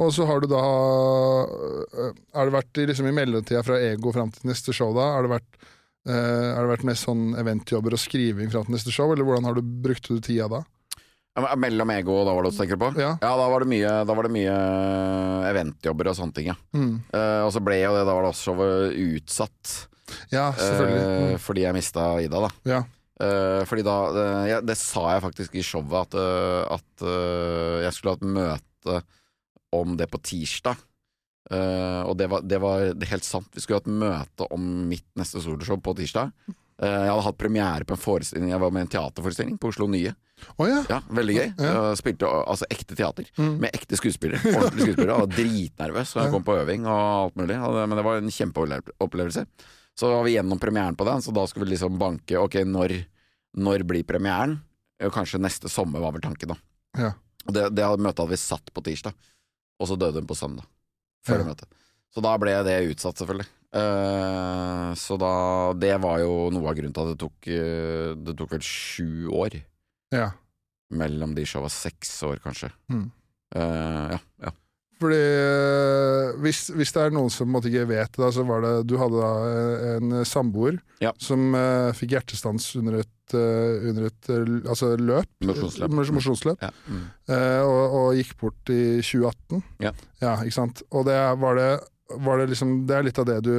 [0.00, 4.32] Og så har du da Er Har det vært liksom i mellomtida fra Ego fram
[4.34, 5.12] til neste show, da?
[5.16, 5.62] Har det vært,
[6.08, 9.58] har det vært mest sånn eventjobber og skriving fram til neste show, eller hvordan har
[9.58, 10.62] du brukt du tida da?
[11.38, 12.88] Mellom Ego og da var det du tenker på?
[12.98, 14.54] Ja, ja da, var det mye, da var det mye
[15.50, 16.56] eventjobber og sånne ting, ja.
[16.74, 16.96] Mm.
[17.14, 18.56] Uh, og så ble jo det, da var det også
[18.90, 19.76] utsatt.
[20.32, 21.36] Ja, selvfølgelig.
[21.36, 22.50] Uh, fordi jeg mista Ida, da.
[22.66, 22.80] Ja.
[23.20, 24.26] Uh, fordi da det,
[24.72, 27.08] det, sa jeg faktisk i showet, at, at
[27.86, 29.00] jeg skulle ha et møte
[29.76, 30.78] om det på tirsdag.
[31.50, 33.48] Uh, og det var, det var, helt sant.
[33.54, 36.30] Vi skulle hatt møte om mitt neste soloshow på tirsdag.
[36.80, 39.88] Uh, jeg hadde hatt premiere på en forestilling Jeg var med en teaterforestilling på Oslo
[39.90, 40.12] Nye.
[40.56, 40.82] Oh, ja.
[40.88, 41.00] ja.
[41.10, 41.48] Veldig gøy.
[41.58, 41.72] Ja.
[41.90, 43.56] Jeg spilte altså ekte teater mm.
[43.64, 44.40] med ekte skuespillere.
[44.54, 45.16] Ordentlige skuespillere.
[45.16, 47.58] Jeg var dritnervøs da jeg kom på øving og alt mulig.
[47.60, 49.44] Men det var en kjempeopplevelse.
[50.00, 52.94] Så var vi gjennom premieren på den, så da skulle vi liksom banke Ok, når,
[53.60, 54.60] når blir premieren?
[55.12, 56.56] Kanskje neste sommer, var vel tanken, da.
[56.96, 57.10] Ja.
[57.50, 59.16] Det, det møtet hadde vi satt på tirsdag
[59.80, 60.68] og så døde hun på søndag.
[61.26, 61.48] Før ja.
[61.50, 61.80] møtet.
[62.10, 63.48] Så da ble det utsatt, selvfølgelig.
[63.70, 65.32] Uh, så da
[65.78, 69.30] Det var jo noe av grunnen til at det tok uh, Det tok vel sju
[69.30, 69.60] år.
[70.10, 70.32] Ja.
[70.90, 71.70] Mellom de showa.
[71.70, 72.72] Seks år, kanskje.
[72.90, 73.06] Mm.
[73.54, 74.54] Uh, ja, ja.
[75.00, 75.20] Fordi
[76.44, 79.20] hvis, hvis, det er noen som måtte ikke vet det, så var det Du hadde
[79.20, 79.60] da
[79.96, 81.14] en samboer ja.
[81.20, 81.54] som
[81.96, 84.30] fikk hjertestans under et, under et
[84.68, 85.30] altså løp.
[85.48, 85.96] Mosjonsløp.
[85.96, 86.60] Mosjonsløp.
[86.60, 86.70] Ja.
[86.90, 87.06] Mm.
[87.64, 89.64] Og, og, gikk bort i 2018.
[89.86, 89.94] Ja.
[90.20, 90.84] ja ikke sant.
[90.92, 91.70] Og det var det
[92.18, 93.54] var det liksom Det er litt av det du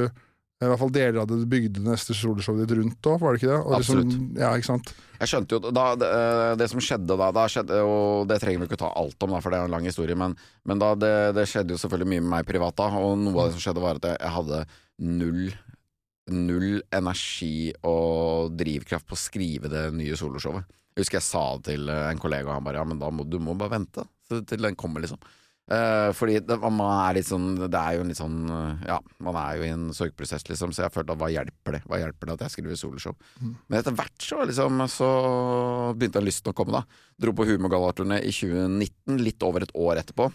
[0.62, 3.40] i hvert fall deler av det du bygde neste soloshowet ditt rundt òg, var det
[3.40, 3.58] ikke det?
[3.58, 4.12] Og liksom, Absolutt.
[4.12, 4.92] Liksom, ja, ikke sant?
[5.22, 8.62] Jeg skjønte jo da, det, eh, det, som skjedde da, da skjedde, og Det trenger
[8.62, 10.36] vi ikke å ta alt om, da, for det er en lang historie, men,
[10.68, 12.88] men da, det, det, skjedde jo selvfølgelig mye med meg privat da.
[13.02, 14.64] Og noe av det som skjedde, var at jeg, jeg hadde
[15.12, 15.44] null
[16.32, 20.68] Null energi og drivkraft på å skrive det nye soloshowet.
[20.94, 23.26] Jeg husker jeg sa det til en kollega, og han bare ja, men da må
[23.26, 25.18] du må bare vente til den kommer, liksom.
[25.72, 28.98] Uh, fordi det, man er litt sånn Det er jo en litt sånn uh, Ja,
[29.24, 31.80] man er jo i en sorgprosess, liksom, så jeg følte at hva hjelper det?
[31.88, 33.16] Hva hjelper det at jeg skriver soloshow?
[33.38, 33.54] Mm.
[33.70, 35.08] Men etter hvert så liksom Så
[35.96, 37.00] begynte lysten å komme, da.
[37.24, 40.28] Dro på Humorgallaturné i 2019, litt over et år etterpå.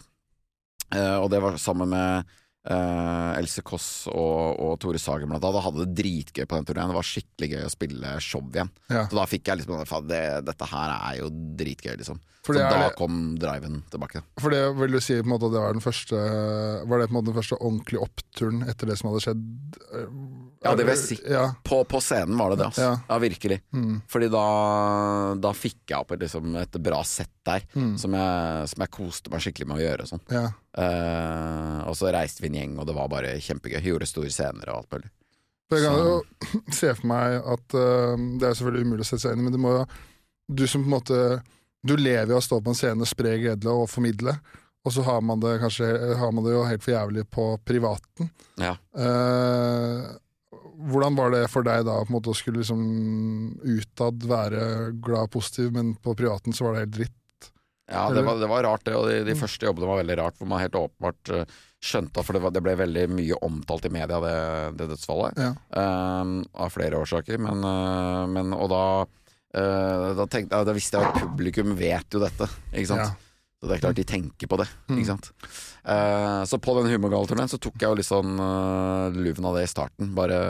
[0.95, 2.37] Uh, og det var sammen med
[2.67, 6.91] Uh, Else Kåss og, og, Tore Sagen blant annet hadde det dritgøy på den turneen.
[6.91, 8.71] Det var skikkelig gøy å spille show igjen.
[8.91, 9.05] Ja.
[9.07, 12.19] Så da fikk jeg liksom det, Dette her er jo dritgøy, liksom.
[12.43, 14.23] så da kom driven tilbake.
[14.41, 17.13] For det vil du si på en måte det var den første Var det på
[17.13, 19.43] en måte den første ordentlige oppturen etter det som hadde skjedd?
[20.67, 21.17] Ja, det vil jeg si.
[21.31, 21.43] Ja.
[21.65, 22.85] På, på, scenen var det det, altså.
[22.85, 23.59] Ja, ja virkelig.
[23.73, 23.99] Mm.
[24.11, 24.45] Fordi da,
[25.41, 27.93] da fikk jeg opp et, liksom, et bra sett der, mm.
[28.01, 30.09] som, jeg, som, jeg, koste meg skikkelig med å gjøre.
[30.09, 30.23] Sånn.
[30.33, 30.45] Ja.
[30.77, 33.79] Uh, og så reiste vi en gjeng, og det var bare kjempegøy.
[33.87, 35.13] Gjorde store scener og alt mulig.
[35.73, 36.13] Jeg kan jo
[36.79, 39.55] se for meg at uh, Det er selvfølgelig umulig å sette seg inn i, men
[39.55, 39.81] det må jo
[40.47, 41.17] Du som på en måte
[41.83, 44.37] Du lever jo av å stå på en scene, spre glede og formidle.
[44.87, 48.29] Og så har man det kanskje har man det jo helt for jævlig på privaten.
[48.59, 48.73] Ja.
[48.95, 50.15] Uh,
[50.87, 52.81] hvordan var det for deg da på en måte å skulle liksom
[53.61, 54.63] utad være
[55.03, 57.13] glad og positiv, men på privaten så var det helt dritt?
[57.87, 58.95] Ja, det var, det var rart, det.
[58.99, 59.39] Og de, de, mm.
[59.39, 62.63] første jobbene var veldig rart, hvor man helt åpenbart uh, skjønte For det, var, det,
[62.65, 64.33] ble veldig mye omtalt i media, det,
[64.79, 65.39] det dødsfallet.
[65.39, 65.53] Ja.
[65.71, 67.39] Um, av flere årsaker.
[67.45, 72.23] Men, uh, men Og da, uh, da, tenkte, da visste jeg at publikum vet jo
[72.25, 73.05] dette, ikke sant.
[73.07, 73.26] Ja.
[73.57, 74.67] Så det er klart de tenker på det.
[74.85, 74.97] Mm.
[74.99, 75.31] Ikke sant?
[75.81, 79.65] Uh, så på den humorgalturneen så tok jeg jo litt sånn uh, luven av det
[79.65, 80.11] i starten.
[80.17, 80.41] Bare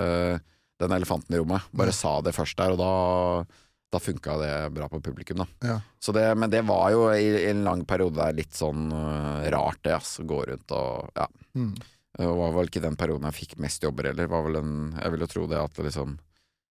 [0.82, 1.70] den elefanten i rommet.
[1.72, 1.97] Bare mm.
[1.97, 3.62] sa det først der, og da,
[3.95, 5.47] da funka det bra på publikum, da.
[5.64, 5.78] Ja.
[6.03, 9.80] Det, men det var jo i, i, en lang periode der litt sånn uh, rart,
[9.88, 10.18] det, ass.
[10.28, 11.30] Gå rundt og ja.
[11.55, 11.76] Mm.
[12.18, 14.28] Det var vel ikke den perioden jeg fikk mest jobber heller.
[14.28, 16.18] Jeg vil jo tro det at liksom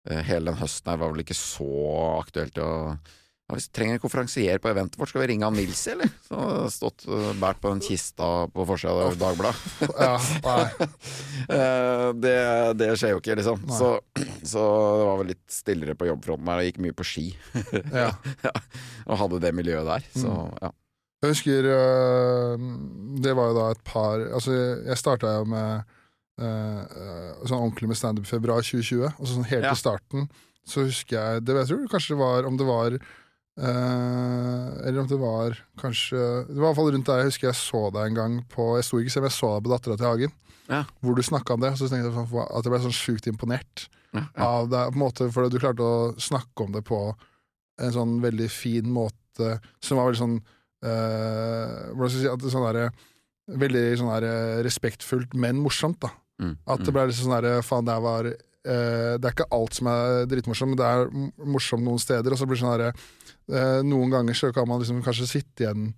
[0.09, 1.67] Hele den høsten her var vel ikke så
[2.17, 2.69] aktuelt å
[3.49, 6.11] ja, hvis vi trenger en konferansier på eventet vårt, skal vi ringe han Nils, eller?
[6.27, 9.87] Som har stått uh, båret på en kista på forsida av Dagbladet.
[9.97, 12.35] ja, uh, det,
[12.77, 13.63] det, skjer jo ikke, liksom.
[13.73, 13.89] Så,
[14.43, 14.65] så,
[15.01, 16.61] det var vel litt stillere på jobbfronten her.
[16.61, 17.25] Jeg gikk mye på ski.
[18.03, 18.11] ja.
[19.09, 20.05] Og hadde det miljøet der.
[20.13, 20.59] Så mm.
[20.67, 20.71] ja.
[21.25, 22.67] Jeg husker uh,
[23.25, 24.53] Det var jo da et par Altså,
[24.87, 25.95] jeg starta jo med
[26.39, 29.09] sånn ordentlig med standup i februar 2020.
[29.09, 29.73] Og så sånn helt ja.
[29.73, 30.29] til starten
[30.69, 32.99] så husker jeg det, Jeg tror kanskje det var om det var
[33.59, 37.49] Uh, eller om det var kanskje Det var i hvert fall rundt der jeg husker
[37.49, 39.97] jeg så deg en gang på Jeg sto ikke selv, jeg så deg på Dattera
[39.99, 40.37] til Hagen,
[40.69, 40.85] ja.
[41.03, 41.73] hvor du snakka om det.
[41.75, 44.47] Så tenkte jeg sånn at jeg ble sånn sjukt imponert ja, ja.
[44.47, 47.01] av deg, på en måte fordi du klarte å snakke om det på
[47.83, 52.47] en sånn veldig fin måte, som var veldig sånn uh, Hvordan skal jeg si at
[52.47, 53.05] det sånn der,
[53.59, 54.31] Veldig sånn der,
[54.67, 56.15] respektfullt, men morsomt, da.
[56.39, 59.83] Mm, at det ble litt sånn derre Faen, det var uh, Det er ikke alt
[59.83, 62.31] som er dritmorsomt, men det er morsomt noen steder.
[62.31, 63.18] Og så blir det sånn derre Eh,
[63.49, 65.93] noen ganger så kan man liksom kanskje sitte igjen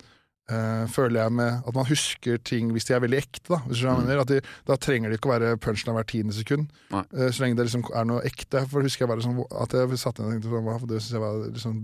[0.51, 3.45] Uh, føler jeg med at man husker ting hvis de er veldig ekte.
[3.53, 4.09] Da, hvis mm.
[4.19, 6.73] at de, da trenger det ikke å være punchen av hver tiende sekund.
[6.91, 8.65] Uh, så lenge det liksom er noe ekte.
[8.71, 11.23] For husker jeg bare sånn, at jeg satt igjen og tenkte sånn, det syns jeg
[11.23, 11.79] var liksom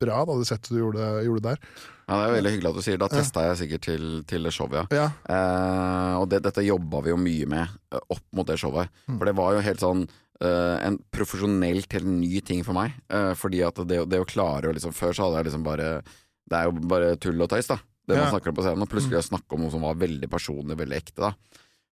[0.00, 1.60] dritbra, da, det settet du gjorde, gjorde, der.
[2.06, 4.52] Ja, Det er veldig hyggelig at du sier Da testa jeg sikkert til, til det
[4.56, 5.10] showet, ja.
[5.28, 8.90] Uh, og det, dette jobba vi jo mye med opp mot det showet.
[9.06, 9.18] Mm.
[9.20, 10.02] For det var jo helt sånn
[10.40, 12.96] eh, en profesjonelt helt ny ting for meg.
[13.12, 15.88] Eh, fordi at det, det, å klare å liksom Før så hadde jeg liksom bare
[16.02, 17.78] Det er jo bare tull og tøys, da.
[18.08, 18.24] Det ja.
[18.24, 18.84] man snakker om på scenen.
[18.86, 19.22] Og plutselig mm.
[19.22, 21.28] å snakke om noe som var veldig personlig, veldig ekte.
[21.28, 21.34] da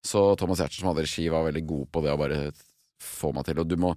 [0.05, 2.41] Så Thomas Giertsen som hadde regi, var veldig god på det å bare
[3.03, 3.61] få meg til.
[3.63, 3.93] Og du må,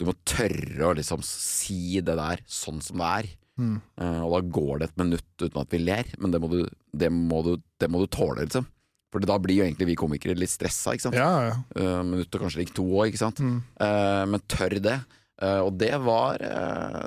[0.00, 3.30] du må tørre å liksom si det der sånn som det er.
[3.60, 3.78] Mm.
[4.00, 6.60] Uh, og da går det et minutt uten at vi ler, men det må du,
[6.96, 8.66] det må du, det må du tåle, liksom.
[9.10, 11.18] For da blir jo egentlig vi komikere litt stressa, ikke sant.
[11.18, 11.54] Ja, ja.
[11.74, 13.42] Uh, minutt og kanskje like to òg, ikke sant.
[13.42, 13.58] Mm.
[13.82, 15.00] Uh, men tør det.
[15.40, 16.42] Og det var,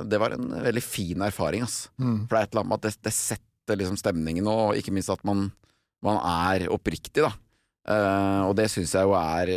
[0.10, 1.92] det var en veldig fin erfaring, ass.
[2.02, 2.24] Mm.
[2.24, 4.90] For det er et eller annet med at det, det setter liksom stemningen, og ikke
[4.96, 5.44] minst at man,
[6.02, 7.30] man er oppriktig, da.
[8.48, 9.52] Og det syns jeg jo er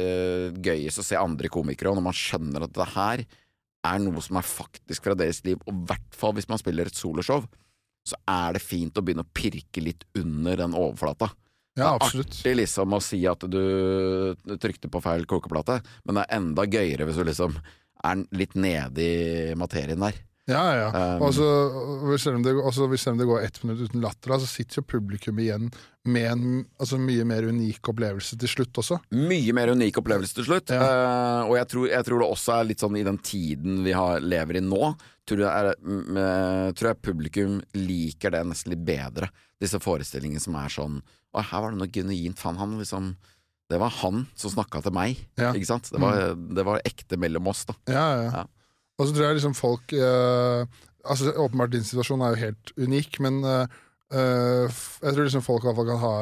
[0.60, 3.24] gøyest å se andre komikere, og når man skjønner at det her
[3.86, 6.90] er noe som er faktisk fra deres liv, og i hvert fall hvis man spiller
[6.90, 7.46] et soloshow,
[8.06, 11.32] så er det fint å begynne å pirke litt under den overflata.
[11.76, 12.30] Ja, absolutt.
[12.30, 13.60] Det er artig liksom å si at du,
[14.62, 17.58] trykte på feil kokeplate, men det er enda gøyere hvis du liksom
[18.06, 20.16] er litt nede i materien der.
[20.46, 20.88] Ja, ja.
[20.94, 21.46] Um, og så,
[22.22, 24.86] selv, om det, også, selv om det går ett minutt uten latter, så sitter jo
[24.86, 25.72] publikum igjen
[26.06, 26.44] med en
[26.78, 29.00] altså, mye mer unik opplevelse til slutt også.
[29.10, 30.70] Mye mer unik opplevelse til slutt.
[30.70, 30.86] Ja.
[30.86, 33.94] Uh, og jeg tror, jeg tror, det også er litt sånn i den tiden vi
[33.96, 34.94] har, lever i nå,
[35.26, 39.32] tror jeg, er, tror jeg, publikum liker det nesten litt bedre.
[39.58, 41.00] Disse forestillingene som er sånn
[41.34, 42.38] Å, her var det noe genuint.
[42.38, 43.16] Faen, han liksom
[43.66, 45.18] det var han som snakka til meg.
[45.40, 45.50] Ja.
[45.50, 45.90] Ikke sant?
[45.90, 46.44] Det var, mm.
[46.54, 47.74] det var, ekte mellom oss, da.
[47.90, 48.28] Ja, ja.
[48.30, 48.44] ja.
[48.96, 53.20] Og så tror jeg liksom folk eh, Altså Åpenbart din situasjon er jo helt unik,
[53.22, 53.74] men eh,
[54.16, 56.14] eh jeg tror liksom folk i hvert fall kan ha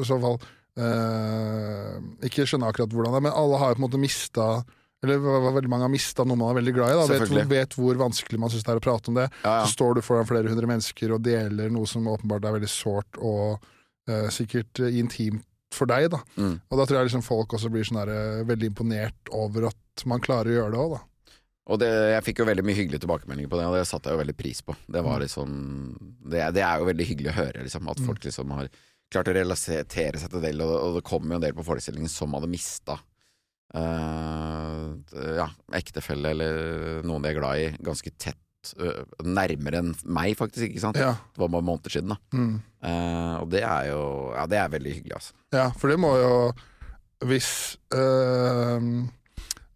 [0.00, 0.38] I så fall
[0.80, 1.96] eh,
[2.28, 4.52] Ikke skjønne akkurat hvordan det er, men alle har jo på en måte mista
[5.00, 5.16] eller
[5.54, 6.96] veldig mange har mista noe man er veldig glad i.
[6.98, 7.18] Da.
[7.24, 9.30] Vet, vet hvor vanskelig man syns det er å prate om det.
[9.46, 9.62] Ja, ja.
[9.64, 13.16] Så står du foran flere hundre mennesker og deler noe som åpenbart er veldig sårt
[13.16, 13.64] og
[14.10, 16.10] eh, sikkert intimt for deg.
[16.12, 16.20] da.
[16.36, 16.58] Mm.
[16.68, 20.04] Og da tror jeg liksom folk også blir sånn der, eh, veldig imponert over at
[20.10, 21.00] man klarer å gjøre det òg, da.
[21.70, 24.16] Og det, jeg fikk jo veldig mye hyggelige tilbakemeldinger på det, og det satte jeg
[24.16, 24.74] jo veldig pris på.
[24.88, 25.24] Det, var mm.
[25.26, 25.50] liksom,
[26.32, 28.08] det, det er jo veldig hyggelig å høre, liksom, at mm.
[28.08, 28.70] folk liksom har
[29.10, 32.10] klart å relatere seg til det, og, og det kom jo en del på forestillingen
[32.10, 32.96] som hadde mista
[33.76, 34.86] uh,
[35.36, 35.48] ja,
[35.78, 40.68] ektefelle eller noen de er glad i, ganske tett uh, nærmere enn meg, faktisk.
[40.68, 41.00] ikke sant?
[41.00, 41.14] Ja.
[41.34, 42.14] Det var bare måneder siden.
[42.14, 42.56] da mm.
[42.86, 44.02] uh, Og det er jo
[44.34, 45.38] Ja, det er veldig hyggelig, altså.
[45.54, 46.34] Ja, for det må jo
[47.26, 47.50] Hvis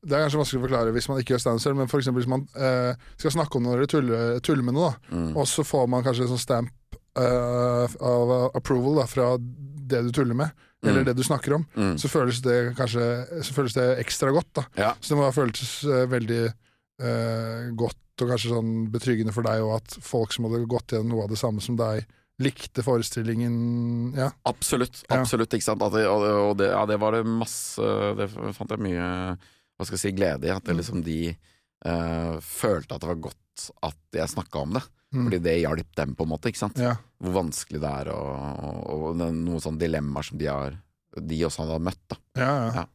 [0.04, 2.30] det er kanskje vanskelig å forklare hvis man ikke gjør standup selv, men eksempel hvis
[2.30, 5.32] man eh, skal snakke om noe eller tulle, tulle med noe, mm.
[5.32, 10.12] og så får man kanskje en sånn stamp eh, av approval da, fra det du
[10.14, 10.90] tuller med, mm.
[10.90, 11.94] eller det du snakker om, mm.
[12.00, 13.08] så føles det kanskje
[13.44, 14.52] så føles det ekstra godt.
[14.60, 14.66] da.
[14.80, 14.92] Ja.
[15.00, 19.64] Så det må ha føltes eh, veldig eh, godt og kanskje sånn betryggende for deg,
[19.66, 22.04] og at folk som hadde gått gjennom noe av det samme som deg,
[22.42, 23.56] likte forestillingen.
[24.18, 24.30] Ja.
[24.48, 25.04] Absolutt.
[25.12, 25.82] absolutt, ikke sant?
[25.94, 28.26] Det, og det, ja, det var det masse Det
[28.56, 29.08] fant jeg mye
[29.74, 30.54] hva skal jeg si, glede i.
[30.54, 30.80] At det, mm.
[30.80, 34.84] liksom de uh, følte at det var godt at jeg snakka om det.
[35.14, 35.28] Mm.
[35.28, 36.50] Fordi det hjalp dem, på en måte.
[36.50, 36.80] ikke sant?
[36.82, 36.96] Ja.
[37.22, 40.74] Hvor vanskelig det er, og, og, og noen sånne dilemmaer som de, har,
[41.14, 42.02] de også hadde møtt.
[42.10, 42.20] da.
[42.40, 42.86] Ja, ja.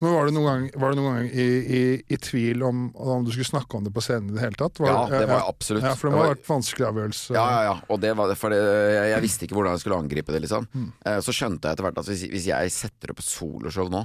[0.00, 3.24] Men Var du noen gang, var det noen gang i, i, i, tvil om, om,
[3.26, 4.80] du skulle snakke om det på scenen i det hele tatt?
[4.80, 5.84] Var, ja, det var absolutt.
[5.84, 7.34] Ja, For det må ha vært vanskelig avgjørelse.
[7.36, 7.74] Ja, ja, ja.
[7.92, 10.40] Og det var, for det, jeg, jeg, visste ikke hvordan jeg skulle angripe det.
[10.46, 10.64] liksom.
[10.72, 10.86] Mm.
[11.04, 14.00] Eh, så skjønte jeg etter hvert at hvis, hvis jeg setter opp et soloshow nå,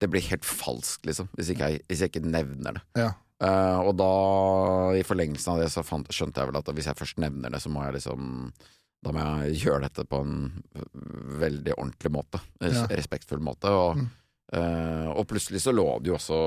[0.00, 2.84] det blir helt falskt, liksom, hvis, ikke jeg, hvis jeg ikke nevner det.
[2.98, 3.10] Ja.
[3.40, 4.10] Uh, og da,
[5.00, 7.62] i forlengelsen av det, så fant, skjønte jeg vel at hvis jeg først nevner det,
[7.62, 8.50] så må jeg liksom
[9.00, 10.34] Da må jeg gjøre dette på en
[11.40, 12.40] veldig ordentlig måte.
[12.60, 12.84] Ja.
[12.92, 13.72] Respektfull måte.
[13.72, 14.08] Og, mm.
[14.52, 16.40] uh, og, plutselig så lå det jo også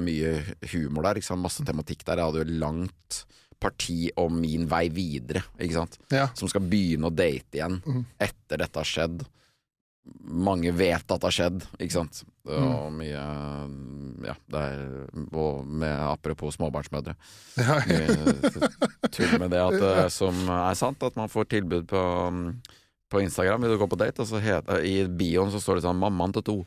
[0.00, 0.38] mye
[0.72, 1.20] humor der.
[1.20, 1.44] Ikke sant?
[1.44, 2.22] Masse tematikk der.
[2.22, 3.18] Jeg hadde jo langt
[3.60, 5.98] parti om min vei videre, ikke sant.
[6.14, 6.30] Ja.
[6.38, 8.04] Som skal begynne å date igjen mm.
[8.24, 9.26] etter dette har skjedd
[10.20, 12.22] mange vet at det har skjedd, ikke sant.
[12.48, 12.98] Og mm.
[13.00, 13.22] mye
[14.28, 14.80] Ja, det er
[15.36, 17.14] Og med apropos småbarnsmødre.
[17.58, 17.80] Ja.
[19.12, 22.02] tull med det at som er sant, at man får tilbud på,
[23.10, 23.62] på Instagram.
[23.62, 24.22] Vil du gå på date?
[24.22, 26.64] Og så heter, i bioen så står det sånn 'mammaen til to'.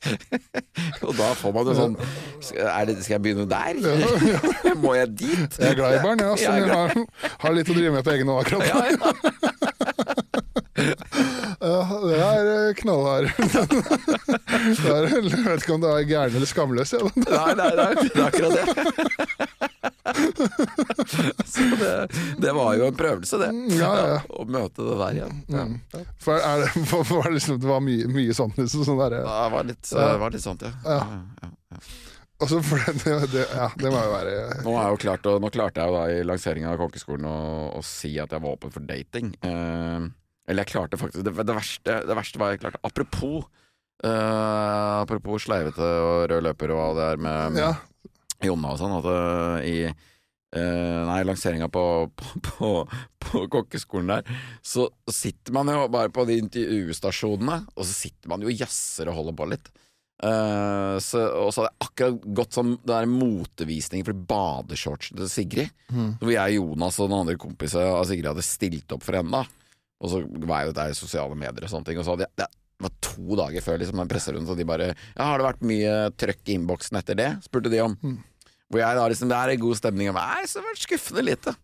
[1.06, 3.74] og da får man jo sånn det, Skal jeg begynne der?
[4.82, 5.58] Må jeg dit?
[5.60, 6.88] Jeg er glad i barn, ja, så jeg har,
[7.44, 8.64] har, litt å drive med på egen hånd akkurat.
[8.70, 8.98] Ja, ja.
[11.70, 13.30] Ja, det er eh, knallhard.
[14.84, 16.94] jeg vet ikke om det er gæren eller skamløs.
[16.96, 17.00] Ja.
[17.14, 18.64] Nei, nei, nei, det er akkurat det.
[21.46, 22.08] Så det,
[22.38, 23.50] det, var jo en prøvelse, det.
[23.78, 24.20] Ja, ja.
[24.28, 25.42] Å møte det der igjen.
[25.50, 25.64] Ja.
[25.66, 26.06] Mm.
[26.22, 26.70] For er det,
[27.14, 28.58] var det, liksom, det var mye, mye sånt?
[28.60, 30.72] Liksom, sånn der, ja, det var litt, var litt sånt, ja.
[30.86, 31.00] ja.
[32.40, 32.60] Altså,
[33.04, 36.04] det, det, ja, det må jo være Nå, jo klart, nå klarte jeg jo da
[36.08, 37.40] i lanseringa av kokkeskolen å,
[37.76, 39.34] å, si at jeg var åpen for dating.
[39.44, 40.08] Uh,
[40.50, 43.46] eller jeg klarte faktisk Det, det, verste, det verste, var jeg klarte Apropos
[44.04, 47.74] uh, Apropos sleivete og rød løper og hva det er med ja.
[48.44, 51.84] Jonna og sånn, at uh, i uh, Nei, lanseringa på,
[52.16, 52.70] på, på,
[53.20, 58.40] på, kokkeskolen der, så sitter man jo bare på de intervjustasjonene, og så sitter man
[58.40, 59.70] jo og jazzer og holder på litt.
[60.24, 65.30] Uh, så, og så hadde jeg akkurat gått sånn Det er motevisning for badeshortsene til
[65.32, 65.78] Sigrid.
[65.92, 66.10] Mm.
[66.20, 69.44] Hvor jeg, Jonas og den andre kompisen av Sigrid hadde stilt opp for henne.
[69.44, 69.59] da
[70.00, 72.00] og så var jo der i sosiale medier og sånne ting.
[72.00, 72.48] Og så hadde jeg, det
[72.86, 75.94] var to dager før liksom, den presserunden, så de bare Ja, har det vært mye
[76.16, 77.30] trøkk i innboksen etter det?
[77.44, 77.96] spurte de om.
[78.00, 78.18] Mm.
[78.70, 80.08] Hvor jeg da liksom Det er en god stemning.
[80.12, 81.56] Og nei, så har det vært skuffende lite.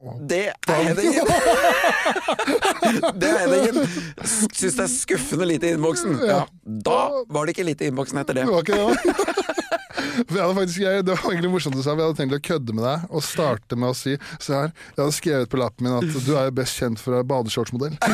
[0.00, 1.28] Det er Henningen!
[3.20, 3.76] det er Henningen!
[4.24, 6.14] Syns det er skuffende lite i innboksen.
[6.24, 8.44] Ja, da var det ikke lite i innboksen etter det.
[8.48, 8.80] Det var ikke
[10.30, 11.92] det, faktisk, jeg, det var egentlig morsomt du sa.
[11.98, 15.00] Vi hadde tenkt å kødde med deg og starte med å si Se her, jeg
[15.02, 17.94] hadde skrevet på lappen min at du er jo best kjent for å være badeshortsmodell.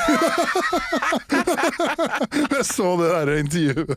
[2.57, 3.95] jeg så det der intervjuet.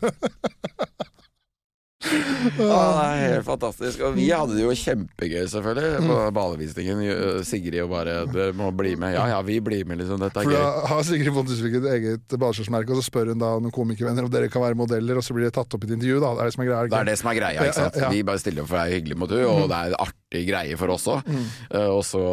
[2.00, 4.02] Ah, det er helt fantastisk.
[4.08, 7.02] Og vi hadde det jo kjempegøy, selvfølgelig, på balevisningen.
[7.44, 9.18] Sigrid og bare 'Dere må bli med'.
[9.18, 10.22] Ja ja, vi blir med, liksom.
[10.22, 10.60] Dette er For gøy.
[10.64, 14.32] Da har Sigrid Fontusvik et eget badeskjortsmerke, og så spør hun da noen komikervenner om
[14.32, 16.32] dere kan være modeller, og så blir det tatt opp i et intervju, da.
[16.36, 16.88] Det er det som er greia.
[16.88, 18.00] Det er det som er greia, ikke sant.
[18.00, 18.14] Ja, ja.
[18.16, 19.68] Vi bare stiller opp for det er hyggelig mot henne, og mm.
[19.74, 21.28] det er artig greie for oss òg.
[21.28, 21.44] Mm.
[21.76, 22.24] Uh, og så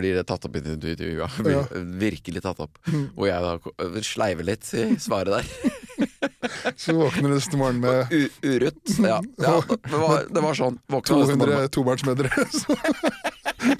[0.00, 1.28] blir det tatt opp i et intervju, ja.
[2.00, 2.80] Virkelig tatt opp.
[2.88, 3.10] Mm.
[3.12, 5.76] Og jeg da sleiver litt i svaret der.
[6.76, 8.12] så våkner neste morgen med
[8.42, 8.98] Urutt.
[8.98, 10.78] Ja, ja det, var, det, var, sånn.
[10.90, 12.30] Våkner 200 tobarnsmødre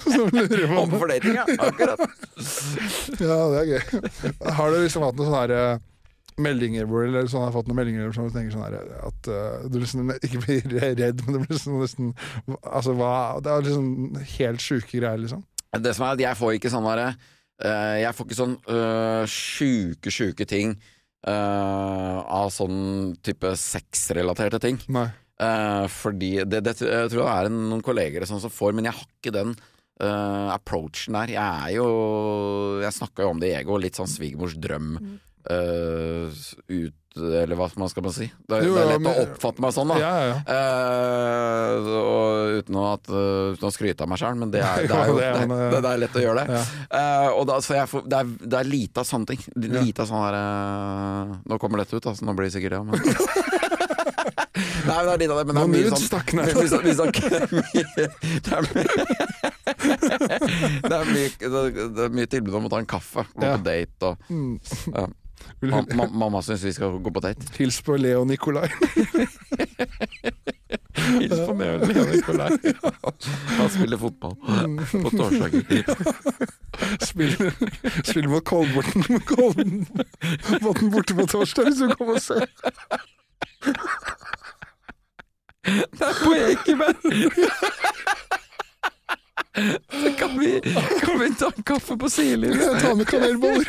[0.05, 1.45] som lurer på Om fordating, ja.
[1.57, 2.03] Akkurat.
[3.17, 4.03] ja, det er gøy.
[4.59, 5.87] Har du liksom hatt noen sånne her, eh,
[6.41, 8.77] meldinger hvor eller sånn, har fått noen meldinger som du tenker sånn her,
[9.09, 12.13] at uh, du liksom ikke blir redd, men det blir liksom nesten
[12.61, 13.11] Altså hva
[13.43, 15.43] Det er liksom helt sjuke greier, liksom.
[15.81, 19.23] Det som er at jeg får ikke sånn derre uh, Jeg får ikke sånn uh,
[19.29, 20.77] sjuke, sjuke ting
[21.27, 24.79] uh, av sånn type sexrelaterte ting.
[24.93, 25.09] Nei.
[25.41, 28.97] Uh, fordi det, det, jeg tror det er noen kolleger sånn som får, men jeg
[28.97, 31.33] har ikke den uh, approachen der.
[31.33, 31.87] Jeg er jo
[32.83, 34.95] Jeg snakka jo om det i Ego, litt sånn svigermors drøm.
[35.01, 35.17] Mm.
[35.49, 38.29] Ut eller hva man skal man si.
[38.47, 39.97] Det, jo, det er lett men, å oppfatte meg sånn, da.
[39.99, 40.35] Ja, ja.
[40.47, 44.95] Uh, og uten at, uh, uten å, skryte av meg sjøl, men det er, det
[44.95, 45.27] er jo det,
[45.75, 46.61] det, er lett å gjøre det.
[46.87, 49.43] Uh, og da, så får, det, er, det er lite av sånne ting.
[49.59, 50.35] Lite av sånn her
[51.51, 52.23] Nå kommer dette ut, altså.
[52.27, 52.83] Nå blir det sikkert det.
[52.87, 52.95] Men
[54.81, 56.03] Nei, men det er litt av det, men det er mye sånn
[57.51, 57.95] mye,
[58.41, 58.85] det, er mye,
[60.81, 64.11] det, er mye, det er mye tilbud om å ta en kaffe, gå på date
[64.11, 64.53] og mm.
[64.95, 65.05] ja.
[65.61, 67.45] Ma ma mamma syns vi skal gå på date.
[67.57, 68.69] Hils på Leo Nikolai.
[71.19, 72.49] Hils på Leo, Leo Nikolai.
[73.57, 74.35] Han spiller fotball
[74.91, 75.85] på torsdager.
[77.05, 77.51] Spiller,
[78.03, 82.45] spiller mot Kolbotn Kolbotn borte på torsdag, hvis du kommer og ser.
[85.61, 86.95] Det er på Ekeberg!
[90.17, 90.61] Kan vi,
[91.05, 92.79] kan vi ta en kaffe på sidelinjen?
[92.81, 93.67] Ta med kanelboller.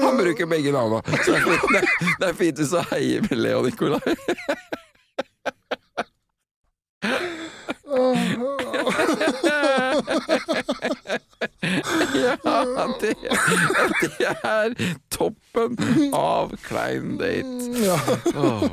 [0.00, 1.82] Han bruker begge navna, så det er, fint, det,
[2.20, 4.16] det er fint hvis du heier med Leo Nikolai.
[12.14, 13.14] ja, det,
[14.02, 14.74] det er
[15.12, 15.76] toppen
[16.14, 17.70] av klein date.
[17.84, 17.98] Ja.
[18.34, 18.70] Oh,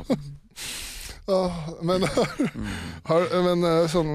[1.80, 2.04] men,
[3.08, 4.10] har, men eh, sånn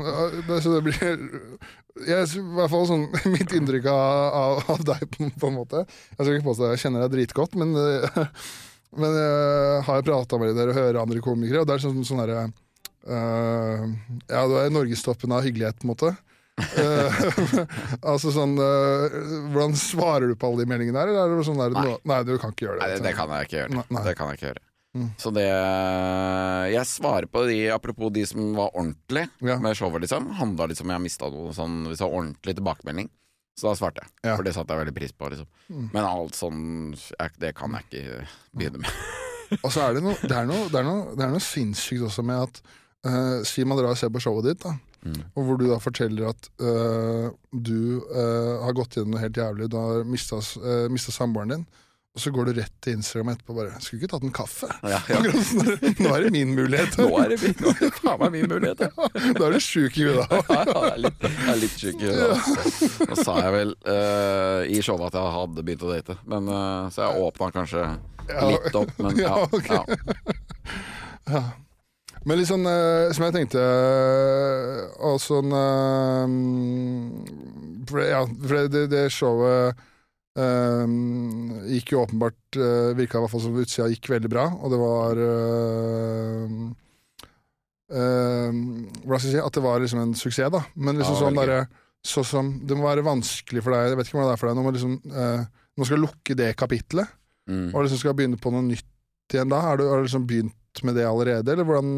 [0.62, 1.00] Så det blir
[2.06, 6.20] jeg, i hvert fall sånn, Mitt inntrykk av, av, deg, på, på, en måte Jeg
[6.20, 7.74] skal ikke påstå at jeg kjenner deg dritgodt, men,
[9.02, 12.22] men jeg har prata med dere og hører andre komikere, og det er sånn, sånn
[12.24, 13.86] derre uh,
[14.30, 16.14] Ja, du er norgestoppen av hyggelighet, på en måte.
[16.60, 17.20] uh,
[18.14, 21.14] altså sånn uh, Hvordan svarer du på alle de meldingene der?
[21.16, 22.00] Eller er det sånn der, nei.
[22.14, 22.24] nei.
[22.28, 22.90] du kan ikke gjøre det.
[23.00, 23.78] Nei, det kan jeg ikke gjøre.
[23.80, 24.04] Nei.
[24.06, 24.66] Det kan jeg ikke gjøre.
[24.98, 25.10] Mm.
[25.22, 25.46] Så det
[26.74, 29.60] Jeg svarer på de, apropos de som var ordentlig ja.
[29.62, 30.32] med showet, liksom.
[30.40, 33.12] Handla liksom om jeg mista noe sånn Hvis det var ordentlig tilbakemelding.
[33.60, 34.36] Så da svarte jeg, ja.
[34.38, 35.30] for det satte jeg veldig pris på.
[35.34, 35.48] Liksom.
[35.68, 35.88] Mm.
[35.92, 36.62] Men alt sånn
[36.96, 38.20] jeg, Det kan jeg ikke
[38.56, 39.02] begynne med.
[39.64, 42.06] og så er det noe Det er noe, det er noe, det er noe sinnssykt
[42.08, 42.62] også med at
[43.10, 44.78] uh, Si man drar og ser på showet ditt, da.
[45.00, 45.20] Mm.
[45.32, 49.70] Og hvor du da forteller at uh, du uh, har gått gjennom noe helt jævlig,
[49.72, 51.68] du har mista samboeren din.
[52.18, 54.70] Og så går du rett til Instagram etterpå og bare 'Skulle ikke tatt en kaffe?'
[54.94, 55.20] Ja, ja.
[56.02, 56.98] Nå er det min mulighet.
[56.98, 58.90] Nå er det, min, nå er det faen meg min mulighet, ja.
[59.38, 60.42] Da er du sjuk i huet, da.
[60.50, 62.34] Ja, jeg er litt, jeg er litt sjuk i huet.
[62.34, 63.06] Altså.
[63.06, 66.90] Nå sa jeg vel uh, i showet at jeg hadde begynt å date, men, uh,
[66.90, 67.86] så jeg åpna kanskje
[68.30, 69.36] litt opp, men ja.
[69.46, 69.82] Okay.
[72.26, 73.62] Men litt sånn uh, som jeg tenkte
[75.06, 75.54] Og sånn
[77.88, 79.78] for, Ja, for det, det showet
[80.40, 80.86] Uh,
[81.68, 84.80] gikk jo åpenbart uh, Virka i hvert fall som utsida gikk veldig bra, og det
[84.80, 86.54] var uh,
[87.92, 90.62] uh, Hvordan skal jeg si At det var liksom en suksess, da.
[90.78, 91.62] Men liksom ja, sånn derre
[92.06, 94.48] så som, det må være vanskelig for deg Jeg vet ikke hva det er for
[94.48, 97.12] deg når man liksom Når skal lukke det kapitlet,
[97.52, 97.66] mm.
[97.74, 99.60] og liksom skal begynne på noe nytt igjen da.
[99.66, 101.90] Har du, har du liksom begynt med det allerede, eller hvordan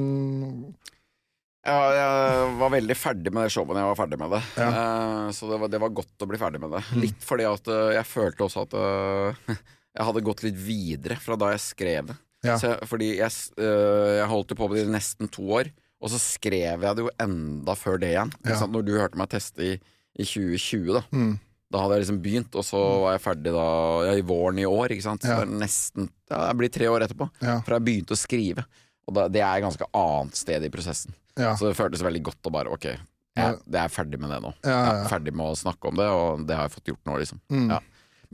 [1.62, 4.40] ja, jeg var veldig ferdig med det showet når jeg var ferdig med det.
[4.58, 4.70] Ja.
[4.72, 6.82] Uh, så det var, det var, godt å bli ferdig med det.
[6.90, 7.04] Mm.
[7.04, 9.52] Litt fordi at uh, jeg følte også at uh,
[10.00, 12.18] jeg hadde gått litt videre fra da jeg skrev det.
[12.42, 12.56] Ja.
[12.58, 13.30] Jeg, fordi jeg,
[13.62, 15.70] jeg, holdt jo på med det i nesten to år,
[16.02, 18.34] Og så skrev jeg det jo enda før det igjen.
[18.50, 18.58] Ja.
[18.66, 19.76] Når du hørte meg teste i,
[20.18, 21.04] i 2020, da.
[21.14, 21.36] Mm.
[21.72, 23.02] Da hadde jeg liksom begynt, og så mm.
[23.04, 23.68] var jeg ferdig da
[24.08, 24.96] ja, i våren i år.
[24.96, 25.22] Ikke sant?
[25.22, 25.44] Så ja.
[25.44, 27.30] det er nesten Ja, det blir tre år etterpå.
[27.38, 28.66] Fra jeg begynte å skrive.
[29.12, 31.16] Og da, det er et ganske annet sted i prosessen.
[31.36, 31.54] Ja.
[31.60, 34.54] Så det føltes veldig godt å bare Ok, jeg, jeg er ferdig med det nå.
[34.64, 37.20] Jeg er ferdig med å snakke om det, og det har jeg fått gjort nå,
[37.22, 37.44] liksom.
[37.52, 37.72] Mm.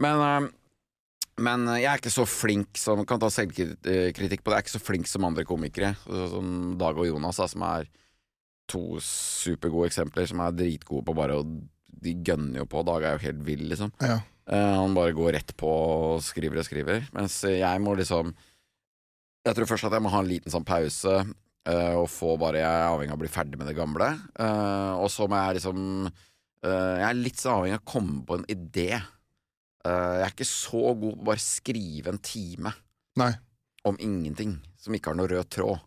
[0.05, 0.47] Men, øh,
[1.47, 4.55] men jeg er ikke så flink som Kan ta selvkritikk på det.
[4.55, 7.89] Jeg er ikke så flink som andre komikere, som Dag og Jonas, da, som er
[8.67, 11.45] to supergode eksempler, som er dritgode på bare å
[11.97, 12.83] de gønner jo på.
[12.85, 13.93] Dag er jo helt vill, liksom.
[14.03, 14.19] Ja.
[14.47, 17.07] Uh, han bare går rett på og skriver og skriver.
[17.15, 18.33] Mens jeg må liksom
[19.47, 21.19] Jeg tror først at jeg må ha en liten sånn pause.
[21.67, 24.11] Uh, og få bare Jeg er avhengig av å bli ferdig med det gamle.
[24.39, 25.81] Uh, og så må jeg liksom
[26.67, 28.89] Jeg er litt så avhengig av å komme på en idé.
[29.85, 32.71] jeg er ikke så god på å bare skrive en time
[33.21, 33.29] Nei.
[33.87, 35.85] om ingenting som ikke har noe rød tråd.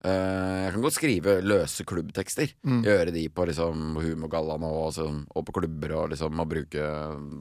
[0.00, 2.54] Uh, jeg kan godt skrive løse klubbtekster.
[2.64, 2.84] Mm.
[2.86, 6.86] Gjøre de på liksom Humorgallaen og, altså, og, på klubber og liksom og bruke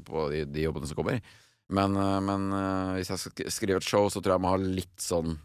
[0.08, 1.22] på de, de jobbene som kommer.
[1.72, 4.52] Men, uh, men uh, hvis jeg skal skrive et show, så tror jeg jeg må
[4.52, 5.38] ha litt sånn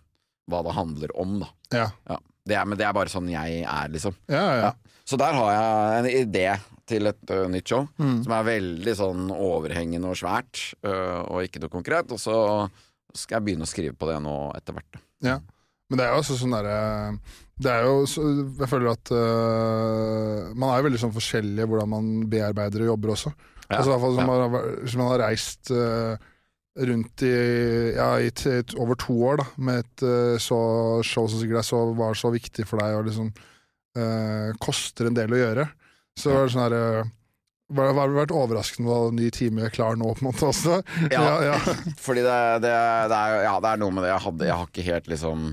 [0.50, 1.50] hva det handler om, da.
[1.74, 1.88] Ja.
[2.10, 2.20] Ja.
[2.44, 4.16] Det er, men det er bare sånn jeg er, liksom.
[4.28, 4.74] Ja,
[5.08, 6.48] så der har jeg en idé
[6.88, 8.18] til et uh, nytt show mm.
[8.26, 12.12] som er veldig sånn overhengende og svært, og ikke noe konkret.
[12.12, 12.36] Og så
[13.16, 15.00] skal jeg begynne å skrive på det nå etter hvert.
[15.24, 15.38] Ja.
[15.90, 16.76] Men det er jo også sånn derre
[17.60, 18.22] Det er jo så,
[18.56, 23.12] Jeg føler at uh, Man er jo veldig sånn forskjellig hvordan man bearbeider og jobber
[23.14, 23.32] også.
[23.68, 24.24] Ja, altså, fall, ja.
[24.28, 26.16] man, hvis man har reist uh,
[26.74, 27.34] rundt i,
[27.94, 28.30] ja, i
[28.82, 30.58] over to år da, med et uh, så
[31.06, 33.34] show som sikkert så, var så viktig for deg og liksom
[34.58, 35.64] koster en del å gjøre,
[36.18, 36.86] så det var det sånn herre
[37.72, 40.80] det har vært overraskende en ny time klar nå, på en måte også.
[41.10, 41.76] Ja, ja, ja.
[42.06, 42.72] fordi det, det,
[43.10, 44.10] det, er, ja, det er noe med det.
[44.12, 45.46] Jeg, hadde, jeg har ikke helt liksom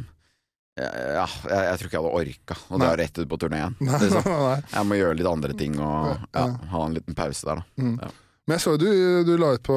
[0.79, 3.75] ja, jeg, jeg, tror ikke jeg hadde orka å dra rett ut på turneen.
[3.83, 4.27] Liksom.
[4.77, 7.83] Jeg må gjøre litt andre ting og ja, ha en liten pause der, da.
[7.83, 7.97] Mm.
[8.41, 8.47] Ja.
[8.49, 8.87] Men jeg så du,
[9.27, 9.75] du la ut på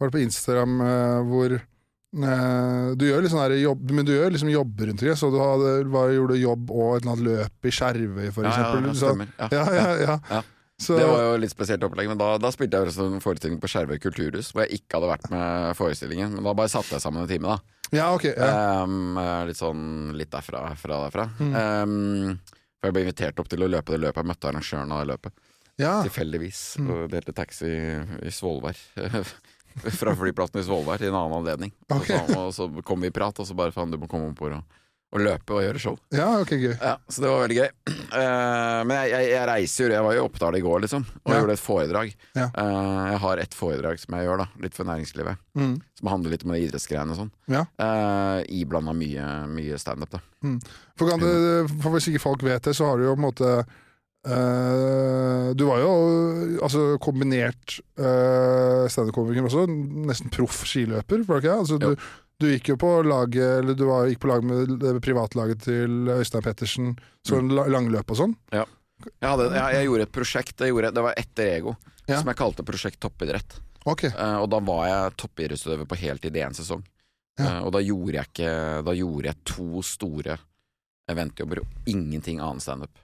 [0.00, 4.32] Var det på Instagram eh, hvor eh, du gjør litt sånn jobb, men du gjør
[4.32, 5.18] liksom jobber rundt omkring.
[5.20, 8.88] Så du hadde, var, gjorde jobb og et eller annet løp i Skjervøy, for eksempel.
[8.88, 9.34] Ja, ja, stemmer.
[9.52, 10.42] Ja, ja, ja.
[10.80, 10.96] Så...
[10.96, 13.68] Det var jo litt spesielt opplegg, men da, da spilte jeg også en forestilling på
[13.68, 16.32] Skjervøy kulturhus, hvor jeg ikke hadde vært med forestillingen.
[16.38, 17.76] Men da bare satte jeg sammen en time, da.
[17.90, 18.84] Ja, ok ja.
[18.86, 19.18] Um,
[19.48, 21.26] litt sånn litt derfra, fra derfra.
[21.42, 21.52] Mm.
[21.58, 24.22] Um, for jeg ble invitert opp til å løpe det løpet.
[24.22, 25.49] Jeg møtte arrangøren av det løpet.
[25.80, 26.00] Ja.
[26.06, 26.64] Tilfeldigvis.
[26.80, 26.90] Mm.
[26.94, 28.78] Og delte taxi i Svolvær.
[30.00, 31.72] fra flyplassen i Svolvær til en annen anledning.
[31.88, 32.18] Okay.
[32.20, 34.32] Og, så, og, så, kom vi i prat, og så bare faen, du må komme
[34.32, 34.60] opp og
[35.10, 35.96] og løpe og gjøre show.
[36.14, 37.70] Ja, ok, gøy ja, Så det var veldig gøy.
[38.12, 41.32] Uh, men jeg, jeg, jeg, reiser jo, jeg var i Oppdal i går, liksom, og
[41.32, 41.40] ja.
[41.40, 42.12] gjorde et foredrag.
[42.38, 42.46] Ja.
[42.54, 45.42] Uh, jeg har et foredrag som jeg gjør, da, litt for næringslivet.
[45.58, 45.74] Mm.
[45.98, 47.32] Som handler litt om de idrettsgreiene og sånn.
[47.50, 47.64] Ja.
[47.82, 50.22] Uh, Iblanda mye, mye standup, da.
[50.46, 50.58] Mm.
[50.94, 51.34] For, det,
[51.74, 53.54] for, hvis ikke folk vet det, så har du jo på en måte
[54.20, 55.92] Uh, du var jo
[56.60, 59.64] altså, kombinert uh, standup-komiker også,
[60.10, 61.54] nesten proff skiløper, var det ikke?
[61.62, 61.94] Altså, du,
[62.40, 66.12] du gikk jo på lag, Eller du var, gikk på lag med det privatlaget til
[66.12, 66.92] Øystein Pettersen,
[67.26, 67.64] sånn mm.
[67.72, 68.36] langløp og sånn.
[68.52, 68.66] Ja.
[69.06, 72.20] Jeg, hadde, jeg, jeg, gjorde et prosjekt, gjorde, det var etter Ego, ja.
[72.20, 73.56] som jeg kalte Prosjekt toppidrett.
[73.88, 74.12] Okay.
[74.12, 76.84] Uh, og da var jeg toppidrettsutøver på heltid i én sesong.
[77.40, 77.62] Ja.
[77.64, 78.54] Og da gjorde jeg ikke
[78.84, 80.34] Da gjorde jeg to store
[81.08, 83.00] eventjobber og ingenting annet standup.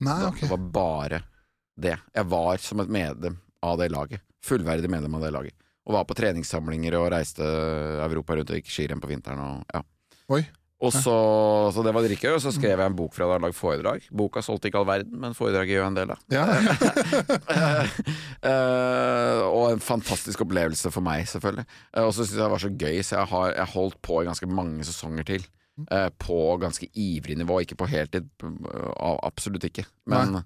[0.00, 0.46] Okay.
[0.46, 1.22] Det var bare
[1.80, 1.96] det.
[2.14, 4.24] Jeg var som et medlem av det laget.
[4.44, 5.56] Fullverdig medlem av det laget.
[5.88, 9.40] Og var på treningssamlinger og reiste Europa rundt og gikk skirenn på vinteren.
[9.44, 9.84] Og, ja.
[10.30, 10.44] Oi.
[10.80, 11.14] Og så,
[11.74, 14.04] så det var dritgøy, og så skrev jeg en bok fra da jeg lagde foredrag.
[14.16, 16.16] Boka solgte ikke all verden, men foredraget gjør en del, da.
[16.32, 16.46] Ja.
[18.48, 21.66] uh, og en fantastisk opplevelse for meg, selvfølgelig.
[21.92, 24.22] Uh, og så syntes jeg det var så gøy, så jeg har jeg holdt på
[24.22, 25.44] i ganske mange sesonger til.
[25.90, 28.28] Uh, på ganske ivrig nivå, ikke på heltid,
[28.98, 29.86] absolutt ikke.
[30.12, 30.42] Men,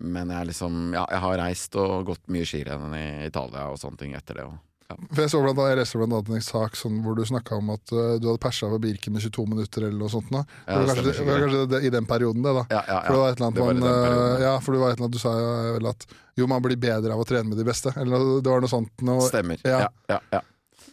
[0.00, 4.00] men jeg, liksom, ja, jeg har reist og gått mye skirenn i Italia og sånne
[4.00, 4.48] ting etter det.
[4.48, 4.56] Og
[4.90, 7.58] for Jeg så blant annet, jeg leste blant annet en sak sånn, hvor du snakka
[7.60, 10.30] om at uh, du hadde persa over Birken i 22 minutter eller noe sånt.
[10.32, 10.42] Da.
[10.66, 12.64] Ja, det var kanskje, det, var kanskje det, i den perioden, det, da.
[12.72, 14.98] Ja, ja, for det var et eller annet man, uh, ja, for det var et
[14.98, 15.34] eller annet du sa
[15.76, 16.08] vel at
[16.40, 17.92] jo, man blir bedre av å trene med de beste.
[18.00, 18.94] Eller det var noe sånt.
[19.06, 19.60] Noe, Stemmer.
[19.66, 20.42] Ja, ja, ja.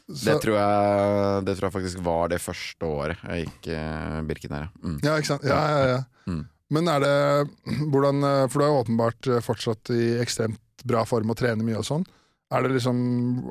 [0.08, 4.56] Det, tror jeg, det tror jeg faktisk var det første året jeg gikk uh, Birken
[4.56, 4.70] her.
[4.84, 5.00] Mm.
[5.04, 5.48] Ja, ikke sant.
[5.48, 5.98] Ja, ja, ja.
[6.30, 6.46] Mm.
[6.76, 7.16] Men er det
[7.92, 11.88] hvordan For du er jo åpenbart fortsatt i ekstremt bra form og trener mye og
[11.88, 12.06] sånn.
[12.54, 12.98] Er det liksom,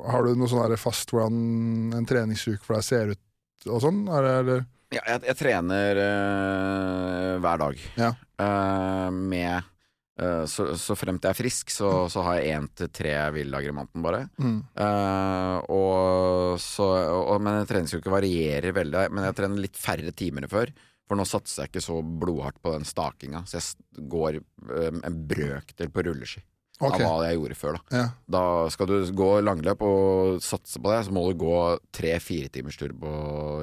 [0.09, 4.07] har du noe sånn fast hvordan en treningsuke for deg ser ut og sånn?
[4.09, 4.65] Er det, eller?
[4.95, 7.83] Ja, jeg, jeg trener øh, hver dag.
[7.99, 8.13] Ja.
[8.41, 9.67] Uh, med
[10.23, 13.73] uh, så, så fremt jeg er frisk, så, så har jeg én til tre hviledager
[13.73, 14.25] i måneden, bare.
[14.41, 14.59] Mm.
[14.79, 16.91] Uh, og så,
[17.21, 19.07] og, men en ikke varierer veldig.
[19.13, 20.75] Men jeg trener litt færre timer enn før.
[21.07, 25.19] For nå satser jeg ikke så blodhardt på den stakinga, så jeg går um, en
[25.31, 26.43] brøkdel på rulleski.
[26.77, 27.07] Okay.
[27.07, 27.77] Av hva jeg gjorde før.
[27.79, 27.97] Da.
[27.97, 28.07] Ja.
[28.37, 28.43] da
[28.75, 31.61] skal du gå langløp og satse på det, så må du gå
[31.95, 33.13] tre-fire timers tur på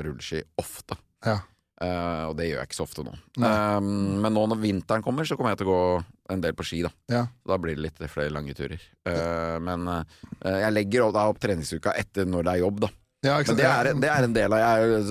[0.06, 0.98] rulleski ofte.
[1.26, 1.42] Ja.
[1.84, 3.14] Uh, og det gjør jeg ikke så ofte nå.
[3.44, 3.88] Um,
[4.24, 5.86] men nå når vinteren kommer, så kommer jeg til å gå
[6.32, 6.80] en del på ski.
[6.86, 7.24] Da ja.
[7.50, 8.82] Da blir det litt flere lange turer.
[9.04, 10.04] Uh, men uh,
[10.48, 12.92] jeg legger da opp treningsuka etter når det er jobb, da.
[13.24, 15.04] Ja, men det er, det er, en del av jeg,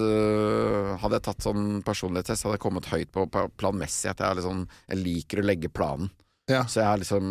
[1.00, 3.24] Hadde jeg tatt sånn personlighetstest, hadde jeg kommet høyt på
[3.56, 4.10] planmessig.
[4.10, 6.10] At jeg, liksom, jeg liker å legge planen.
[6.50, 6.66] Ja.
[6.68, 7.30] Så jeg, liksom,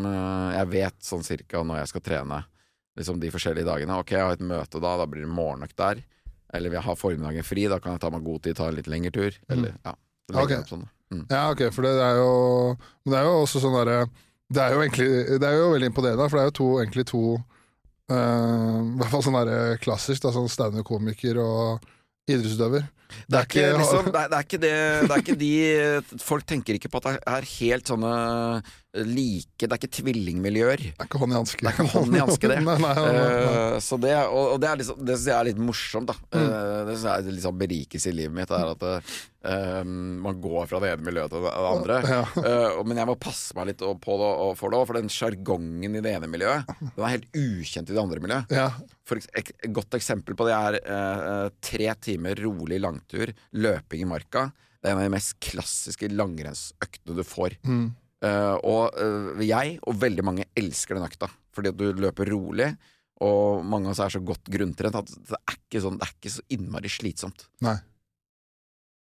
[0.55, 2.39] jeg vet sånn cirka når jeg skal trene
[2.97, 3.99] liksom de forskjellige dagene.
[4.01, 6.01] Ok, jeg har et møte da, da blir det morgenøkt der.
[6.53, 8.89] Eller jeg har formiddagen fri, da kan jeg ta meg god tid, ta en litt
[8.91, 9.37] lengre tur.
[9.51, 9.85] Eller, mm.
[9.87, 9.95] ja,
[10.43, 10.63] okay.
[10.67, 10.83] sånn,
[11.13, 11.23] mm.
[11.31, 12.33] ja, ok, for det er jo
[13.03, 14.03] Men det er jo også sånn derre
[14.51, 14.67] det
[15.39, 17.23] Det er jo veldig imponerende, for det er jo to, egentlig to
[18.11, 21.87] uh, I hvert fall sånn derre klassisk, da, sånn standup-komiker og
[22.27, 22.83] idrettsutøver.
[23.27, 24.75] Det er, ikke, liksom, det, er, det, er ikke det,
[25.07, 28.13] det er ikke de Folk tenker ikke på at det er helt sånne
[28.91, 30.81] like Det er ikke tvillingmiljøer.
[30.83, 31.63] Det er ikke hånd i hanske.
[31.63, 32.59] Det er ikke hånd i hanske, det.
[32.65, 35.47] nei, nei, nei, uh, så det, og, og det, er liksom, det syns jeg er
[35.47, 36.11] litt morsomt.
[36.11, 36.41] da mm.
[36.41, 38.51] uh, Det syns jeg er litt sånn berikelse i livet mitt.
[38.51, 41.99] Er at uh, man går fra det ene miljøet til det andre.
[42.11, 42.23] Ja.
[42.85, 44.27] men jeg må passe meg litt på det
[44.59, 48.03] for det, for den sjargongen i det ene miljøet Den er helt ukjent i det
[48.03, 48.53] andre miljøet.
[48.53, 48.67] Ja.
[49.07, 53.00] For et godt eksempel på det er tre timer rolig langtur,
[53.51, 54.49] løping i marka.
[54.81, 57.57] Det er en av de mest klassiske langrennsøktene du får.
[57.67, 57.91] Mm.
[58.21, 62.71] Uh, og uh, jeg og veldig mange elsker den økta, fordi at du løper rolig.
[63.21, 66.13] Og mange av oss er så godt grunntrent at det er ikke, sånn, det er
[66.15, 67.45] ikke så innmari slitsomt.
[67.65, 67.77] Nei.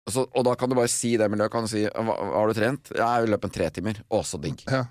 [0.07, 1.53] Så, og da kan du bare si det miljøet.
[1.53, 4.41] Kan du si hva, 'Har du trent?' 'Ja, jeg løp en tre timer.' Å, så
[4.41, 4.63] digg.
[4.71, 4.87] Ja.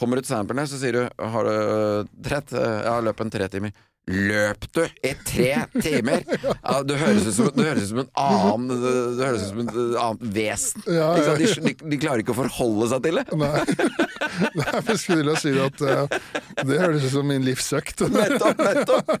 [0.00, 3.48] Kommer du til samplene, så sier du 'Har du trent?' 'Jeg har løpt en tre
[3.48, 3.74] timer'.
[4.04, 5.50] Løp du i tre
[5.80, 6.26] timer?!
[6.44, 10.84] Ja, du høres ut som, som en annen Du høres ut som en annet vesen.
[10.84, 13.24] Ja, ja, de, de, de, klarer ikke å forholde seg til det.
[13.40, 13.62] Nei,
[14.60, 16.18] Nei jeg skulle å si at uh,
[16.60, 18.04] det høres ut som min livsøkt.
[18.18, 19.14] nettopp, nettopp!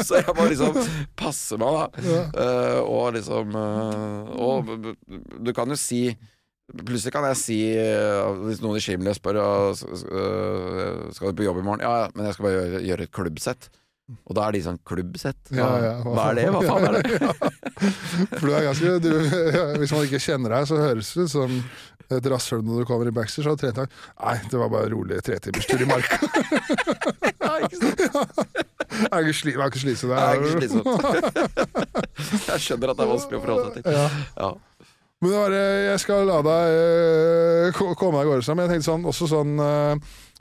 [0.00, 0.80] Så jeg må liksom
[1.18, 2.16] passe meg, da.
[2.32, 4.72] Uh, og liksom uh, Og
[5.36, 6.06] du kan jo si
[6.66, 7.56] Plutselig kan jeg si,
[8.42, 9.38] hvis noen i skimmelig spør
[9.78, 13.68] Skal du på jobb i morgen, ja, men jeg skal bare gjøre, gjøre et klubbsett.
[14.06, 15.48] Og da er de sånn Klubbsett?
[15.50, 16.44] Ja, ja, hva, hva, er det?
[16.54, 17.02] Hva faen er det?
[18.38, 19.10] For du er ganske du,
[19.82, 21.56] Hvis man ikke kjenner deg, så høres det ut som
[22.14, 23.48] et rasshøl når du kommer i backstage.
[23.48, 26.20] Så trent Nei, det var bare rolig tretimerstur i marka.
[27.42, 27.98] ja, ikke sant?
[28.96, 30.14] Jeg er ikke, sli, slitsom.
[30.14, 30.70] Jeg.
[32.46, 33.98] Jeg skjønner at det er vanskelig å forholde seg til.
[33.98, 34.54] Ja.
[35.22, 36.74] Men det var, jeg skal la deg
[37.72, 38.52] uh, komme deg av gårde.
[38.52, 39.94] Men jeg tenkte sånn, også sånn uh,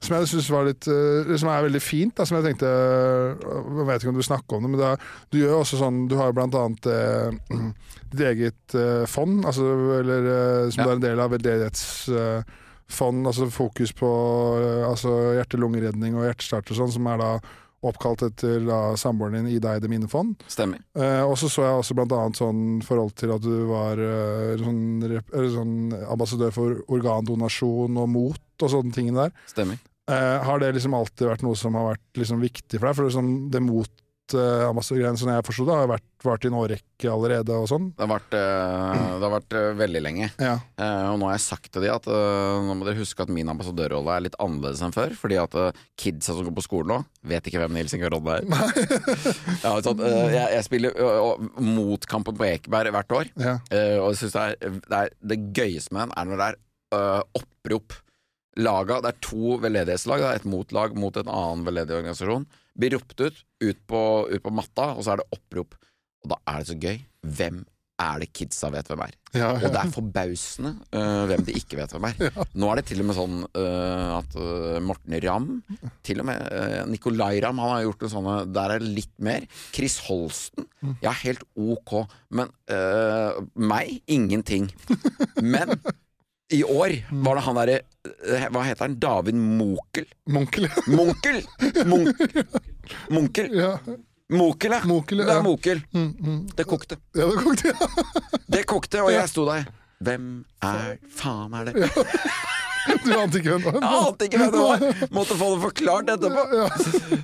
[0.04, 2.12] som jeg synes var litt uh, Som er veldig fint.
[2.18, 5.08] Da, som jeg tenkte Jeg vet ikke om du snakker om det, men det er,
[5.32, 6.84] du gjør også sånn Du har blant annet
[8.12, 8.76] ditt eget
[9.12, 9.64] fond, altså,
[9.98, 10.28] eller,
[10.72, 10.86] som ja.
[10.86, 13.28] du er en del av veldedighetsfond.
[13.28, 14.10] altså fokus på
[14.88, 17.32] altså, hjerte-lungeredning og hjertestart og sånn, som er da
[17.92, 20.44] oppkalt etter da, samboeren din Ida Eide Minnefond.
[20.52, 20.82] Stemmer.
[20.98, 24.56] Eh, og så så jeg også blant annet sånn forhold til at du var eh,
[24.62, 25.04] sånn,
[25.56, 25.76] sånn,
[26.06, 29.36] ambassadør for organdonasjon og mot og sånne ting der.
[29.50, 29.82] Stemmer.
[30.06, 32.98] Eh, har det liksom alltid vært noe som har vært liksom viktig for deg?
[32.98, 33.92] For det, sånn, det mot
[34.34, 37.90] uh, ambassadørgreiene som jeg forsto det, har vært, vært i en årrekke allerede og sånn?
[37.94, 40.30] Det har vært, uh, det har vært uh, veldig lenge.
[40.42, 40.56] Ja.
[41.12, 44.16] og nå har jeg sagt til de at nå må dere huske at min ambassadørrolle
[44.16, 45.14] er litt annerledes enn før.
[45.20, 45.58] Fordi at
[46.02, 47.00] kidsa som går på skolen nå,
[47.30, 48.50] vet ikke hvem Nils Inge Rodde er.
[49.66, 50.98] ja, sånn, jeg, jeg, spiller
[51.62, 53.58] motkampen på Ekeberg hvert år, ja.
[54.02, 55.04] og jeg synes det, det,
[55.34, 58.00] det gøyeste med den er når det er opprop
[58.60, 60.24] laga, det er to veldedighetslag.
[60.24, 62.48] Det er et motlag mot en annen veldedig organisasjon.
[62.76, 64.02] Blir ropt ut, ut på,
[64.32, 65.80] ut på, matta, og så er det opprop.
[66.26, 67.00] Og da er det så gøy.
[67.36, 67.64] Hvem
[67.96, 69.14] er det kidsa vet hvem er?
[69.32, 69.60] Ja, ja.
[69.62, 72.18] Og det er forbausende uh, hvem de ikke vet hvem er.
[72.26, 72.46] Ja.
[72.60, 75.48] Nå er det til og med sånn uh, at uh, Morten Ramm
[76.04, 76.42] Til og med
[76.92, 79.48] Nicolay Ramm han har gjort en sånne Der er det litt mer.
[79.76, 80.68] Chris Holsten.
[80.84, 80.98] Mm.
[81.06, 81.96] Ja, helt ok.
[82.36, 82.52] Men
[83.56, 84.68] meg ingenting.
[85.40, 85.78] Men
[86.54, 88.98] i år var det han derre eh, Hva heter han?
[89.02, 90.06] David Mokel?
[90.30, 90.68] Monkel.
[90.88, 91.42] Munkel!
[91.86, 92.44] Munkel.
[93.16, 93.50] Munkel.
[93.56, 93.72] Ja.
[94.30, 94.82] Mokel, ja.
[94.86, 95.26] Mokel, ja.
[95.26, 95.82] Det er Mokel.
[95.94, 96.44] Mm, mm.
[96.58, 96.98] Det kokte.
[97.18, 98.14] Ja, det kokte, ja.
[98.58, 99.66] det kokte, og jeg sto der.
[100.06, 100.30] Hvem
[100.66, 101.86] er faen er det?
[101.86, 102.06] Ja.
[102.86, 103.82] Du ante ikke hvem det var?
[103.82, 105.08] Jeg ante ikke hvem det var.
[105.16, 106.44] Måtte få det forklart etterpå.
[106.54, 106.68] Ja.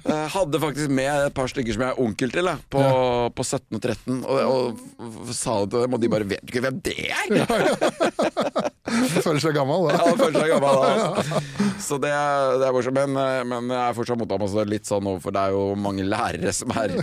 [0.10, 0.20] ja.
[0.34, 3.28] hadde faktisk med et par stykker som jeg er onkel til, på, ja.
[3.38, 6.66] på 17 og 13, og, og, sa det til dem, og de bare vet ikke
[6.66, 8.72] hvem det er!
[9.26, 9.98] Føler seg gammel, da.
[10.00, 11.42] Ja, føler seg gammel da.
[11.88, 12.12] Så det,
[12.62, 12.98] det er morsomt.
[12.98, 16.74] Men, men, jeg er fortsatt motambassadør litt sånn for det er jo mange lærere som,
[16.78, 16.94] er,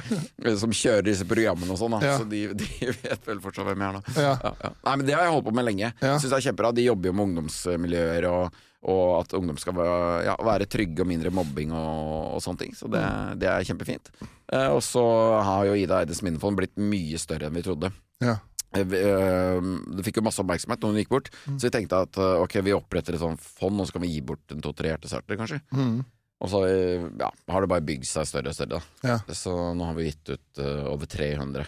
[0.59, 2.15] som kjører disse programmene og sånn, ja.
[2.21, 2.69] så de, de,
[3.03, 4.03] vet vel fortsatt hvem jeg er nå.
[4.19, 4.33] Ja.
[4.39, 5.93] Ja, Nei, men det har jeg holdt på med lenge.
[5.99, 6.15] Ja.
[6.17, 6.73] Syns det er kjempebra.
[6.75, 11.09] De jobber jo med ungdomsmiljøer og og at ungdom skal være, ja, være trygge og
[11.11, 12.77] mindre mobbing og, og sånne ting.
[12.79, 13.03] Så det,
[13.43, 14.11] det er kjempefint.
[14.23, 15.03] Eh, og så
[15.45, 17.91] har jo Ida Eides minnefond blitt mye større enn vi trodde.
[18.23, 18.39] Ja.
[18.77, 19.63] Eh, eh,
[19.97, 21.57] det fikk jo masse oppmerksomhet når hun gikk bort, mm.
[21.57, 24.13] så vi tenkte at eh, ok, vi oppretter et sånt fond, og så kan vi
[24.13, 25.61] gi bort en to-tre hjertestarter, kanskje.
[25.73, 26.03] Mm.
[26.39, 28.79] Og så ja, har det bare bygd seg større og større.
[29.03, 29.17] Ja.
[29.35, 31.65] Så nå har vi gitt ut uh, over 300.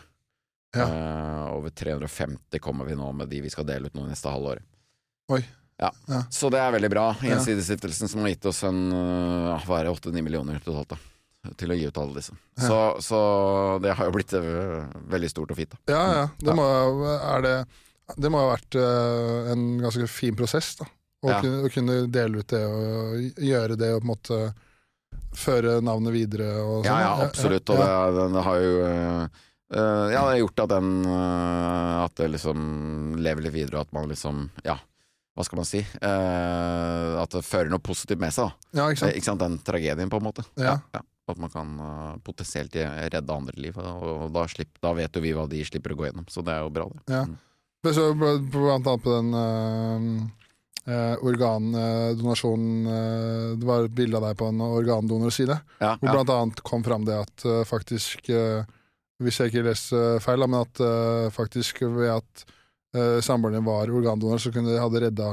[0.78, 0.84] Ja.
[0.86, 4.62] Uh, over 350 kommer vi nå med de vi skal dele ut nå neste halvår.
[5.34, 5.40] Oi.
[6.30, 7.08] Så det er veldig bra.
[7.24, 10.94] Gjensidestiftelsen som har gitt oss en uh, hva er det, 8-9 millioner totalt.
[10.94, 11.19] da
[11.56, 12.34] til å gi ut alle disse.
[12.58, 12.66] Ja.
[12.66, 13.20] Så, så,
[13.82, 15.76] det har jo blitt uh, veldig stort og fint.
[15.76, 15.94] Da.
[15.94, 16.24] Ja, ja.
[16.38, 16.66] Det, må,
[17.44, 17.54] det,
[18.16, 20.88] det må ha vært uh, en ganske fin prosess, da.
[21.20, 21.38] Å, ja.
[21.44, 24.36] kunne, å, kunne, dele ut det og gjøre det og på en måte
[25.36, 26.88] føre navnet videre og sånn.
[26.88, 27.72] Ja, ja, absolutt.
[27.72, 32.62] Og det, den har jo uh, ja, det har gjort at den At det liksom
[33.22, 34.80] lever litt videre, og at man liksom Ja
[35.38, 38.50] hva skal man si uh, At det fører noe positivt med seg.
[38.50, 38.80] Da.
[38.80, 39.16] Ja, ikke sant?
[39.16, 39.42] Ikke sant?
[39.44, 40.44] Den tragedien, på en måte.
[40.60, 40.80] Ja.
[40.92, 43.76] Ja, at man kan uh, potensielt redde andre liv.
[43.78, 46.56] Og da, slipp, da, vet jo vi hva de slipper å gå gjennom, så det
[46.56, 47.02] er jo bra, det.
[47.14, 47.24] Ja.
[47.28, 47.38] Mm.
[47.80, 49.30] Så blant annet på den
[50.90, 52.88] uh, organdonasjonen
[53.56, 57.06] Det var et bilde av deg på en organdonorside, ja, hvor blant annet kom fram
[57.08, 58.28] det at faktisk
[59.20, 60.82] Hvis jeg ikke leser feil, men at
[61.36, 62.44] faktisk ved at
[62.96, 65.30] uh, samboeren din var organdonor, så kunne de hadde redda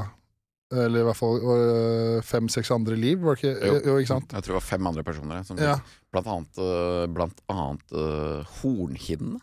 [0.74, 3.70] eller i hvert fall uh, fem-seks andre liv, var det ikke?
[3.70, 4.34] Jo, jo, ikke sant?
[4.36, 5.46] Jeg tror det var fem andre personer.
[5.48, 5.78] Som, ja.
[6.12, 9.40] Blant annet, uh, blant annet uh, hornhinnene.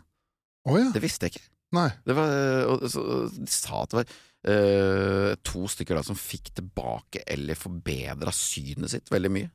[0.69, 0.91] Oh, ja.
[0.93, 1.47] Det visste jeg ikke.
[1.75, 1.89] Nei.
[2.05, 3.03] Det var, så,
[3.33, 8.93] de sa at det var uh, to stykker da som fikk tilbake eller forbedra synet
[8.93, 9.51] sitt veldig mye.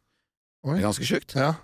[0.66, 0.74] Oi.
[0.74, 1.38] Det er ganske sjukt.
[1.38, 1.54] Ja.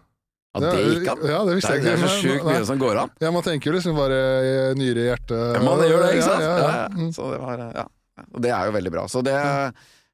[0.56, 1.26] Ja, det gikk an.
[1.28, 3.10] Ja, det, det, er, det er så sjukt mye som går an.
[3.20, 5.36] Ja, Man tenker jo liksom bare nyre i hjertet.
[5.36, 6.46] Ja, man gjør det, ikke sant?
[6.46, 6.86] Ja, ja.
[6.94, 7.10] Mm.
[7.12, 7.84] Så det var, ja.
[8.30, 9.04] Og det er jo veldig bra.
[9.12, 9.36] Så det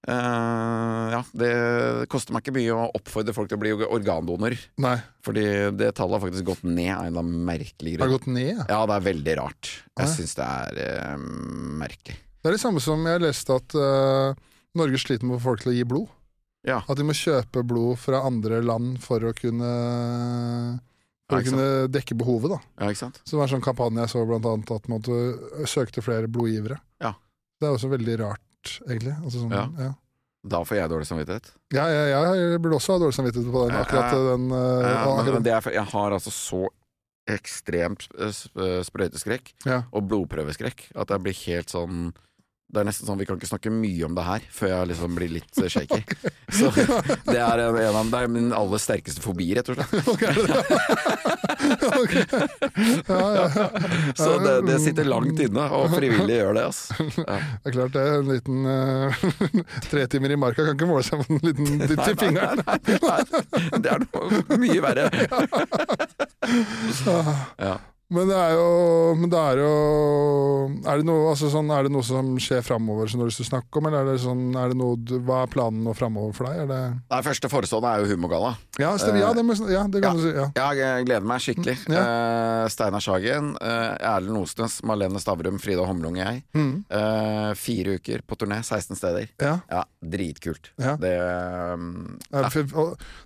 [0.02, 1.50] Uh, ja, det
[2.10, 4.56] koster meg ikke mye å oppfordre folk til å bli organdonor.
[4.82, 4.96] Nei.
[5.22, 5.44] Fordi
[5.78, 8.02] det tallet har faktisk gått ned av en eller annen merkelig grunn.
[8.02, 8.64] Har gått ned?
[8.66, 9.70] Ja, det er veldig rart.
[9.94, 10.14] Jeg ja.
[10.16, 10.80] syns det er
[11.14, 11.28] uh,
[11.84, 12.18] merkelig.
[12.42, 14.34] Det er det samme som jeg leste at uh,
[14.78, 16.10] Norge sliter med å få folk til å gi blod.
[16.66, 16.80] Ja.
[16.82, 19.70] At de må kjøpe blod fra andre land for å kunne
[21.30, 22.54] For ja, å kunne dekke behovet.
[22.54, 23.22] da ja, ikke sant?
[23.22, 25.06] Så det var en sånn kampanje jeg så blant annet at man
[25.70, 26.78] søkte flere blodgivere.
[27.02, 27.14] Ja.
[27.58, 28.42] Det er også veldig rart,
[28.88, 29.14] egentlig.
[29.22, 29.90] Altså sånn, ja.
[30.42, 31.52] Da får jeg dårlig samvittighet?
[31.70, 33.76] Ja, jeg, jeg burde også ha dårlig samvittighet på den.
[33.78, 36.62] akkurat den uh, men, men er, Jeg har altså så
[37.30, 38.08] ekstremt
[38.88, 39.52] sprøyteskrekk
[39.94, 42.08] og blodprøveskrekk at jeg blir helt sånn
[42.72, 45.16] det er nesten sånn Vi kan ikke snakke mye om det her før jeg liksom
[45.18, 46.00] blir litt eh, shaky.
[46.58, 49.92] Så det er en, en av, det er min aller sterkeste fobi, rett og slett.
[50.12, 50.32] Okay,
[53.08, 53.66] ja, ja, ja.
[54.20, 56.64] Så det, det, sitter langt inne, og frivillig gjør det.
[56.70, 57.08] Altså.
[57.12, 58.06] Det er klart det.
[58.16, 59.22] En liten uh,
[59.90, 62.64] tre timer i marka kan ikke måle seg med en liten dytt i fingeren.
[62.66, 65.04] Nei, nei, nei, det er noe mye verre.
[67.60, 67.76] Ja.
[68.12, 68.66] Men det er jo,
[69.16, 69.72] men det er, jo
[70.82, 73.40] er, det noe, altså sånn, er det noe som skjer framover som du har lyst
[73.40, 75.94] til å snakke om, eller er det sånn, er det noe, hva er planen nå
[75.96, 76.64] framover for deg?
[76.64, 76.80] Er det
[77.12, 78.52] Nei, Første forestående er jo Humorgalla.
[78.80, 80.32] Ja, ja, det, ja, det kan ja, du si.
[80.36, 80.68] Ja.
[80.76, 81.76] Jeg gleder meg skikkelig.
[81.88, 86.42] Uh, Steinar Sagen, uh, Erlend Osnes, Malene Stavrum, Frida Homlung og jeg.
[86.56, 86.72] Mm.
[86.92, 89.30] Uh, fire uker på turné, 16 steder.
[89.40, 90.72] Ja, Dritkult.
[90.76, 91.14] Det
[91.78, 92.18] um,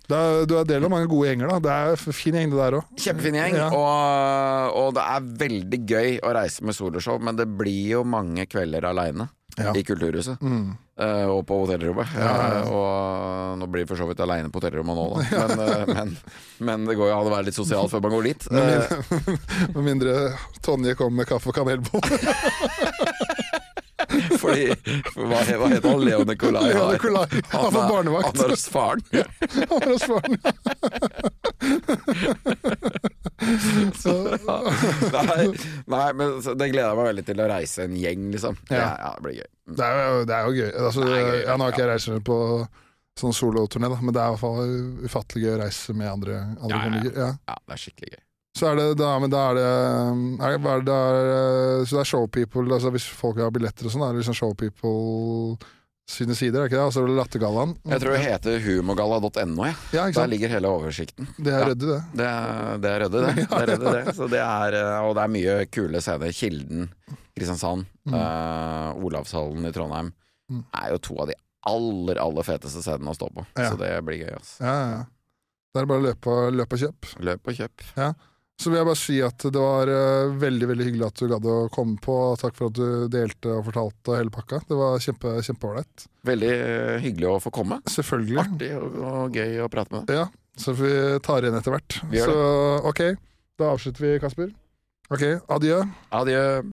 [0.06, 1.60] Du er del av mange gode gjenger, da.
[1.66, 2.94] Det er fin gjeng, det der òg.
[3.00, 3.58] Kjempefin gjeng.
[3.72, 8.46] og og det er veldig gøy å reise med soloshow, men det blir jo mange
[8.50, 9.72] kvelder aleine ja.
[9.76, 10.40] i Kulturhuset.
[10.42, 10.74] Mm.
[10.96, 12.08] Uh, og på hotellrommet.
[12.16, 15.24] Ja, ja, og nå blir vi for så vidt aleine på hotellrommet nå, da.
[15.36, 16.14] Men, uh, men,
[16.68, 18.48] men, det går jo an å være litt sosial før man går dit.
[18.52, 19.34] Med mindre,
[19.76, 20.16] uh, mindre
[20.64, 22.20] Tonje kommer med kaffe og kanelbolle.
[24.42, 24.66] Fordi
[25.14, 26.04] Hva, hva heter han?
[26.04, 26.70] Leo Nicolai?
[26.72, 27.26] Leo Nicolai.
[27.52, 28.32] Han, er barnevakt.
[28.32, 29.02] Han er hos faren.
[29.12, 30.38] han er hos faren,
[34.02, 34.12] så,
[35.12, 35.44] nei,
[35.86, 38.58] nei, men det gleder jeg meg veldig til å reise en gjeng, liksom.
[38.70, 39.46] Ja, ja, ja det blir gøy.
[39.46, 39.76] Mm.
[39.76, 40.70] Det er jo, det er jo gøy.
[40.72, 42.38] Altså, det er gøy ja, nå har ikke jeg reist på
[43.16, 46.80] sånn soloturné, men det er i hvert fall ufattelig gøy å reise med andre, andre
[46.82, 47.58] ja, ja, ja.
[47.62, 48.22] det er skikkelig gøy.
[48.56, 52.08] Så er det, da, men da er det, er, er det er, Så det er
[52.08, 55.58] showpeople altså Hvis folk har billetter og sånn, er det liksom showpeople
[56.06, 56.84] sine sider, er ikke det?
[56.84, 57.72] Altså Lattergallaen.
[57.90, 59.64] Jeg tror det heter humorgalla.no.
[59.66, 59.72] Ja.
[59.90, 61.26] Ja, Der ligger hele oversikten.
[61.34, 61.96] Det er ryddig, det.
[62.20, 63.32] Det er, det er rødde, det.
[63.40, 64.14] det, er rødde, det.
[64.14, 66.30] Så det er, og det er mye kule scener.
[66.30, 66.86] Kilden,
[67.34, 68.14] Kristiansand, mm.
[68.14, 70.12] uh, Olavshallen i Trondheim.
[70.46, 70.62] mm.
[70.78, 71.36] er jo to av de
[71.72, 73.46] aller, aller feteste scenene å stå på.
[73.58, 73.72] Ja.
[73.72, 74.32] Så det blir gøy.
[74.38, 74.56] Altså.
[74.62, 75.02] Ja, ja.
[75.74, 77.10] Da er det bare å løpe, løpe og kjøp.
[77.26, 77.88] Løp og kjøp.
[77.98, 78.12] Ja.
[78.56, 81.48] Så vil jeg bare si at det var uh, veldig veldig hyggelig at du gadd
[81.52, 82.16] å komme på.
[82.40, 84.62] Takk for at du delte og fortalte hele pakka.
[84.68, 86.06] Det var kjempe, kjempeålreit.
[86.26, 87.82] Veldig uh, hyggelig å få komme.
[87.92, 88.40] Selvfølgelig.
[88.46, 90.22] Artig og, og, gøy å prate med deg.
[90.22, 90.92] Ja, så vi
[91.26, 92.00] tar igjen etter hvert.
[92.16, 92.38] Så
[92.88, 93.04] ok,
[93.60, 94.54] da avslutter vi, Kasper.
[95.12, 95.84] Ok, adjø.
[96.16, 96.72] Adjø.